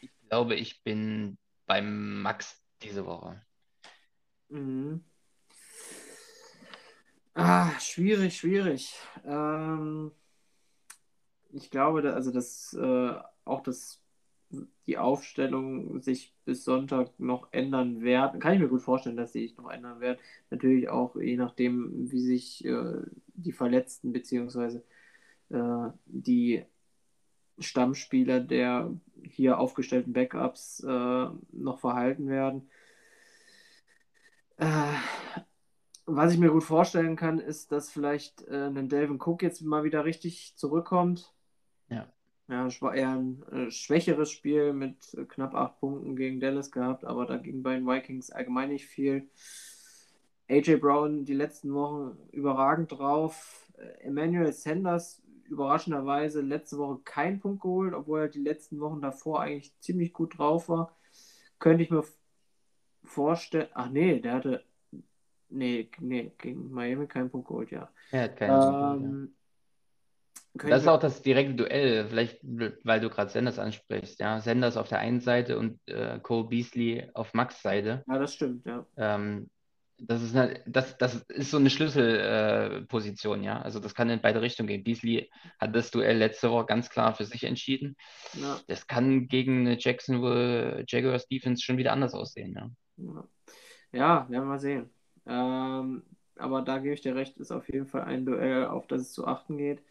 [0.00, 3.44] ich glaube, ich bin beim Max diese Woche.
[4.48, 5.04] Mhm.
[7.34, 8.94] Ah, schwierig, schwierig.
[9.24, 10.12] Ähm,
[11.50, 13.14] ich glaube, da, also dass äh,
[13.44, 14.00] auch das,
[14.86, 18.40] die Aufstellung sich bis Sonntag noch ändern wird.
[18.40, 20.20] Kann ich mir gut vorstellen, dass sie sich noch ändern wird.
[20.50, 23.02] Natürlich auch je nachdem, wie sich äh,
[23.34, 24.80] die Verletzten bzw.
[25.50, 26.64] äh, die
[27.58, 28.92] Stammspieler der
[29.22, 32.68] hier aufgestellten Backups äh, noch verhalten werden.
[34.56, 34.92] Äh,
[36.06, 39.84] was ich mir gut vorstellen kann, ist, dass vielleicht äh, ein Delvin Cook jetzt mal
[39.84, 41.32] wieder richtig zurückkommt.
[41.88, 42.12] Ja.
[42.48, 46.70] Ja, es war eher ein äh, schwächeres Spiel mit äh, knapp acht Punkten gegen Dallas
[46.70, 49.28] gehabt, aber da ging bei den Vikings allgemein nicht viel.
[50.48, 53.70] AJ Brown die letzten Wochen überragend drauf.
[53.78, 59.40] Äh, Emmanuel Sanders überraschenderweise letzte Woche keinen Punkt geholt, obwohl er die letzten Wochen davor
[59.40, 60.96] eigentlich ziemlich gut drauf war.
[61.58, 62.04] Könnte ich mir
[63.04, 63.68] vorstellen.
[63.72, 64.64] Ach nee, der hatte.
[65.48, 67.88] Nee, nee, gegen Miami keinen Punkt geholt, ja.
[68.10, 69.16] Er hat keinen Punkt geholt, ja.
[70.54, 74.40] Das ist auch das direkte Duell, vielleicht, weil du gerade Sanders ansprichst, ja.
[74.40, 78.04] Sanders auf der einen Seite und äh, Cole Beasley auf Max Seite.
[78.06, 78.86] Ja, das stimmt, ja.
[78.96, 79.50] Ähm,
[79.98, 83.62] das ist, eine, das, das ist so eine Schlüsselposition, äh, ja.
[83.62, 84.84] Also das kann in beide Richtungen gehen.
[84.84, 85.28] Beasley
[85.58, 87.96] hat das Duell letzte Woche ganz klar für sich entschieden.
[88.34, 88.60] Ja.
[88.68, 92.70] Das kann gegen eine Jacksonville Jaguars Defense schon wieder anders aussehen, ja.
[92.96, 93.24] Ja,
[93.92, 94.90] ja werden wir mal sehen.
[95.26, 96.04] Ähm,
[96.36, 99.12] aber da gebe ich dir recht, ist auf jeden Fall ein Duell, auf das es
[99.12, 99.82] zu achten geht.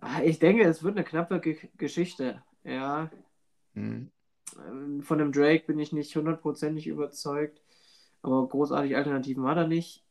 [0.00, 3.10] Ah, ich denke, es wird eine knappe Ge Geschichte, ja.
[3.74, 4.10] Hm.
[5.02, 7.62] Von dem Drake bin ich nicht hundertprozentig überzeugt.
[8.22, 10.04] Aber großartig Alternativen hat er nicht.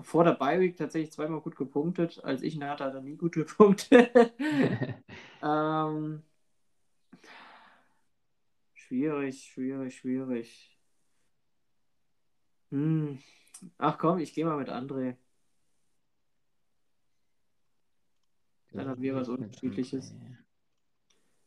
[0.00, 2.22] Vor der Bi-Week tatsächlich zweimal gut gepunktet.
[2.24, 4.10] Als ich ihn hatte, hat er nie gut gepunktet.
[5.42, 6.22] ähm,
[8.74, 10.78] schwierig, schwierig, schwierig.
[12.70, 13.18] Hm.
[13.78, 15.16] Ach komm, ich gehe mal mit André.
[18.72, 20.14] Dann haben wir was Unterschiedliches.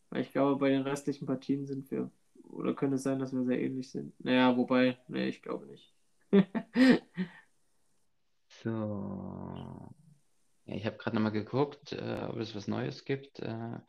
[0.09, 2.09] Weil ich glaube, bei den restlichen Partien sind wir.
[2.43, 4.13] Oder könnte es sein, dass wir sehr ähnlich sind?
[4.23, 5.93] Naja, wobei, nee, ich glaube nicht.
[8.63, 9.93] So.
[10.65, 13.39] Ja, ich habe gerade nochmal geguckt, äh, ob es was Neues gibt.
[13.39, 13.79] Äh,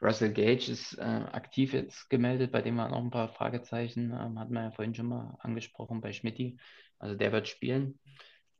[0.00, 4.38] Russell Gage ist äh, aktiv jetzt gemeldet, bei dem waren auch ein paar Fragezeichen, ähm,
[4.38, 6.58] hatten wir ja vorhin schon mal angesprochen bei Schmidti.
[6.98, 7.98] Also der wird spielen.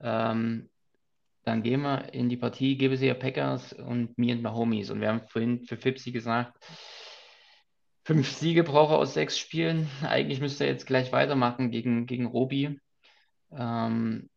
[0.00, 0.70] Ähm,
[1.48, 4.90] dann gehen wir in die Partie, gebe sie ja Packers und me and my homies.
[4.90, 6.62] Und wir haben vorhin für Fipsi gesagt,
[8.04, 9.88] fünf Siege braucht er aus sechs Spielen.
[10.02, 12.78] Eigentlich müsste er jetzt gleich weitermachen gegen, gegen Robi.
[13.50, 14.28] Ähm,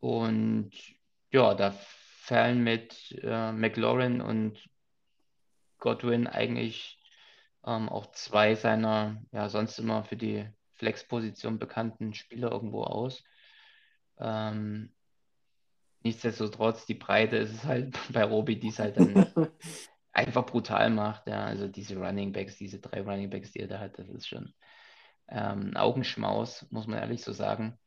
[0.00, 0.70] und
[1.32, 4.58] ja, da fallen mit äh, McLaurin und
[5.78, 6.98] Godwin eigentlich
[7.64, 13.24] ähm, auch zwei seiner ja sonst immer für die Flex-Position bekannten Spieler irgendwo aus.
[14.18, 14.92] Ähm,
[16.02, 19.26] nichtsdestotrotz, die Breite ist es halt bei Robi, die es halt dann
[20.12, 21.26] einfach brutal macht.
[21.26, 24.28] Ja, also diese Running Backs, diese drei Running Backs, die er da hat, das ist
[24.28, 24.52] schon
[25.28, 27.78] ähm, Augenschmaus, muss man ehrlich so sagen.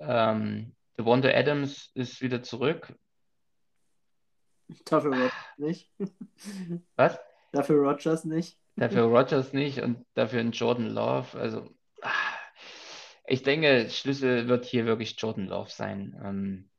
[0.00, 2.94] Ähm, Devonta Adams ist wieder zurück.
[4.84, 5.90] Dafür Rogers nicht.
[6.96, 7.18] Was?
[7.52, 8.58] Dafür Rogers nicht.
[8.76, 11.38] Dafür Rogers nicht und dafür ein Jordan Love.
[11.38, 11.70] Also,
[13.26, 16.20] ich denke, Schlüssel wird hier wirklich Jordan Love sein.
[16.24, 16.70] Ähm,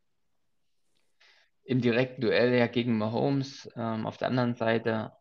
[1.66, 3.70] Im direkten Duell ja gegen Mahomes.
[3.76, 5.11] Ähm, auf der anderen Seite,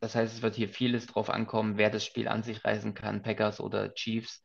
[0.00, 3.22] das heißt, es wird hier vieles drauf ankommen, wer das Spiel an sich reißen kann,
[3.22, 4.44] Packers oder Chiefs.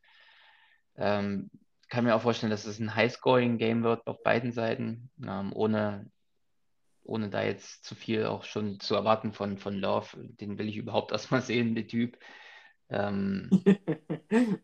[0.96, 1.48] Ähm,
[1.88, 6.10] kann mir auch vorstellen, dass es ein High-Scoring-Game wird auf beiden Seiten, ähm, ohne,
[7.04, 10.08] ohne da jetzt zu viel auch schon zu erwarten von, von Love.
[10.16, 12.18] Den will ich überhaupt erstmal sehen, der Typ.
[12.88, 13.48] Ähm,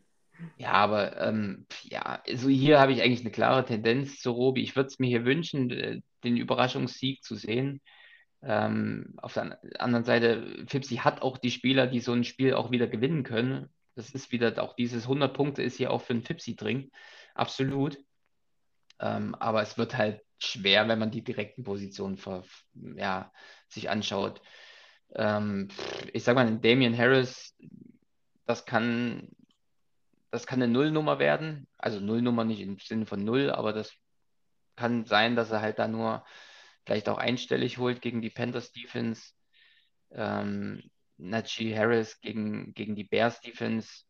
[0.57, 4.61] ja, aber ähm, ja, also hier habe ich eigentlich eine klare Tendenz zu Robi.
[4.61, 7.81] Ich würde es mir hier wünschen, äh, den Überraschungssieg zu sehen.
[8.41, 12.71] Ähm, auf der anderen Seite, Fipsi hat auch die Spieler, die so ein Spiel auch
[12.71, 13.69] wieder gewinnen können.
[13.95, 16.89] Das ist wieder auch dieses 100 Punkte ist hier auch für einen Fipsi drin
[17.39, 17.97] absolut.
[18.99, 22.43] Ähm, aber es wird halt schwer, wenn man die direkten Positionen ver,
[22.73, 23.31] ja,
[23.69, 24.41] sich anschaut.
[25.15, 25.69] Ähm,
[26.13, 27.55] ich sag mal, Damian Harris,
[28.45, 29.29] das kann,
[30.31, 31.67] das kann eine Nullnummer werden.
[31.77, 33.93] Also Nullnummer nicht im Sinne von Null, aber das
[34.79, 36.25] kann sein, dass er halt da nur
[36.85, 39.33] vielleicht auch einstellig holt gegen die Panthers Defense.
[40.11, 40.81] Ähm,
[41.17, 44.05] Najee Harris gegen, gegen die Bears Defense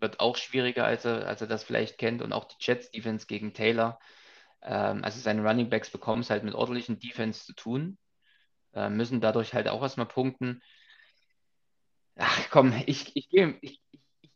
[0.00, 2.22] wird auch schwieriger, als er, als er das vielleicht kennt.
[2.22, 4.00] Und auch die Jets Defense gegen Taylor.
[4.62, 7.96] Ähm, also seine Running Backs bekommen es halt mit ordentlichen Defense zu tun.
[8.74, 10.60] Äh, müssen dadurch halt auch erstmal punkten.
[12.16, 14.30] Ach komm, ich, ich gehe ich, ich, ich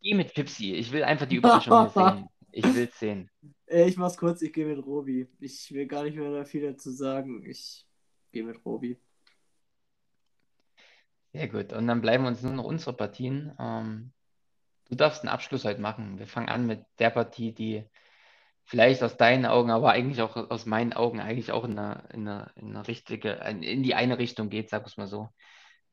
[0.00, 0.74] geh mit Pipsi.
[0.74, 2.28] Ich will einfach die Überraschung sehen.
[2.52, 3.30] Ich will es sehen.
[3.66, 5.26] Ich mach's kurz, ich gehe mit Robi.
[5.40, 7.44] Ich will gar nicht mehr da viel dazu sagen.
[7.44, 7.86] Ich
[8.30, 9.00] gehe mit Robi.
[11.32, 11.72] Sehr gut.
[11.72, 13.52] Und dann bleiben uns nur noch unsere Partien.
[13.58, 14.12] Ähm,
[14.92, 16.18] Du darfst einen Abschluss heute machen.
[16.18, 17.88] Wir fangen an mit der Partie, die
[18.64, 22.28] vielleicht aus deinen Augen, aber eigentlich auch aus meinen Augen eigentlich auch in eine, in
[22.28, 25.30] eine, in eine richtige, in die eine Richtung geht, sag es mal so.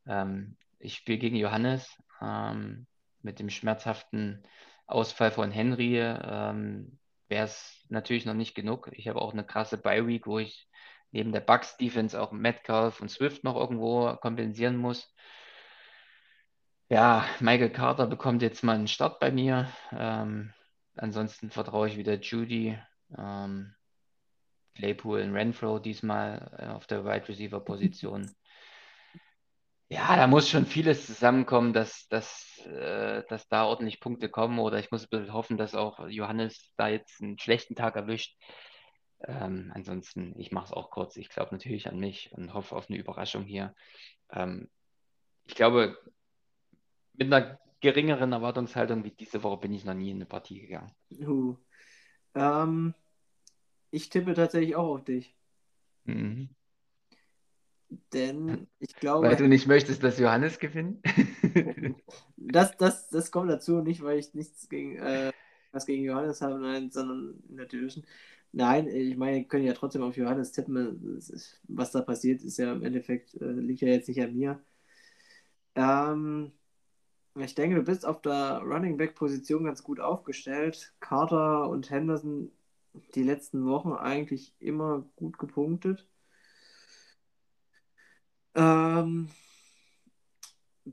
[0.05, 1.89] Ähm, ich spiele gegen Johannes
[2.21, 2.87] ähm,
[3.21, 4.43] mit dem schmerzhaften
[4.89, 5.99] Ausfall von Henry.
[5.99, 8.89] Ähm, Wäre es natürlich noch nicht genug.
[8.93, 10.67] Ich habe auch eine krasse Bye-Week, wo ich
[11.11, 15.13] neben der Bucks-Defense auch Metcalf und Swift noch irgendwo kompensieren muss.
[16.89, 19.71] Ja, Michael Carter bekommt jetzt mal einen Start bei mir.
[19.91, 20.53] Ähm,
[20.95, 22.79] ansonsten vertraue ich wieder Judy,
[23.15, 23.75] ähm,
[24.73, 28.31] Claypool und Renfro diesmal äh, auf der Wide Receiver Position.
[29.91, 34.59] Ja, da muss schon vieles zusammenkommen, dass, dass, äh, dass da ordentlich Punkte kommen.
[34.59, 38.37] Oder ich muss ein bisschen hoffen, dass auch Johannes da jetzt einen schlechten Tag erwischt.
[39.23, 41.17] Ähm, ansonsten, ich mache es auch kurz.
[41.17, 43.73] Ich glaube natürlich an mich und hoffe auf eine Überraschung hier.
[44.31, 44.69] Ähm,
[45.45, 45.97] ich glaube,
[47.13, 50.93] mit einer geringeren Erwartungshaltung wie diese Woche bin ich noch nie in eine Partie gegangen.
[51.11, 51.57] Uh.
[52.35, 52.93] Ähm,
[53.89, 55.35] ich tippe tatsächlich auch auf dich.
[56.03, 56.49] Mhm.
[58.13, 59.27] Denn ich glaube.
[59.27, 61.03] Weil du nicht möchtest, dass Johannes gewinnt?
[62.37, 65.31] das, das, das kommt dazu, nicht weil ich nichts gegen, äh,
[65.71, 68.05] was gegen Johannes habe, nein, sondern in der Division.
[68.51, 71.19] Nein, ich meine, können ja trotzdem auf Johannes tippen.
[71.67, 74.59] Was da passiert, ist ja im Endeffekt, äh, liegt ja jetzt nicht an mir.
[75.75, 76.51] Ähm,
[77.35, 80.93] ich denke, du bist auf der Running Back Position ganz gut aufgestellt.
[80.99, 82.51] Carter und Henderson
[83.15, 86.07] die letzten Wochen eigentlich immer gut gepunktet.
[88.55, 89.29] Ähm,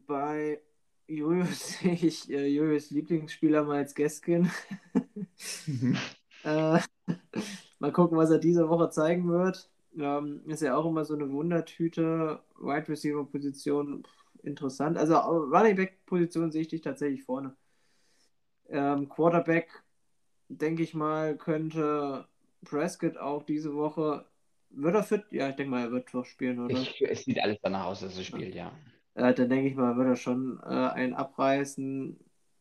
[0.06, 0.60] bei
[1.06, 4.50] Julius sehe ich äh, Julius Lieblingsspieler mal als Gaskin.
[5.66, 5.96] mhm.
[6.44, 6.78] äh,
[7.78, 9.70] mal gucken, was er diese Woche zeigen wird.
[9.98, 12.40] Ähm, ist ja auch immer so eine Wundertüte.
[12.58, 14.06] Wide Receiver Position
[14.42, 14.98] interessant.
[14.98, 17.56] Also Running Back Position sehe ich dich tatsächlich vorne.
[18.68, 19.82] Ähm, Quarterback,
[20.48, 22.26] denke ich mal, könnte
[22.64, 24.26] Prescott auch diese Woche
[24.70, 25.24] wird er fit?
[25.30, 26.74] Ja, ich denke mal, er wird doch spielen, oder?
[26.74, 28.72] Ich, es sieht alles danach aus, dass er spielt, ja.
[29.14, 32.18] Äh, dann denke ich mal, wird er schon äh, einen abreißen.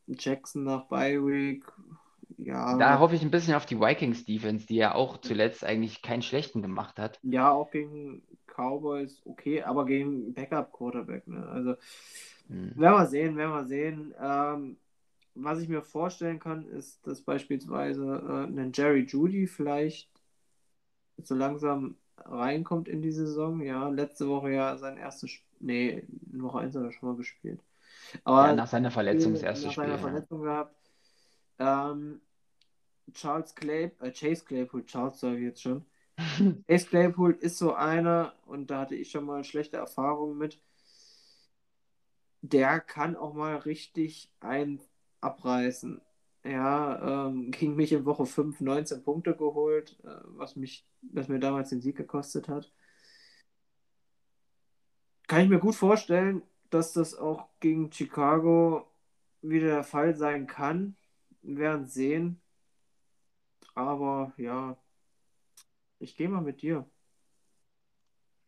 [0.07, 1.65] Jackson nach Bi-Week.
[2.37, 2.77] Ja.
[2.77, 6.61] Da hoffe ich ein bisschen auf die Vikings-Defense, die ja auch zuletzt eigentlich keinen schlechten
[6.61, 7.19] gemacht hat.
[7.23, 11.27] Ja, auch gegen Cowboys okay, aber gegen Backup-Quarterback.
[11.27, 11.47] Ne?
[11.47, 11.75] Also,
[12.47, 12.73] hm.
[12.75, 14.13] werden wir sehen, werden wir sehen.
[14.21, 14.77] Ähm,
[15.33, 20.09] was ich mir vorstellen kann, ist, dass beispielsweise äh, ein Jerry Judy vielleicht
[21.23, 23.61] so langsam reinkommt in die Saison.
[23.61, 27.61] Ja, letzte Woche ja sein erstes, nee, in Woche 1 hat er schon mal gespielt.
[28.23, 29.87] Aber ja, nach seiner Verletzung das erste nach Spiel.
[29.87, 30.75] Nach seiner Verletzung gehabt.
[31.59, 32.21] Ähm,
[33.13, 35.85] Charles Claypool, äh, Chase Claypool, Charles sage ich jetzt schon.
[36.67, 40.59] Chase Claypool ist so einer, und da hatte ich schon mal schlechte Erfahrungen mit.
[42.41, 44.79] Der kann auch mal richtig ein
[45.21, 46.01] abreißen.
[46.45, 51.39] Ja, ähm, gegen mich in Woche 5 19 Punkte geholt, äh, was, mich, was mir
[51.39, 52.71] damals den Sieg gekostet hat.
[55.27, 58.87] Kann ich mir gut vorstellen, dass das auch gegen Chicago
[59.41, 60.95] wieder der Fall sein kann.
[61.41, 62.39] Wir werden sehen.
[63.73, 64.77] Aber ja,
[65.97, 66.87] ich gehe mal mit dir.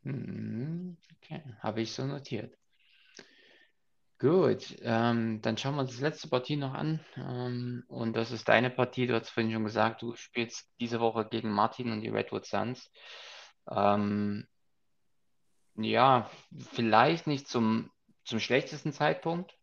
[0.04, 2.57] Mhm, okay, habe ich so notiert.
[4.20, 7.00] Gut, ähm, dann schauen wir uns die letzte Partie noch an.
[7.18, 9.06] Ähm, und das ist deine Partie.
[9.06, 12.92] Du hast vorhin schon gesagt, du spielst diese Woche gegen Martin und die Redwood Suns.
[13.70, 14.48] Ähm,
[15.76, 17.92] ja, vielleicht nicht zum,
[18.26, 19.56] zum schlechtesten Zeitpunkt.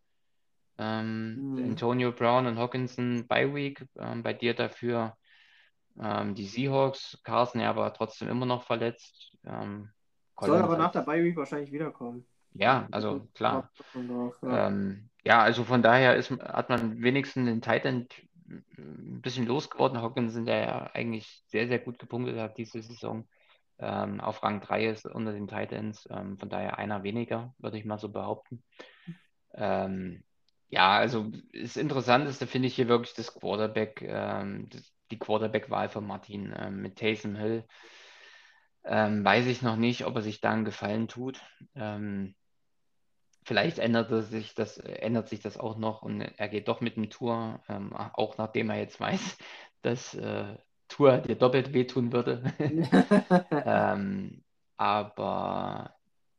[0.77, 1.71] Mhm.
[1.71, 3.85] Antonio Brown und Hawkinson bei Week.
[3.99, 5.17] Ähm, bei dir dafür
[6.01, 7.21] ähm, die Seahawks.
[7.25, 9.37] Carson ja aber trotzdem immer noch verletzt.
[9.45, 9.91] Ähm,
[10.41, 12.27] Soll aber nach der Bye Week wahrscheinlich wiederkommen.
[12.55, 13.71] Ja, also klar.
[14.43, 14.69] Ja.
[14.69, 18.07] Ähm, ja, also von daher ist, hat man wenigstens den Titan
[18.49, 20.01] ein bisschen losgeworden.
[20.01, 23.27] Hawkinson, der ja eigentlich sehr, sehr gut gepunktet hat diese Saison,
[23.79, 26.07] ähm, auf Rang 3 ist unter den Titans.
[26.11, 28.63] Ähm, von daher einer weniger, würde ich mal so behaupten.
[29.55, 30.23] Ähm,
[30.69, 36.07] ja, also das Interessanteste finde ich hier wirklich das Quarterback, ähm, das, die Quarterback-Wahl von
[36.07, 37.65] Martin ähm, mit Taysom Hill.
[38.85, 41.41] Ähm, weiß ich noch nicht, ob er sich da einen Gefallen tut.
[41.75, 42.35] Ähm,
[43.45, 47.11] Vielleicht ändert sich das, ändert sich das auch noch und er geht doch mit dem
[47.11, 49.39] Tour, ähm, auch nachdem er jetzt weiß,
[49.83, 50.57] dass äh,
[50.89, 52.43] Tour dir doppelt wehtun würde.
[53.51, 54.43] ähm,
[54.77, 55.95] aber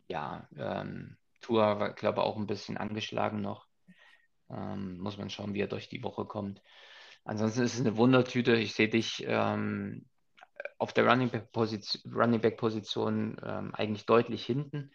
[0.08, 3.68] ja, ähm, Tour war, glaube ich, auch ein bisschen angeschlagen noch.
[4.50, 6.62] Ähm, muss man schauen, wie er durch die Woche kommt.
[7.24, 8.56] Ansonsten ist es eine Wundertüte.
[8.56, 10.06] Ich sehe dich ähm,
[10.78, 14.92] auf der Running Back Position, Running Back Position ähm, eigentlich deutlich hinten.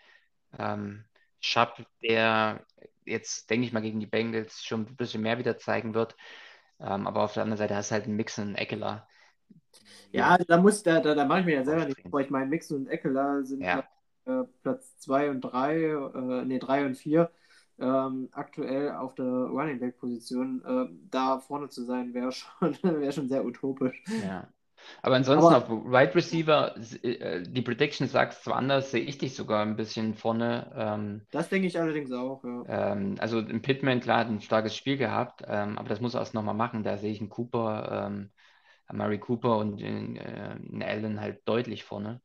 [0.59, 1.05] Ähm,
[1.41, 2.65] Schapp, der
[3.05, 6.17] jetzt, denke ich mal, gegen die Bengals schon ein bisschen mehr wieder zeigen wird.
[6.81, 9.09] Ähm, aber auf der anderen Seite hast du halt einen Mixon und Eckler,
[10.13, 12.21] Ja, da muss, da, da, da mache ich mir ja selber nicht vor.
[12.21, 13.85] Ich meine, Mixon und Eckler sind Ja.
[14.27, 17.31] äh, Platz 2 und 3, äh, nee, 3 und 4.
[17.79, 20.63] Ähm, aktuell auf der Running Back Position.
[20.65, 22.51] Äh, da vorne zu sein, wäre schon,
[22.83, 24.03] wär schon sehr utopisch.
[24.17, 24.53] Ja.
[25.03, 29.35] Aber ansonsten Aber- auf Wide Receiver, äh, die Prediction sagt zwar anders, sehe ich dich
[29.35, 30.73] sogar ein bisschen vorne.
[30.75, 32.93] Ähm, Das denke ich allerdings auch, ja.
[32.93, 36.21] ähm, also im Pittman, klar, hat ein starkes Spiel gehabt, ähm, aber das muss er
[36.21, 36.83] erst nochmal machen.
[36.83, 38.31] Da sehe ich einen Cooper, ähm,
[38.87, 42.21] Amari Cooper und in, äh, einen Allen halt deutlich vorne.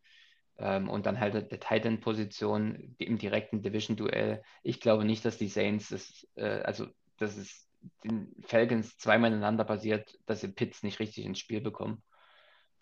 [0.58, 4.42] Ähm, und dann halt der Tight End Position die- im direkten Division-Duell.
[4.64, 6.88] Ich glaube nicht, dass die Saints es, äh, also
[7.18, 7.68] dass es
[8.04, 12.02] den Falcons zweimal ineinander passiert, dass sie Pitts nicht richtig ins Spiel bekommen.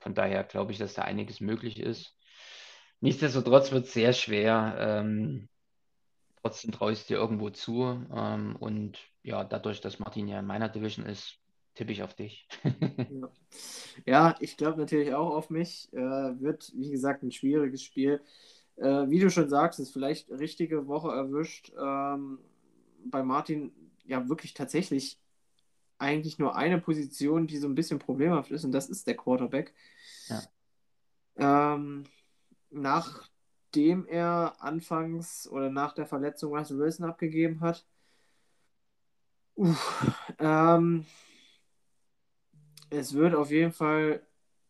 [0.04, 2.16] Von daher glaube ich, dass da einiges möglich ist.
[3.00, 4.76] Nichtsdestotrotz wird es sehr schwer.
[4.78, 5.48] Ähm,
[6.42, 8.06] trotzdem traue ich es dir irgendwo zu.
[8.14, 11.40] Ähm, und ja, dadurch, dass Martin ja in meiner Division ist,
[11.76, 12.48] tippe ich auf dich.
[14.06, 15.88] Ja, ich glaube natürlich auch auf mich.
[15.94, 18.22] Äh, wird, wie gesagt, ein schwieriges Spiel.
[18.76, 21.72] Äh, wie du schon sagst, ist vielleicht richtige Woche erwischt.
[21.80, 22.40] Ähm,
[23.06, 23.72] bei Martin
[24.06, 25.18] ja wirklich tatsächlich
[26.04, 29.74] eigentlich nur eine Position, die so ein bisschen problemhaft ist, und das ist der Quarterback.
[31.38, 32.06] Ähm,
[32.70, 37.86] nachdem er anfangs oder nach der Verletzung Russell Wilson abgegeben hat.
[39.56, 41.06] Uff, ähm,
[42.90, 44.26] es wird auf jeden Fall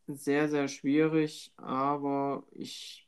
[0.07, 3.07] sehr, sehr schwierig, aber ich,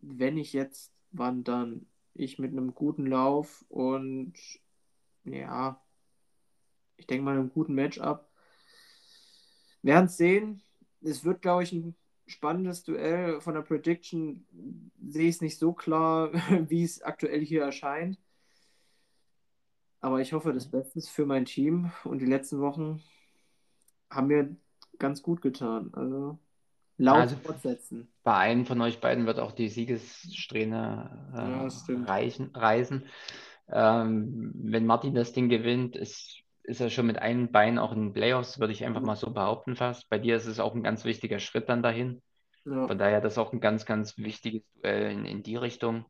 [0.00, 1.86] wenn ich jetzt, wann dann?
[2.14, 4.34] Ich mit einem guten Lauf und
[5.24, 5.80] ja,
[7.00, 8.28] ich denke mal einem guten Matchup.
[9.82, 10.62] Werden es sehen.
[11.02, 11.96] Es wird, glaube ich, ein
[12.26, 13.40] spannendes Duell.
[13.40, 14.46] Von der Prediction
[15.00, 16.30] sehe ich es nicht so klar,
[16.68, 18.18] wie es aktuell hier erscheint.
[20.00, 23.02] Aber ich hoffe das Beste für mein Team und die letzten Wochen
[24.10, 24.56] haben mir
[24.98, 25.90] ganz gut getan.
[25.94, 26.38] Also
[26.98, 28.08] laut Also- fortsetzen.
[28.22, 33.06] Bei einem von euch beiden wird auch die Siegessträhne Ja, äh, reichen, reisen.
[33.72, 38.00] Ähm, wenn Martin das Ding gewinnt, ist, ist er schon mit einem Bein auch in
[38.00, 39.06] den Playoffs, würde ich einfach Ja.
[39.06, 40.08] mal so behaupten fast.
[40.08, 42.22] Bei dir ist es auch ein ganz wichtiger Schritt dann dahin.
[42.64, 42.86] Ja.
[42.86, 46.06] Von daher das ist auch ein ganz, ganz wichtiges Duell in, in die Richtung.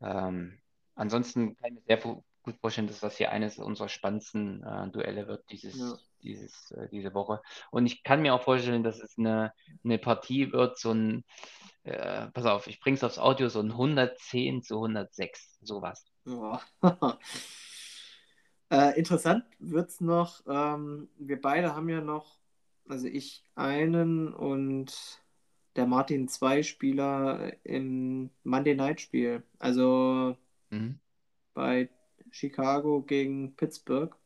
[0.00, 0.58] Ähm,
[0.94, 1.98] ansonsten kann ich mir sehr
[2.42, 5.98] gut vorstellen, dass das hier eines unserer spannendsten äh, Duelle wird dieses, Ja.
[6.22, 7.42] dieses, äh, diese Woche.
[7.70, 9.52] Und ich kann mir auch vorstellen, dass es eine,
[9.84, 11.24] eine Partie wird, so ein,
[11.82, 16.04] äh, pass auf, ich bring's aufs Audio, so ein 110 zu 106, sowas.
[16.26, 16.60] Ja.
[18.70, 22.38] äh, interessant wird es noch, ähm, wir beide haben ja noch,
[22.88, 25.22] also ich einen und
[25.76, 29.42] der Martin zwei Spieler im Monday Night Spiel.
[29.58, 30.36] Also
[30.70, 31.00] Mhm.
[31.54, 31.88] bei
[32.30, 34.16] Chicago gegen Pittsburgh.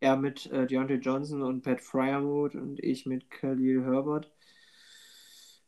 [0.00, 4.30] Er mit äh, Deontay Johnson und Pat Fryermuth und ich mit Khalil Herbert.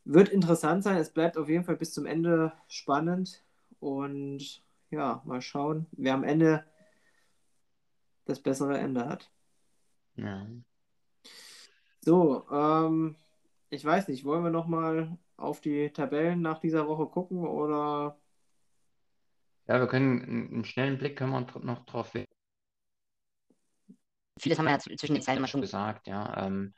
[0.05, 0.97] Wird interessant sein.
[0.97, 3.43] Es bleibt auf jeden Fall bis zum Ende spannend.
[3.79, 6.63] Und ja, mal schauen, wer am Ende
[8.27, 9.29] das bessere Ende hat.
[10.15, 10.47] Ja.
[12.01, 13.15] So, ähm,
[13.69, 18.17] ich weiß nicht, wollen wir nochmal auf die Tabellen nach dieser Woche gucken oder
[19.67, 22.27] Ja, wir können einen, schnellen Blick können wir noch drauf werfen.
[24.39, 26.05] Vieles haben wir ja zwischen den Zeilen immer schon gesagt.
[26.05, 26.45] gesagt, ja.
[26.45, 26.73] Ähm,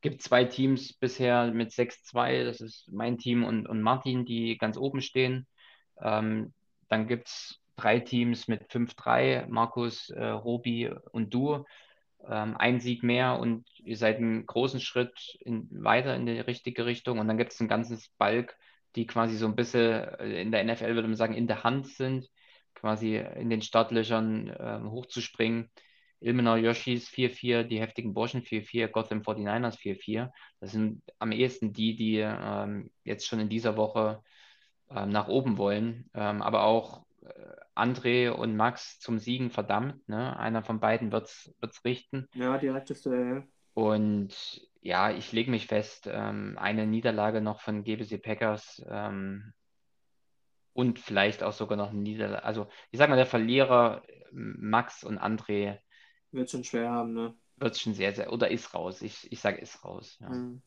[0.00, 4.76] gibt zwei Teams bisher mit 6-2, das ist mein Team und, und Martin, die ganz
[4.76, 5.46] oben stehen.
[6.00, 6.52] Ähm,
[6.88, 11.64] dann gibt es drei Teams mit 5-3, Markus, äh, Robi und du.
[12.28, 16.86] Ähm, ein Sieg mehr und ihr seid einen großen Schritt in, weiter in die richtige
[16.86, 17.18] Richtung.
[17.18, 18.56] Und dann gibt es ein ganzes Balk,
[18.94, 21.88] die quasi so ein bisschen äh, in der NFL würde man sagen, in der Hand
[21.88, 22.28] sind,
[22.74, 25.70] quasi in den Startlöchern ähm, hochzuspringen.
[26.20, 30.30] Ilmenau Yoshis 4-4, die heftigen Burschen 4-4, Gotham 49ers 4-4.
[30.60, 34.22] Das sind am ehesten die, die ähm, jetzt schon in dieser Woche
[34.90, 36.08] ähm, nach oben wollen.
[36.14, 37.04] Ähm, aber auch
[37.74, 40.08] André und Max zum Siegen verdammt.
[40.08, 40.36] Ne?
[40.38, 42.28] Einer von beiden wird es richten.
[42.34, 43.44] ja, direktes Duell.
[43.74, 49.52] Und ja, ich lege mich fest, ähm, eine Niederlage noch von GBC Packers ähm,
[50.74, 52.44] und vielleicht auch sogar noch eine Niederlage.
[52.44, 55.78] Also ich sag mal, der Verlierer Max und André
[56.32, 57.34] Wird schon schwer haben, ne?
[57.56, 59.02] wird schon sehr, sehr, oder ist raus.
[59.02, 60.18] Ich, ich sage ist raus.
[60.20, 60.62] Ja, Mhm.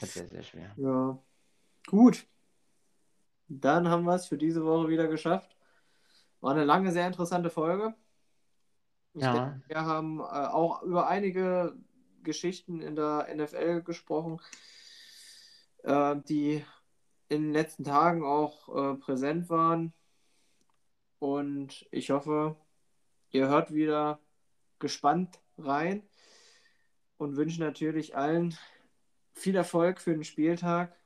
[0.00, 0.74] wird sehr, sehr schwer.
[0.76, 1.18] Ja,
[1.86, 2.26] gut.
[3.50, 5.54] Dann haben wir es für diese Woche wieder geschafft.
[6.40, 7.94] War eine lange, sehr interessante Folge.
[9.18, 9.30] Ich Ja.
[9.30, 11.76] denke, wir haben äh, auch über einige
[12.22, 14.40] Geschichten in der NFL gesprochen,
[15.84, 16.64] äh, die
[17.28, 19.92] in den letzten Tagen auch äh, präsent waren.
[21.20, 22.56] Und ich hoffe,
[23.30, 24.20] ihr hört wieder
[24.80, 26.02] gespannt rein
[27.18, 28.56] und wünsche natürlich allen
[29.34, 30.96] viel Erfolg für den Spieltag,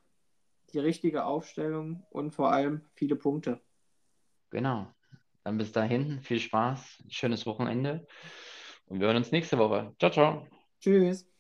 [0.75, 3.61] die richtige Aufstellung und vor allem viele Punkte.
[4.51, 4.93] Genau.
[5.45, 8.07] Dann bis dahin, viel Spaß, schönes Wochenende
[8.87, 9.95] und wir hören uns nächste Woche.
[9.99, 10.47] Ciao, ciao.
[10.81, 11.34] Tschüss.